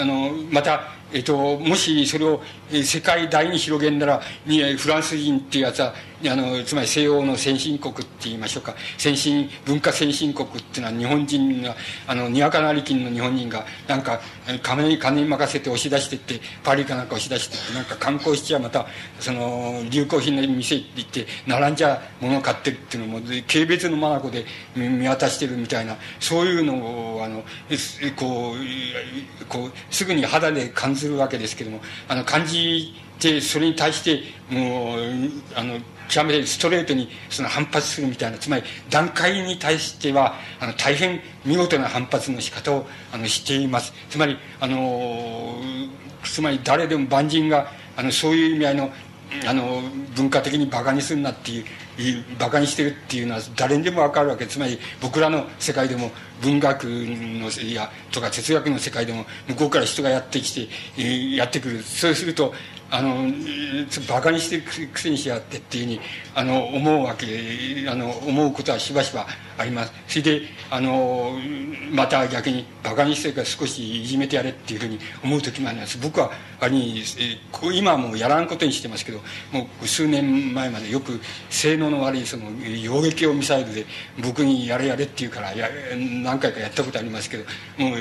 [0.00, 2.40] あのまたえっと、もしそれを
[2.70, 4.22] 世界大に広げんなら
[4.78, 5.94] フランス人っていうやつは
[6.28, 8.74] あのつまり西欧の先進国って言いましょうか。
[8.98, 11.74] 先進文化先進国っていうのは日本人が
[12.06, 14.20] あのにわかなり金の日本人がなんか
[14.62, 18.86] 金に金に任せて押し出してってパリかなんか押し出してってなんか観光しちゃまた
[19.20, 24.44] その流行品の店行って並んじゃ物を買ってるっていうのも軽蔑の眼で
[24.76, 27.42] 見渡してるみたいなそういうのをあの
[28.16, 34.98] こうこうすぐに肌で感じるわけですけどもあの感じてそれに対してもう
[35.54, 35.78] あの
[36.12, 43.94] 極めてストレートにその反発するみたいなつまり段階に対してはあの大変見事な反発の仕方をあのしています。
[44.10, 45.58] つまりあの
[46.22, 48.90] つまり誰でも万人があのそういう意味合いの
[49.46, 49.80] あの
[50.14, 51.64] 文化的にバカにするなっていう
[52.38, 54.46] バカにしてるっていうのは誰にでも分かるわけ。
[54.46, 56.10] つまり僕らの世界でも
[56.40, 61.82] 文学のいやとか哲学の世界でも向こうから人がやってきてやってくる。
[61.82, 62.54] そうすると
[62.94, 63.26] あの
[64.06, 66.00] バカにしてるくせにしやってっていうふうに
[66.34, 69.92] あの思うわけあの思うことはしばしばあります。
[70.08, 71.32] それであの
[71.90, 75.98] また逆にバカにしてるから少しいじめてやれっていうふうに思う時もあります。
[76.02, 77.02] 僕はあに
[77.72, 79.20] 今はもうやらんことにしてますけど
[79.52, 83.86] もう数年前までよく性能の悪いその溶撃をミサイルで
[84.22, 85.68] 僕にやれやれって言うからや
[86.22, 87.44] 何回かやったことありますけど
[87.78, 87.98] もう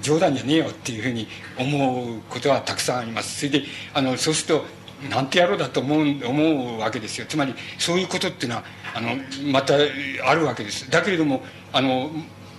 [0.00, 1.28] 冗談じゃねえよっていうふうに
[1.58, 3.38] 思うことはたくさんあります。
[3.38, 4.64] それであのそうすると
[5.08, 7.26] なんてやろうだと思う思うわけですよ。
[7.26, 9.10] つまりそういうことっていうのはあの
[9.50, 10.90] またあるわけです。
[10.90, 11.42] だけれども
[11.72, 12.10] あの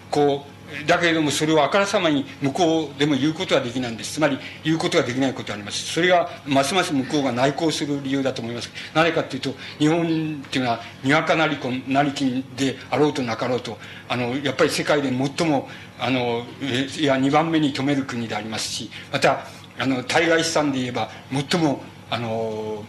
[0.10, 0.53] こう
[0.88, 4.14] だけれどもそれをあからさまに向こうでも言うことはできないんです。
[4.14, 5.94] つまり言うことができないことがあります。
[5.94, 8.70] それがますます向こうが内向する理由だと思います。
[8.94, 13.78] なぜかというと日本っていうのはにわかなりこなりきんであろうとなかろうと
[14.10, 15.68] あのやっぱり世界で最も
[16.00, 19.46] あのいや2番目に富める国でありますしまた
[19.80, 22.84] あの対外資産で言えば最もあの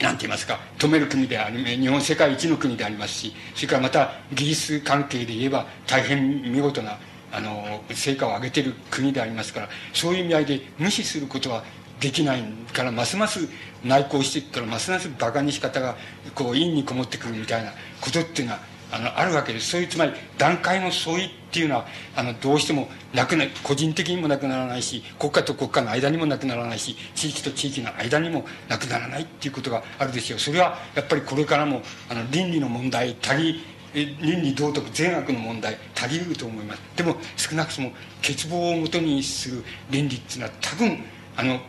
[0.00, 6.98] なんて言いますか止める国であり日本世界一の国でありますしそれからまた技術関係で言えば大変見事な
[7.32, 11.62] あの成果を上げている国でありますからそういう意味合いで無視することは
[12.00, 13.46] できないからますます
[13.84, 15.96] 内向していくからますます馬鹿に仕方が
[16.34, 18.60] こう陰にこもってくるみたいなことっていうのは
[18.92, 19.70] あのあるわけです。
[19.70, 33.64] そういうつまり段階の相違っていうのはあのどうしてもなくな個人的にもなくならないし国家と国家の間にもなくならないし地域と地域の間にもなくならないっていうことがあるでしょうそれはやっぱりこれからもあの倫理の問題足り
[33.94, 36.80] 倫理道徳善悪の問題足りると思います。
[36.96, 37.90] でも少なくとも
[38.22, 41.04] 欠乏をもとにする倫理っていうのは多分
[41.36, 41.60] あの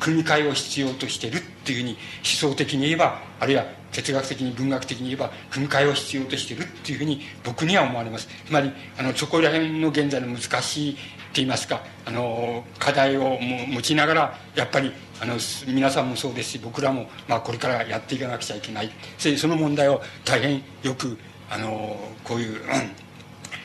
[0.00, 8.28] 組み替えを必要としてるっていうふうに思想的に言えばあるいは哲学的に文学的に言えば組み替えを必要としてるっていうふうに僕には思われます。
[8.46, 11.00] つまりあのそこら辺の現在の難しいって
[11.34, 15.36] 言いますかあの課題を持ちながらやっぱりあの
[15.66, 18.90] 皆さんもそうですし僕らも、まあ、これからやっていかなくちゃいけない。
[19.18, 21.16] その問題を大変よく
[21.50, 23.02] あのこういう、うん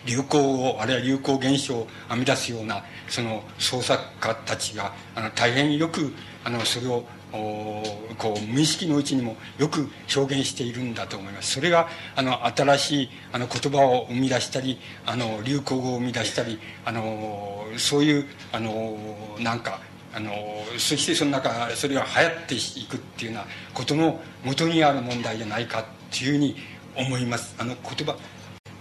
[0.08, 6.14] 流行をあるいは流行現象を編み出すようなその創作家たちがあの大変よく
[6.45, 11.54] あのそれをこう無意識のうちにもよく表現しているんだと思います。
[11.54, 18.98] それがあの新しいあの言葉を生み出したりあの流行語を生み出したりあのそういうあの
[19.40, 19.80] なんか
[20.14, 20.32] あの
[20.78, 26.56] そしてその中それが流行っていくっていうようなことの元にある問題じゃないかっていうふうに
[26.95, 27.56] 思います。
[27.60, 28.16] あの言葉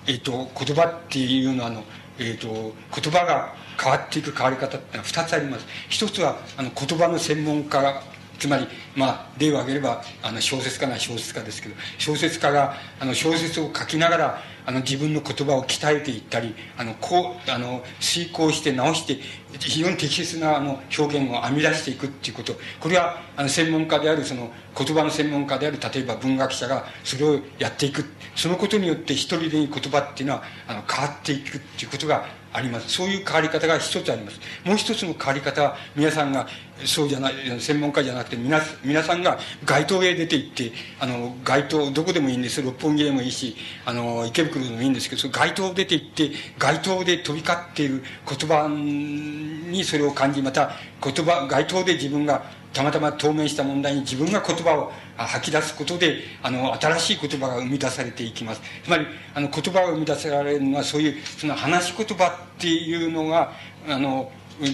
[0.07, 1.83] えっ、ー、と言葉っていうのはあの、
[2.19, 5.67] えーと、言葉が変わっていく変わり方ってのは2つあります。
[5.89, 8.03] 一つはあの言葉の専門家
[8.39, 19.19] つまり、まあ、例を挙げればあの小説家な小説家ですけど小説家があの小説を書きながらあの自分の言葉を鍛えていったりあのこうあの遂行して直して
[19.61, 22.55] 非常に適切なあの表現を編み出していくっていうこと。
[22.81, 28.05] これはあの専門家であるその言葉の専門家である例えば文学者がそれをやっていく。
[28.35, 32.27] そのことによって一人で言葉っていうのはあの変わっていくっていうことが
[32.57, 32.89] あります。
[32.89, 34.41] そういう変わり方が一つあります。
[34.65, 36.47] もう一つの変わり方は皆さんが
[36.87, 42.63] そうじゃない専門家じゃなくて皆皆さんが街頭へ出て行ってあの街頭どこでもいいんです。
[42.63, 43.55] 六本木でもいいし
[43.85, 50.71] あの池袋でもいいんですけどその街頭出て行って街頭で飛び交っている言葉にそれを感じまた
[51.03, 52.43] 言葉街頭で自分が
[52.73, 58.61] たまたま当面した問題に自分が言葉を吐き出すことであの新しい言葉が生み出されていきます。
[58.85, 63.53] つまりあの言葉が生み出せられるのはそういうその話し言葉っていうのが
[63.89, 64.31] あの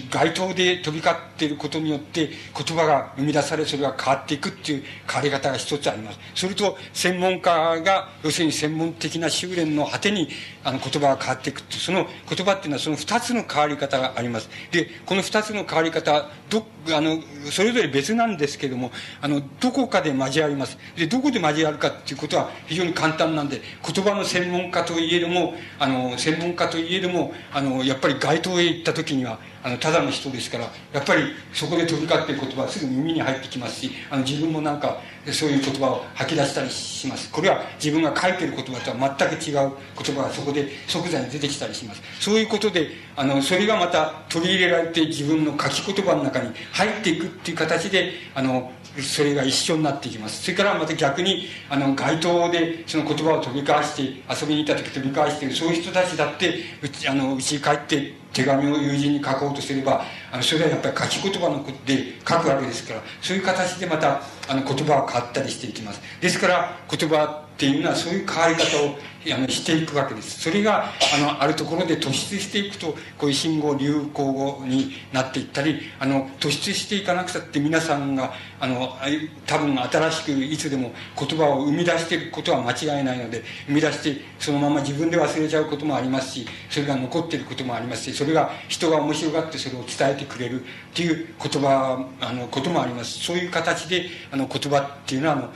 [0.09, 6.19] 街頭で飛び交っていることによって言葉が生み出されそれが変わっていくっていう変わり方が一つあります。
[6.35, 10.29] それと専門家が要するに専門的な修練の果てに
[10.63, 14.49] あの言葉が変わっていくってその言葉っていうのはその2つの変わり方があります。
[14.71, 16.65] でこの2つの変わり方ど
[16.95, 17.17] あの
[17.51, 18.91] それぞれ別なんですけども
[19.21, 20.77] あのどこかで交わります。
[20.95, 31.23] でどこで交わるかっていうことは非常に簡単なんで言葉の専門家といえどもあの専門家といえどもあのやっぱり街頭へ行った時にはあのただの人ですからやっぱり
[31.53, 34.99] そこで飛び交っている言葉はすぐ耳に入ってきますしあの自分もなんか
[35.31, 37.31] そういう言葉を吐き出したりします。
[37.31, 39.71] これは自分が書いてる言葉とは全く違う
[40.03, 42.01] 言葉がそこで即座に出てきたりします。
[42.19, 48.71] そういうことであのそれがまた取り入れられて自分の書き言葉の中に入っていくっていう形であの
[49.01, 50.43] それが一緒になっていきます。
[50.43, 66.01] それからまた逆にあの街頭でその言葉を飛び交わして遊びに行った時飛び交わしてるそういう人たちだってうちあのうちに帰って手紙を友人に書こうとすればあのそれはやっぱり書き言葉のことで書くわけですからそういう形でまたあの言葉は変わったりしていきます。
[66.21, 68.95] ですから言葉っていうのはそういう変わり方を
[69.31, 70.41] あのしていくわけです。
[70.41, 70.85] それが
[71.15, 78.97] あのあるところで突出していくとこういう信号流行語になっていったりあの突出していかなくたって皆さんがあの
[79.45, 93.19] 多分新しくいつでも言葉を生み出していることは間違いないので生み出してそのまま自分で忘れちゃうこともありますしそれが残っていることもありますしそれが人が面白がってそれを伝えてくれるっていう言葉あのこともあります。
[93.19, 95.53] そういう形であの言葉っていうのはあの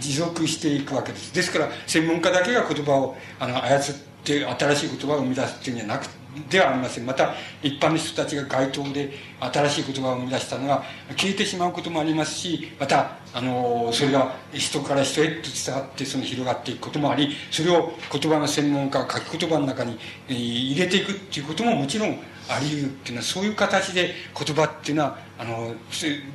[0.00, 1.34] 持続していくわけです。
[1.34, 3.80] ですから専門家だけが言葉をあの操っ
[4.24, 6.06] て新しい言葉を生み出すっていうんじゃなく
[6.50, 7.06] ではありません。
[7.06, 10.82] また一般の人たちが街頭で新しい言葉を生み出したのが
[11.16, 19.98] 消えてしまうこともありますしまたあのそれが人から人へと伝わってその広がっていくこともありそれを言葉の専門家書き言葉の中に
[20.28, 22.18] 入れていくっていうことももちろん
[22.48, 25.74] あり得るっていうのはそういう形で言葉っていうのはあの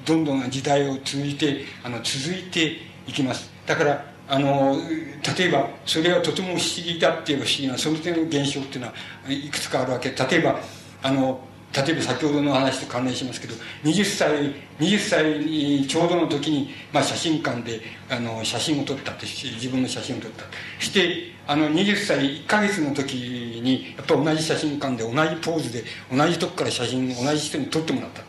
[0.05, 3.51] どんどん時代を通じてあの続いていきます。
[3.65, 4.77] だからあの
[5.37, 8.93] 例えばそれはとても不思議だっていう不思議なその点の現象っていうのは
[9.27, 10.09] いくつかあるわけ。
[10.09, 10.59] 例えば
[11.01, 11.39] あの
[11.73, 20.45] 例えば先ほどの話と関連しますけど20歳20歳ちょうどの時に、まあ、写真館であの写真を撮ったって自分の写真を撮った。
[20.79, 28.21] してあの20歳1か月の時にやっぱ同じ写真館で同じポーズで同じとこから写真同じ人に撮ってもらった。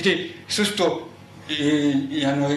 [0.00, 1.08] でそうすると、
[1.48, 2.50] えー、あの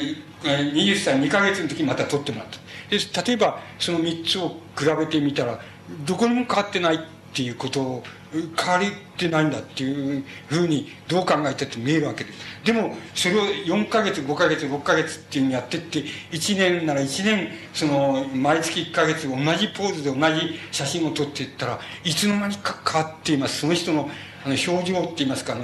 [0.44, 2.58] 20歳2か月の時また撮ってもらった。
[2.90, 5.60] で例えばその3つを比べてみたら
[6.06, 7.00] どこにも変わってないっ
[7.34, 12.40] ていうことを変わりってないんだっていうふうにどう考えたって見えるわけです。
[12.66, 23.62] でもそれを4か月5か月6か月っていうふうにやってって1年なら1年その毎月1か月同じポーズで同じ写真を撮っていったらいつの間にか変わっています。
[23.62, 24.10] その人の
[24.46, 25.56] あの表情っていいますか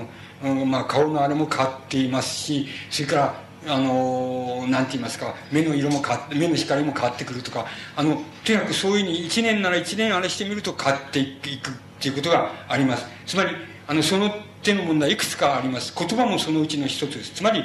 [0.42, 7.66] あの、まあ、顔のあれも変わっていますしそれからあのなんて言いますか目の色も変わ目の光も変わってくるとか
[7.96, 13.06] あのとにかくそういうふうに1年なら1年あれしてみると変わっていくっていうことがあります。
[13.26, 13.52] つまり
[13.88, 14.34] あのその
[14.64, 15.94] 手の問題いくつかあります。
[15.98, 17.32] 言葉もそのうちの一つです。
[17.36, 17.64] つまり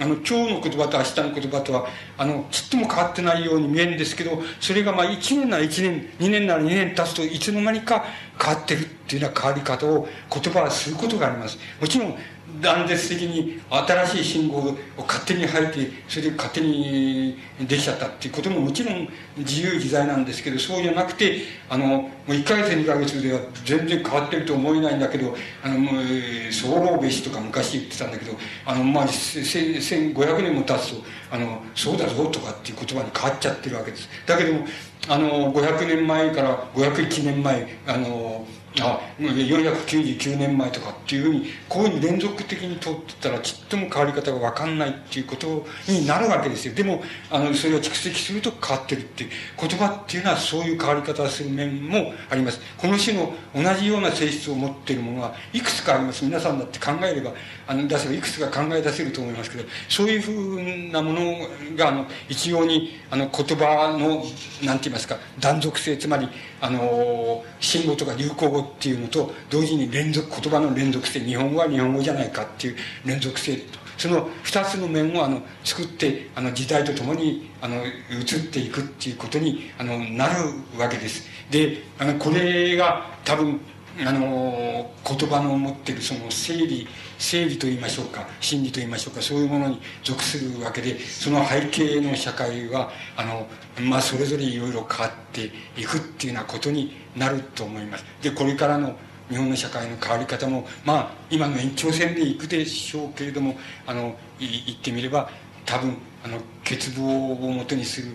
[0.00, 1.86] あの今日の言葉と明日の言葉とは
[2.18, 8.04] あのちっとも変わってないように見えるんですけどそれがまあ1年なら1年2年なら2年経つといつの間にか
[8.40, 11.58] 変わってるっていうような変わり方を言葉はすることがあります。
[11.80, 12.16] もちろん
[12.60, 19.08] 断絶的に新しい信号を勝手に吐いてそれで勝手にできちゃったっていうことももちろん
[19.38, 21.38] 自由自在なんですけどそうじゃなくて
[21.68, 26.04] あのもう1か月2か月では全然変わってると思えないんだけどあのもう
[26.52, 34.08] 早漏べしとか昔言ってたんだけどあの、まあ、1500年も経つとあのそうだぞとかっていう言葉に変わっちゃってるわけです。
[34.26, 34.66] だけども
[35.08, 38.46] あの500年前から501年前あの
[38.80, 46.74] あ499年前とかっていうふうにこういうふうに連続的に通ってたらちっとも変わり方が分かんないっていうことになるわけですよ。
[46.74, 49.30] でもあのそれが蓄積すると変わってるっていう
[49.60, 52.60] 言葉っていうのはそういう変わり方をする面もあります。
[52.76, 56.24] この種の同じような性質を持っているものはいくつかあります。
[56.24, 57.32] 皆さんだって考えれば
[57.66, 64.24] あの出せばいくつか考え出せると思いますけどそういうふうなものがあの一様にあの言葉の
[64.64, 66.28] 何て言いますか断続性つまり
[66.60, 73.58] あの信号とか流行語っていうのと同時に連続言葉の連続性日本語は日本語じゃないかっていう連続性
[73.96, 80.34] その2つの面をあの作ってあの時代とともにあの移っていくっていうことにあのなる
[80.78, 81.28] わけです。
[81.50, 83.60] であのこれが多分
[84.04, 86.88] あの言葉の持ってるその整理
[87.24, 93.46] 整理と言いましょうか真理と言いましょうかそういうものに属するわけでその背景の社会はあの、
[93.80, 98.04] まあ、それぞれいろいろ変わっていくっていうようなことになると思います。
[98.22, 98.94] でこれからの
[99.30, 103.56] 日本の社会の変わり方もまあ今の延長線でいくでしょうけれども
[103.86, 105.30] あの言ってみれば
[105.64, 108.12] 多分あの欠乏をもとにする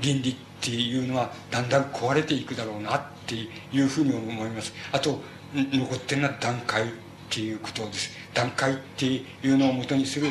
[0.00, 4.72] 倫理っていうのはだんだん壊れていくだろうなっていうふうに思います。
[4.92, 5.20] あと
[5.52, 6.86] 残ってるのは段階っ
[7.28, 8.21] ていうことです。
[8.34, 10.28] 段階っていうのをもとにする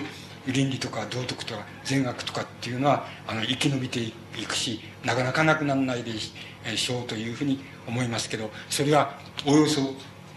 [0.48, 4.12] 倫理とか道徳とか善悪とかっていうのはあの生き延びてい
[4.48, 9.82] くしなかなかなくならないでしょうというふうに思いますけどそれはおよそ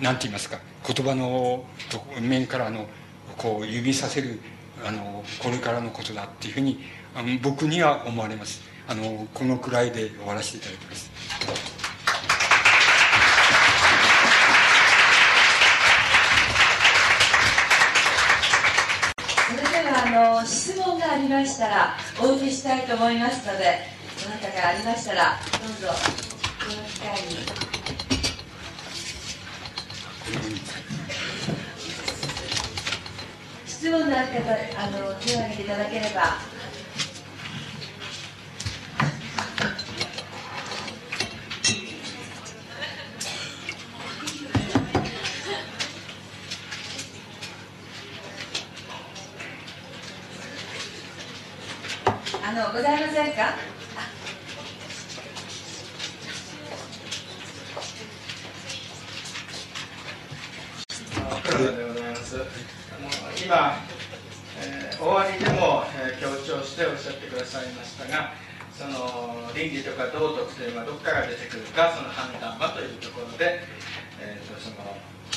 [0.00, 1.64] 何て言いますか言葉の
[2.20, 2.86] 面からの
[3.38, 4.40] こう指させる
[4.86, 6.80] あのこれからのことだっていうふうに
[7.14, 8.62] あの僕には思われます。
[8.86, 11.83] あのこのくらいで終わらせていただきます。
[20.46, 23.78] 質問がありましたらお受けしたいと思いますので
[24.22, 25.88] どなたかありましたらどうぞ
[26.60, 27.74] この機会に。
[33.66, 34.50] 質問のある方
[34.82, 36.53] あの手を挙げていただければ
[52.54, 53.54] のございませんか？
[63.44, 63.76] 今、
[64.62, 68.32] えー、終わりでも、えー、強調しておっしゃってくださいましたが
[68.72, 73.60] その倫理とか道徳というのはどこから出てくるかその判断はというところで、
[74.20, 74.76] えーとその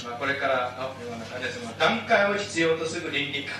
[0.09, 3.57] まあ、これからの世の中でその段階を必要とする倫理観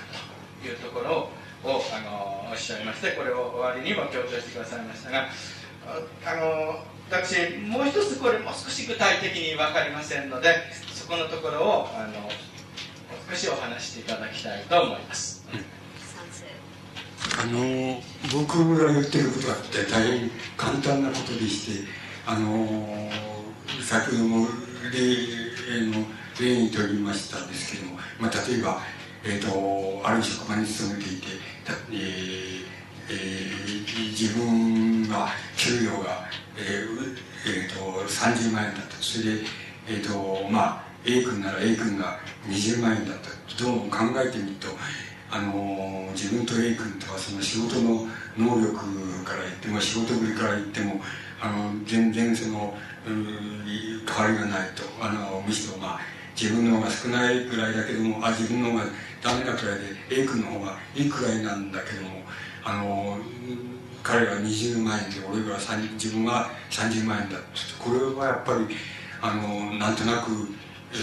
[0.62, 1.30] というところを
[1.64, 5.28] あのおっしゃいましてこれを終わりにも強調してくださいましたが
[6.24, 10.54] あの私もう一つこれもう少し具体的に分かりませんので
[10.92, 12.28] そこのところをあの
[13.30, 15.38] 少しお話していただきたいと思います。
[17.40, 18.00] あの
[18.32, 19.56] 僕が言ってることは
[19.90, 21.88] 大変簡単なことでして
[22.26, 23.08] あの
[23.80, 24.46] 先ほども
[24.92, 26.04] 例の
[26.40, 28.80] 例にとりましたんですけども、まあ、例えば、
[29.28, 31.26] えーと、ある職場に勤めていて、
[31.92, 32.64] えー
[33.10, 36.24] えー、自分が給料が、
[36.56, 39.40] えーえーと、30万円だったそれで、
[39.86, 43.62] えーとまあ、A 君なら A 君が20万円だった。
[43.62, 44.68] どうも考えてみると
[45.30, 48.06] あの自分と A 君とはその仕事の
[48.38, 51.00] 能力から言っても仕事ぶりから言っても
[51.40, 52.72] あの全然その
[53.06, 54.84] うん変わりがないと。
[55.04, 56.00] あのむしろまあ
[56.40, 58.84] 自分の方が少ないくらいだけどもあ自分の方が
[59.22, 62.22] ダメなくらいで A 君の方がいいくらいなんだけども
[62.64, 63.18] あの
[64.02, 65.58] 彼が20万円で俺が
[65.94, 68.76] 自分が30万円だってこれはやっぱり
[69.20, 70.46] あのなんとなく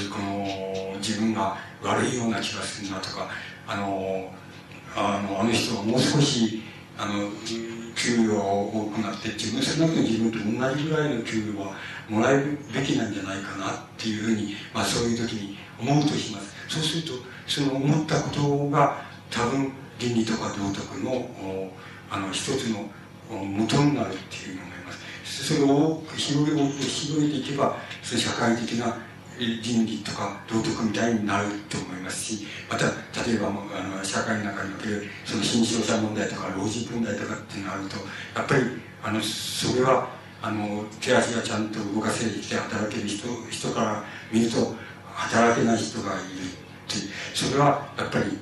[0.09, 3.29] この自分が悪いような気がするなとか
[3.67, 4.31] あの
[4.95, 6.63] あのあの人はもう少し
[6.97, 7.29] あの
[7.95, 11.75] 給料を多くなって自分少なくとも自分と同じぐらいの給料は
[12.09, 16.55] もらえるべきなんじゃないかなっていうふうに、まあ、そういう時に思うとします。
[16.67, 18.97] そうするとその思ったことが
[19.29, 21.71] 多分倫理とか道徳の
[22.09, 22.89] あの一つの
[23.29, 24.91] 元になるっていうふうに思いま
[25.25, 25.43] す。
[25.43, 28.97] それを広げ広げていけばその社会的な
[29.37, 32.85] 倫理とか道徳みたいになると思いますしまた
[33.27, 38.61] 例えばあの社会の中におけるその新商者問題とか老人問題とかっていうのがあるとやっぱり
[39.03, 40.07] あのそれは
[40.41, 44.75] あの手足がちゃんと動かせてきて働ける人人から見ると
[45.13, 46.64] 働けない人がいる。
[47.33, 48.37] それはやっぱり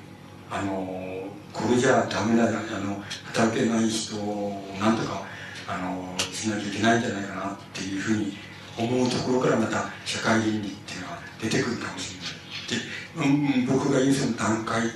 [0.51, 5.23] あのこれじゃダメだあの働けない人をなんとか
[5.67, 8.37] あのしなきゃいけないんじゃないかなっていうふうに
[8.77, 12.15] 思うところからまた社会倫理っていうのが出てくるかもし
[13.15, 13.33] れない。
[13.33, 14.87] で、うん、僕が言うその段階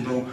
[0.00, 0.26] の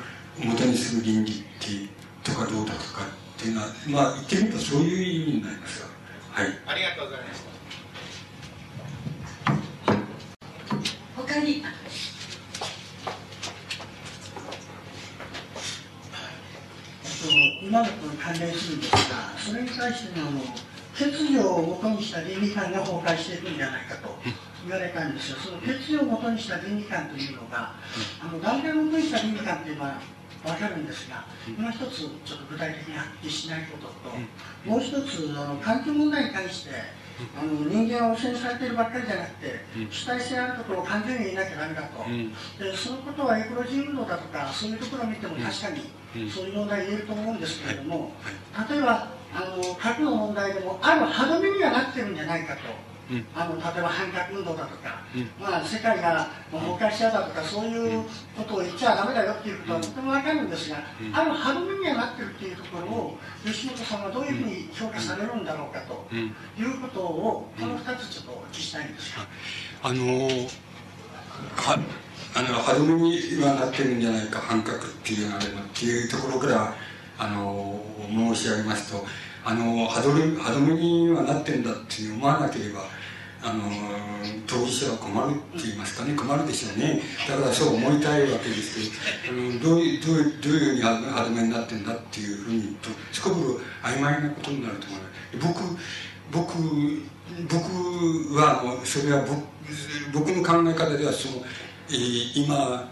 [0.44, 1.90] 元にする倫理って
[2.24, 5.88] とか道徳とかっていうのはまあ言ってみるとそういう意味になりますが
[6.32, 6.60] はい。
[6.68, 7.50] ありがとうございました。
[11.16, 11.64] 他に
[17.62, 20.40] 今のところ関連するんですがそれに対してのあの
[21.00, 24.16] 欠如をもとにした倫理観が崩壊していくんじゃないかと
[24.68, 27.76] 言われたんですよ、その欠如をもとにした倫理観というのが、
[28.20, 30.02] あの段階をもとにした倫理観というのは
[30.44, 34.16] 分かるんですが、今一つちょっと具体的に発揮しないことと、
[34.70, 36.72] もう一つあの環境問題に対して、
[37.38, 39.60] あの人間は汚染されているばっかりじゃなくて、
[39.90, 42.06] 主体性あることを完全に言いなきゃだめだと、
[42.64, 48.12] でそのことはエコロジー運動だとか、そういうところを見ても確かにそういう問題言えると思うんですけれども、
[48.70, 52.62] 例えば、あの核の問題でも、ある歯止めにはなってるんじゃないかと。
[53.36, 55.02] あの例えば反核運動だとか、
[55.40, 58.04] まあ、世界が崩壊しちゃうだとかそういう
[58.38, 60.78] ことを言っちゃだめだよっていうことはとても分かるんですが、
[61.14, 69.26] ある歯止めにはなってるっていうところを吉本さんはどういうふうに評価されるんだろうかということをこの2つちょっとお聞きしたいんですが。
[69.82, 70.04] あの
[71.56, 71.80] は
[72.36, 76.74] あの歯止めにはなってるんじゃないか反核っていうあれのっていうところから
[77.18, 77.80] あの
[78.10, 79.06] 申し上げますと
[79.44, 82.82] あの歯止め歯止めにはなってるんだって思わなければ
[83.42, 83.64] あの
[84.46, 86.14] 当事者は困るって言いますかね。
[86.16, 87.02] 困るでしょうね。
[87.28, 88.92] だからそう思いたいわけです
[89.24, 90.90] けどあのどういうどういうどういうふうに歯
[91.24, 95.10] 止めになってんだっていうふうにとすこぶる曖昧なことになると思います。
[95.38, 95.80] 僕
[96.32, 96.54] 僕
[97.48, 99.44] 僕はそれは僕
[100.14, 101.44] 僕の考え方ではその、
[101.90, 102.90] えー、今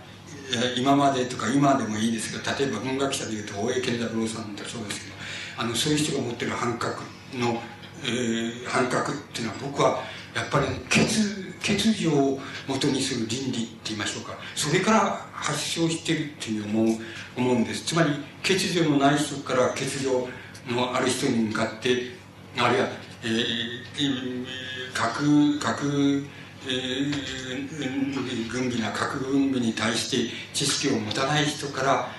[0.78, 5.15] 今までとか今でもいいですけど例えば文学者でいうと大江健太郎さんってそうですけど
[5.57, 7.02] あのそういう人が持ってる反核
[7.34, 7.61] の、
[8.03, 9.99] えー、反核っていうのは僕は
[10.35, 11.07] やっぱり欠
[11.61, 14.37] 欠如をもとにする倫理って言いましょうか。
[14.55, 16.97] それから発症してるっていう思う
[17.37, 17.85] 思うんです。
[17.85, 18.11] つまり
[18.43, 20.27] 欠如のない人から欠如
[20.73, 22.11] のある人に向かって
[22.57, 22.87] あるいは、
[23.23, 24.45] えー、
[24.93, 26.27] 核核
[26.69, 32.09] えー、軍備な核軍備に対して知識を持たない人から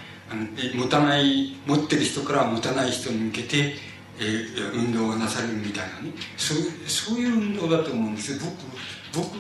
[0.75, 3.75] 持たない持ってる人から持たない人に向けて
[4.19, 6.13] えー、運動がなされるみたいなね。
[6.37, 8.55] そうそういう運動だと思うんです僕
[9.15, 9.39] 僕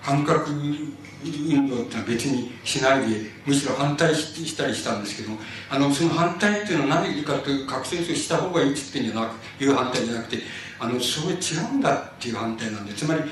[0.00, 5.36] 反核運動ってのは別にしないでむしろ反対したりしたんですけど
[5.70, 10.38] あのその反対っていうのは何かという核戦争した方がいいって言ってんじゃなくいう反対じゃなくて
[10.78, 13.22] あのそれ違うんだっていう反対なんでつまり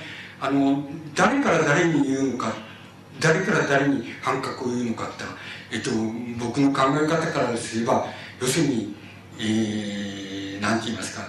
[0.41, 0.85] あの
[1.15, 2.53] 誰から誰に言うのか
[3.21, 5.25] 誰から誰に反角を言うのかって
[5.73, 5.91] えっと、
[6.39, 8.07] 僕の考え方からすれば
[8.41, 8.95] 要するに、
[9.39, 11.23] えー、なんて言いますか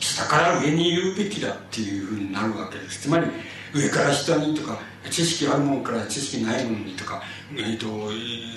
[0.00, 3.02] 下から上に言うべきだっていうふうになるわけです。
[3.02, 3.26] つまり
[3.74, 4.78] 上から下にとか
[5.10, 7.22] 知識あるものから知識ないものにとか、
[7.54, 7.86] えーと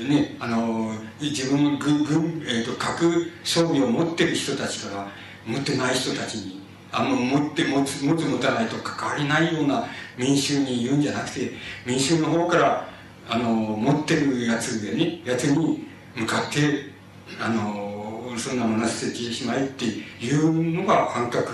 [0.07, 5.07] ね、あの自分の軍、えーと、核装備を持ってる人たちから
[5.45, 6.61] 持ってない人たちに
[6.91, 9.85] あの持って持つ持つ持たないと関わりないような
[10.17, 11.53] 民衆に言うんじゃなくて
[11.85, 12.89] 民衆の方から
[13.29, 16.91] あの持ってるやつでねやつに向かって
[17.39, 17.90] あの
[18.37, 21.45] そんなものは捨ててしまえっていうのが反革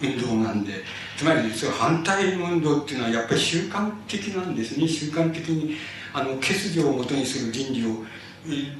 [0.00, 0.72] 運動なんで
[1.16, 4.88] つまりそ反対運動っていうのはやっぱり習慣的なんですね。
[4.88, 5.76] 習慣的に
[6.12, 8.04] あの欠如をもとにする倫理を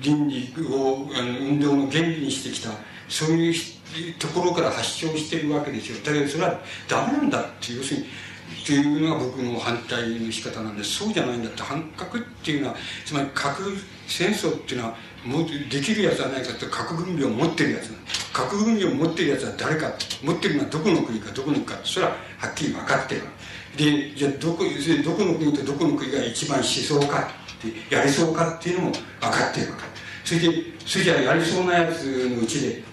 [0.00, 2.70] 倫理をあの運動の原理にしてきた
[3.08, 3.54] そういう
[4.18, 5.98] ところから発祥してるわけですよ。
[6.04, 11.62] だけどそれはダメなんだって要するにっていうのが僕の反対の仕方なんですそうじゃないんだって。
[11.62, 13.76] 反核っていうのはつまり核
[14.06, 17.90] 戦争っていうのはもできるやつはないかって核軍備を持ってるやつ
[18.32, 19.92] 核軍備を持ってるやつは誰か。
[20.22, 23.22] 持ってるのはどこの国かどこの国かそれははっきり分かってる。
[23.76, 27.28] でじゃあどこどこの国とどこの国が一番しそうか
[27.58, 29.84] ってやりそうかっていうのも分かってるわけ。
[30.24, 32.84] それでそれじゃあやりそうなやつのうちで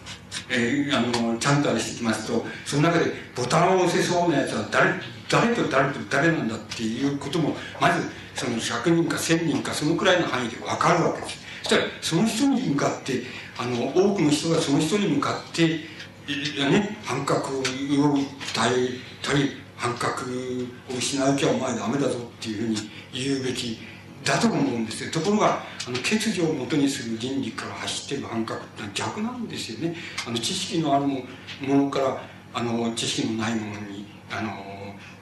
[0.49, 4.93] えー、あのちゃんとあれしてきますとその中でボタンを押せそうなやつは誰
[5.29, 8.01] 誰と誰と誰なんだっていうこともまず
[8.35, 11.50] その100人か1000人かそのくらいの範囲で分かるわけです。
[11.63, 13.23] そしたらその人に向かって
[13.57, 18.25] あの多くの人がその人に向かってね反核を訴
[18.67, 18.89] え
[19.21, 22.77] たり反核を失うきゃお前ダメだぞっていうふうに
[23.13, 23.79] 言うべき
[24.23, 25.11] だと思うんですよ。
[25.11, 29.95] ところがあの欠如をもとにする倫理から走ってる反核ってのは逆なんですよね。
[30.27, 31.23] あの知識のあるも
[31.61, 32.21] のから
[32.53, 34.51] あの知識のないものにあの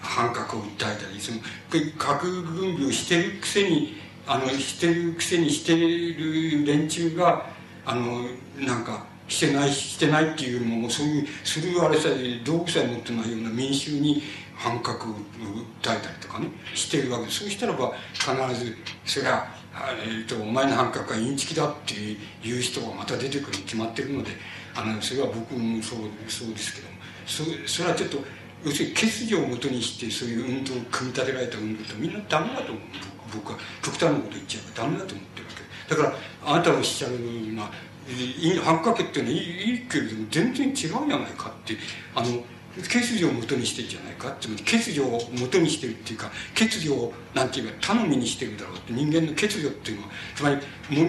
[0.02, 1.40] 反核を訴えたりその
[1.98, 3.98] 核軍備をしてるくせに
[4.31, 7.47] あのしてるくせにしてる連中が
[7.84, 8.27] あの
[8.60, 14.22] なんかしてないしてないっていうのもそういうするあれさえ道具さえ持ってないような民衆に
[14.56, 15.18] 反核を訴
[15.81, 19.47] えたりとかねしてるわけでそうしたらば必ずそれは、
[20.06, 24.30] えーと、とお前の反核はインチキだっていう人がまた出てくるに決まってるので
[24.76, 26.93] あのそれは僕もそうそうですけども
[27.26, 28.19] そそれはちょっと
[28.64, 32.84] 要するに欠如をもとにしてそういう運動を組み立てられた運動ってみんなダメだと思う
[33.34, 35.52] 僕は極端なこと言っちゃえばダメだと思ってるわ
[35.88, 37.19] けだからあなたがおっしゃる
[37.53, 37.72] のは
[38.64, 41.07] 反かけっていうのはいいいけれども全然違うじゃない
[41.38, 41.76] かって
[42.15, 42.44] あの
[42.84, 50.57] 欠如をもとにしてるじゃないかつまり欠如をもとにしてるっていうか欠如をなんていうか頼みにしてるだろうって人間の欠如っていうのはつまり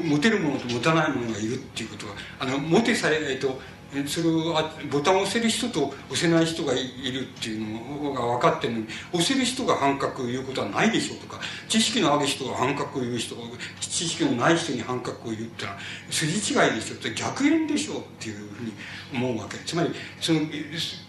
[0.08, 3.60] 持てるものと持たないものがいるっていうことはあの持てさええっと
[4.06, 4.54] それを
[4.90, 13.34] ボタンを押せる人と押せない人がいるっていうのが分かってるのに押せる人が反核を言うことはないでしょうとか知識のある人が反核を言う人
[13.80, 15.78] 知識のない人に反核を言うってのは
[16.10, 18.72] 筋違いでしょって逆縁でしょうっていうふうに
[19.12, 19.56] 思うわけ。
[19.58, 19.90] つまり
[20.20, 20.40] その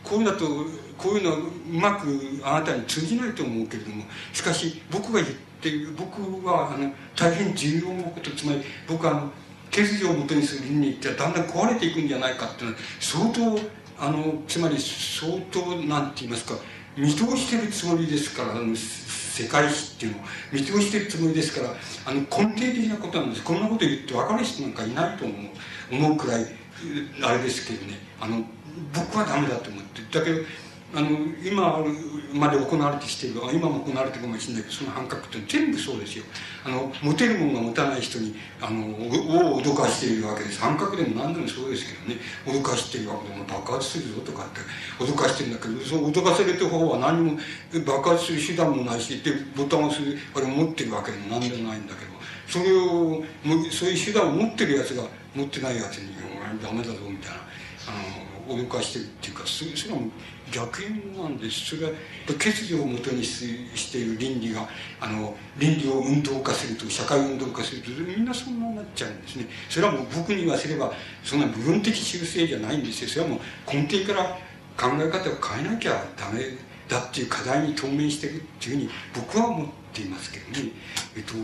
[0.03, 0.45] こういうのと
[0.97, 1.41] こういうのはう
[1.73, 4.03] まくあなたに通じないと思うけれども
[4.33, 5.27] しかし僕が言っ
[5.61, 9.31] てる僕はあの大変重要なことつまり僕はあの
[9.71, 13.59] 手筋をもとにする倫理ってだんだん壊れていくんじゃないかっていうのは相当
[13.99, 16.55] あのつまり相当なんて言いますか
[16.97, 20.21] 見通してるつもりですからあの世界史っていうのを
[20.51, 21.73] 見通してるつもりですから
[22.05, 23.43] あの根底的なことなんです。
[23.43, 26.45] こんなこと言って分かる人なんかいないと思う思うくらい
[27.23, 27.97] あれですけどね。
[28.19, 28.43] あの
[28.93, 30.41] 僕はダメだと思ってだけど
[30.93, 31.09] あの
[31.43, 31.79] 今
[32.33, 36.25] まで行われてきている今も行われてるかもしれないけどその反核って全部そうですよ。
[36.65, 40.59] あの持てるものが持たない人にあのを脅かしているわけです。
[40.59, 42.21] 反核でも何でもそうですけどね。
[42.45, 44.59] 脅かしているわけでも爆発するぞとかって
[44.99, 47.39] 脅かしてるんだけどその脅かされてる方は何も
[47.85, 50.01] 爆発する手段もないしでボタンを押す
[50.35, 52.11] あれを持ってるわけでも何でもないんだけど
[52.47, 53.23] それを
[53.71, 55.03] そういう手段を持ってるやつが
[55.33, 56.13] 持ってないやつに
[56.61, 57.37] 「ダメだぞ」みたいな
[57.87, 60.11] あの脅かしてるっていうかそれはもう
[60.51, 61.75] 逆縁なんです。
[61.75, 61.91] それは
[62.27, 64.67] 欠如をもとにしている倫理が
[64.99, 69.47] あの倫理を運動化すると社会運動化するとみんなそんなになっちゃうんですね。
[69.69, 70.91] それはもう僕に言わせれば
[71.23, 73.09] そんな部分的修正じゃないんですよ。
[73.09, 73.39] それはもう
[73.73, 74.37] 根底から
[74.77, 76.41] 考え方を変えなきゃダメ
[76.87, 80.71] だっていう課題に当面してるっていうふうに僕は思っていますけどね。
[81.15, 81.35] えっと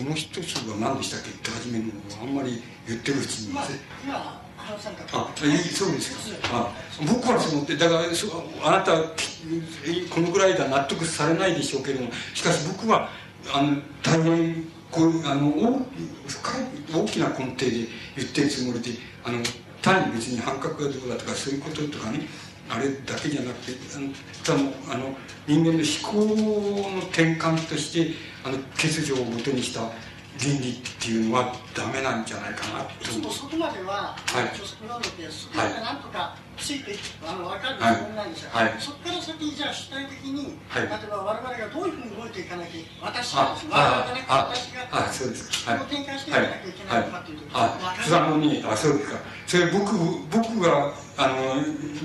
[0.00, 1.30] もう一つは何でしたっけ？
[1.30, 1.86] って初めの
[2.22, 3.62] あんまり言ってるうちに、ま
[4.08, 4.39] あ
[5.12, 6.48] あえそうですか。
[6.52, 6.72] あ
[7.06, 8.26] 僕はそう思ってだからそ
[8.62, 13.08] あなたこのぐらいでは納得されないでしょうけれどもしかし僕は
[13.52, 15.86] あの大変こうあの大
[16.26, 17.70] 深い大きな根底で
[18.16, 18.90] 言ってるつもりで
[19.24, 19.38] あの
[19.80, 22.26] 単に別に反核がどうだとかそういうこととかね
[22.68, 25.14] あれだけじゃなくてあのあの
[25.46, 28.14] 人間の思考の転換として
[28.44, 29.80] あの欠如をもとにした
[30.40, 33.04] 倫理っていうのはダメなんじゃないかなと。
[33.04, 36.96] ちょっとそこまでは、はい、著作なので、そこまでなんとかついて
[37.26, 49.92] あの分かるつもりなんですが、はい、そこから先にじゃあ主体的に、はい、例えば我々がどういうふうに動いていかなきゃ私が我々じゃなくて私があそうです思考転換していかなきゃいけないのかというと、はい、あそれはにあそうですかそれ僕
[50.30, 51.36] 僕があの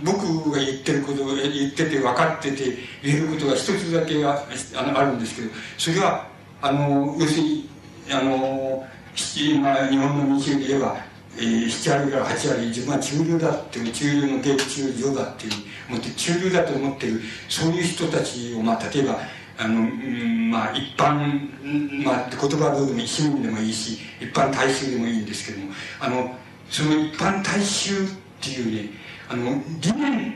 [0.03, 4.43] 僕が言ってること言ってて分かってて言えることが一つだけあ
[4.75, 6.27] あのあるんですけどそれは
[6.61, 7.74] あの要するに
[8.11, 10.95] あの今日本の民衆で言えば、
[11.37, 15.53] えー、7割から8割自分は中流だっていう中流の芸中上だっていう
[15.89, 19.17] 思って中流だと思ってるそういう人たちを、まあ、例えば
[19.57, 26.35] あの、うんまあ、一般、まあ、言葉どうでも市民でもいいし一般大衆でもいいんですけどもあの
[26.69, 28.07] その一般大衆っ
[28.41, 28.89] ていうね
[29.29, 30.33] あの理念っ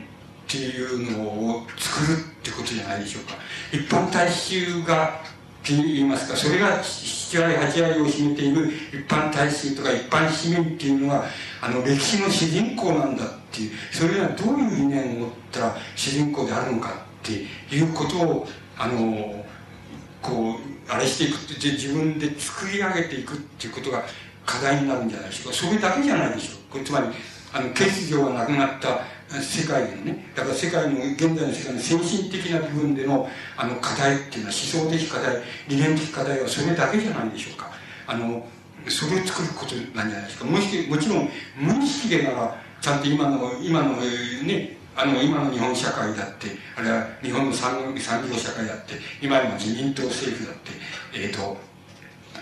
[0.48, 1.22] ていうの
[1.58, 3.34] を作るってことじゃないでしょうか。
[3.72, 5.20] 一般大衆が
[5.62, 6.36] って言いますか？
[6.36, 11.24] それが7割8割を占めている一般大衆とか一般市民っていうのは
[11.60, 16.92] あの歴史の主人公なんだっていうそれはどういう理念を持ったら主人公であるのかっ
[17.22, 19.44] ていうことをあの
[20.22, 24.02] こうあれしていくって自分で作り上げていくっていうことが
[24.46, 25.58] 課題になるんじゃないでしょうか。
[25.58, 26.82] それだけじゃないでしょう。
[26.82, 27.06] つまり
[27.52, 29.00] あの欠如がなくなった
[29.38, 30.32] 世界のね。
[30.34, 37.70] だから世界の現在の世界の先進的な部分でのあの課題っていうのは思想的課題理念的課題はそれだけじゃないでしょうか。
[38.06, 38.46] あの
[38.88, 40.44] それを作ることなんじゃないですか。
[40.44, 50.72] もしもちろん無意識でならちゃんと今の今のねあの今の日本社会だってあるいは日本の産産業社会だって今の自民党政府だって
[51.14, 51.56] えっ、ー、と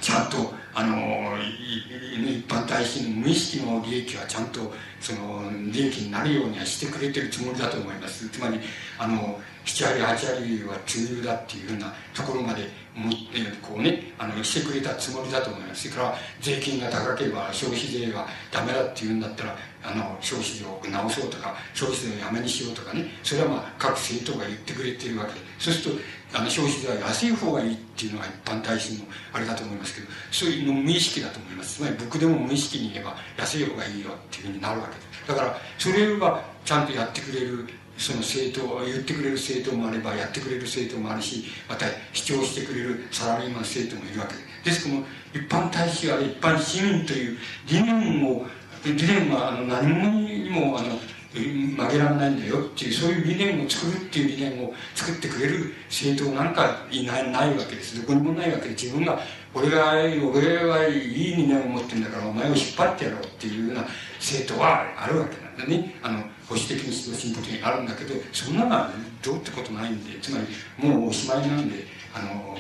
[0.09, 8.27] ちゃんとあの一般大衆の無意識の利益はちゃんとその利益になるようにはしてくれてるつもりだと思います。
[8.31, 8.59] つまり
[8.99, 12.63] あの7割8割は中流だっていうふうなところまで
[12.95, 13.13] も
[13.61, 15.91] こうねあのしてくれたつもりだと思います。
[15.91, 23.11] それから税金が高ければ消費税がダメだっていうんだったらあの消費税を直そうとか消費税をやめにしようとかね。
[23.23, 25.41] それはまあ各政党が言ってくれてるわけで。
[25.59, 26.01] そうすると
[26.35, 31.77] あの消費税は安い方がいいっていうのが一般大衆のあれだと思いますけどそういうの無意識だと思います。
[31.77, 35.01] つまり僕でも無意識に言えば安い方がいいよっていうふうになるわけで。
[35.01, 37.69] すだからそれはちゃんとやってくれる
[37.99, 45.03] その政党言ってくれる政党もあればやってくれる政党もあるしまた主張してくれるサラリーマン政党もいるわけですですから
[45.41, 47.39] 一般大衆は一般市民という
[47.69, 48.47] 理念を
[48.85, 50.99] 理念はあの何者にもあの
[51.35, 52.61] 曲げられないんだよ。
[52.61, 59.19] っていうそういう理念を作るっていう理念を作ってくれる政党なんかいないないわけですどこにもないわけで自分が
[59.55, 63.73] 俺が俺はいい理念を持ってるんだからお前を引っ張ってやろうっていうよ。
[63.73, 63.85] うな
[64.19, 68.91] 政党はあるわけなんだねあの保守的に進歩的にあるんだけどそんなのは
[69.23, 70.39] どうってことないんでつま
[70.81, 71.85] りもうおしまいなんで
[72.15, 72.57] あの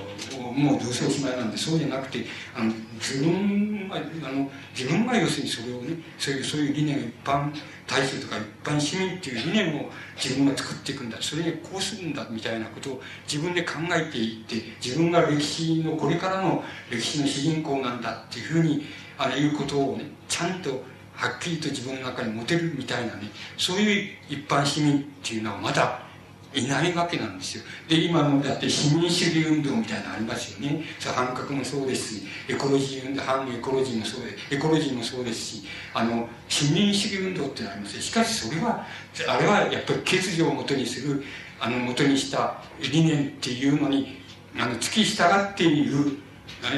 [0.52, 4.00] もうどうせおしまいなんでそうじゃなくてあの自分があ
[4.32, 7.52] の自分が要するにそれをねそういうそういう理念を一般
[7.86, 11.16] 大衆とか一般市民っていう理念を自分が作っていくんだ。
[11.20, 18.84] それにこうするんだみたいなことを自分で考えていって自分が歴史のこれからの歴史の主人公なんだっていうふうに
[19.16, 20.84] あのいうことをねちゃんと
[21.14, 23.22] はっきりと自分の中に持てるみたいなね
[23.56, 26.07] そういう一般市民っていうのはまだ
[26.54, 27.64] いないわけなんですよ。
[27.88, 30.82] で今のだって市民主義運動みたいなのありますよね。
[31.14, 35.62] 反核もそうですしエコロジー運動反エコロジーもそうでエコロジーもそうですし
[35.92, 38.84] あの市民主義運動ってのありますしかしそれは
[39.28, 41.22] あれはやっぱり欠如をもとにする
[41.60, 44.18] あのもとにした理念っていうのに
[44.58, 46.18] あの突き従っている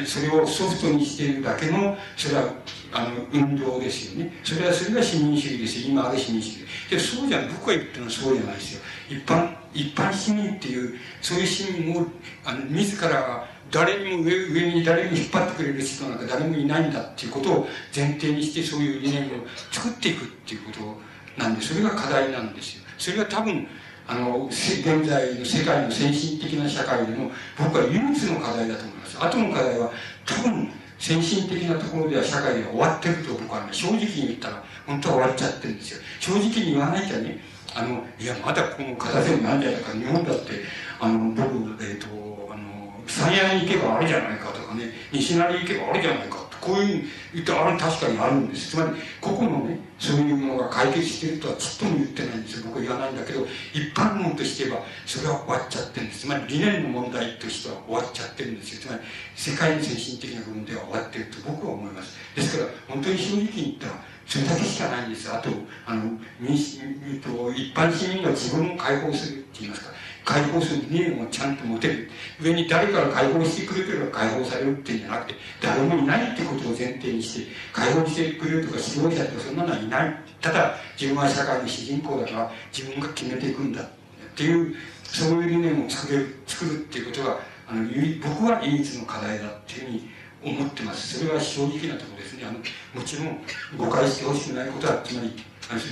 [0.04, 2.44] それをソフトにしているだけのそれは
[2.92, 4.32] あの運動ですよね。
[4.42, 8.80] それはそれが市民主義です今ある市民主義でそうじゃ僕が言ってるのはそうじゃないですよ。
[9.08, 12.06] 一般一般市民っていうそういう市民を
[12.44, 22.84] あの自ら誰にも上上に誰に引っ張ってくれる人なんか誰もいないんだっていうことを前提にしてそういう理念を作っていくっていうことなんでそれが課題なんですよ。
[22.98, 23.66] それが多分
[24.08, 29.18] あの現在の世界の先進的な社会でも僕は唯一の課題だと思います。
[29.24, 29.92] 後の課題は
[30.26, 30.68] 多分
[30.98, 36.00] 先進的なところでは社会では終わってると僕は、ね、正直に言ったら本当は終わっちゃってるんですよ。
[36.18, 37.40] 正直に言わなきゃね
[37.74, 39.92] あのいやまだこの片手になんじゃないか。
[39.92, 40.52] 日本だって
[40.98, 48.70] あの僕えっ、ー、とあの山谷に行けばあるじゃないかとかね西成行けばあるじゃないかこういう言ってあれ確かにあるんです。
[48.72, 48.90] つまり
[49.20, 52.60] 個々のねそういうものが解決してるとはちっとも言ってないんです。
[52.60, 56.20] よ僕は言わないんだけど一般論として言えばそれは終わっちゃってるんです。
[56.20, 58.80] つまり理念の問題としては終わっちゃってるんですよ。
[58.82, 59.02] つまり
[59.34, 62.18] 世界の先進的な部分では終わってると僕は思います。
[62.36, 63.92] ですから本当に正直に言ったら
[64.30, 65.50] それだけしかないんですあと
[65.84, 66.78] あの民主
[67.18, 69.90] と一般市民が自分を解放するって言いますか。
[70.24, 72.08] 解放する理念をちゃんと持てる。
[72.40, 80.14] 上に誰かが解放してくれてるか解放されるっていうんじゃなくて誰もいないってことを前提にして解放してくれるとか指導者とかそんなのはいない。
[80.40, 83.88] ただ自分は社会の主人公だから自分が決めていくんだっ
[84.36, 87.88] ていうそういう理念を作れる作るっていうことがあの
[88.22, 90.10] 僕は唯一の課題だっていうふうに
[90.42, 91.18] 思ってます。
[91.18, 92.44] それは正直なところですね。
[92.44, 93.38] あのもちろん
[93.76, 95.32] 誤解してほしくないことはつまり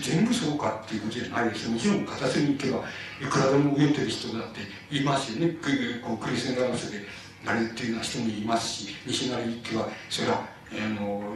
[0.02, 2.78] 全部そうかっていうことじゃないですもちろん片隅に行けば
[3.20, 5.54] いくらでも飢えてる人だっていますよね。
[6.02, 7.06] こうクリステン・ラムスで
[7.46, 11.34] あれっていうような人もいますし西成行けばそれはあの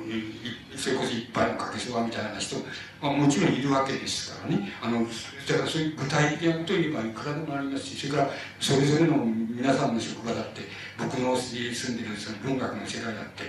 [0.77, 2.57] それこそいっぱいのかけそばみたいな人、
[3.01, 4.73] まあ、もちろんいるわけですからね。
[4.83, 5.07] あの
[5.49, 8.31] だからそういう具体的なこと言えばいくらでもありますしそれから
[8.61, 10.63] それぞれの皆さんの職場だって
[10.99, 13.45] 僕の住んでるその文学の世界だって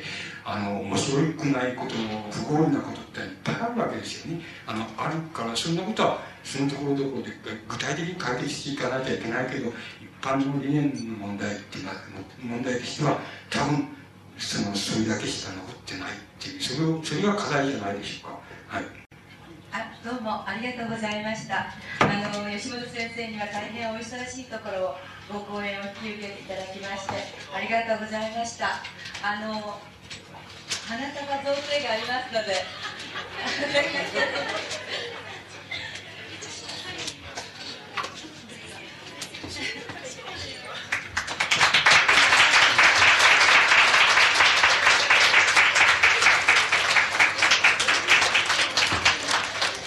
[0.45, 1.93] あの面白くないこと
[2.31, 4.41] 不合理なことっていっぱいあるわけですよね。
[4.65, 7.31] あのあるからそんなことはそのところどころで
[7.67, 9.73] 具体的に解決していかなきゃいけないけど一
[10.21, 11.95] 般の理念の問題っていうのは
[12.41, 13.87] 問題としては多分
[14.37, 18.39] そのそれだけしか残ってないっていうそれをそれが課題じゃないでしょうか。
[18.77, 18.85] はい。
[19.71, 21.67] あどうもありがとうございました。
[21.99, 24.95] あの吉本先生には大変お忙しいところを
[25.31, 27.13] ご講演を引き受けていただきまして
[27.55, 28.83] ありがとうございました。
[29.23, 29.79] あの
[30.85, 32.65] 花束造成がありますので。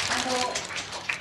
[0.08, 0.32] あの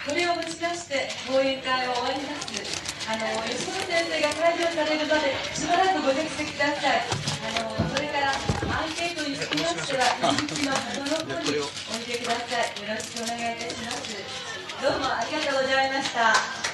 [0.08, 2.75] これを持ち出して講演会を終わります。
[3.08, 7.06] あの吉本先生が開場されるまでしばらくご着席ください。
[7.06, 11.70] あのそれからアンケートにつきましては入り口の角の方に置
[12.02, 12.82] いてください。
[12.82, 14.10] よろしくお願いいたします。
[14.82, 16.65] どうもありがとうございました。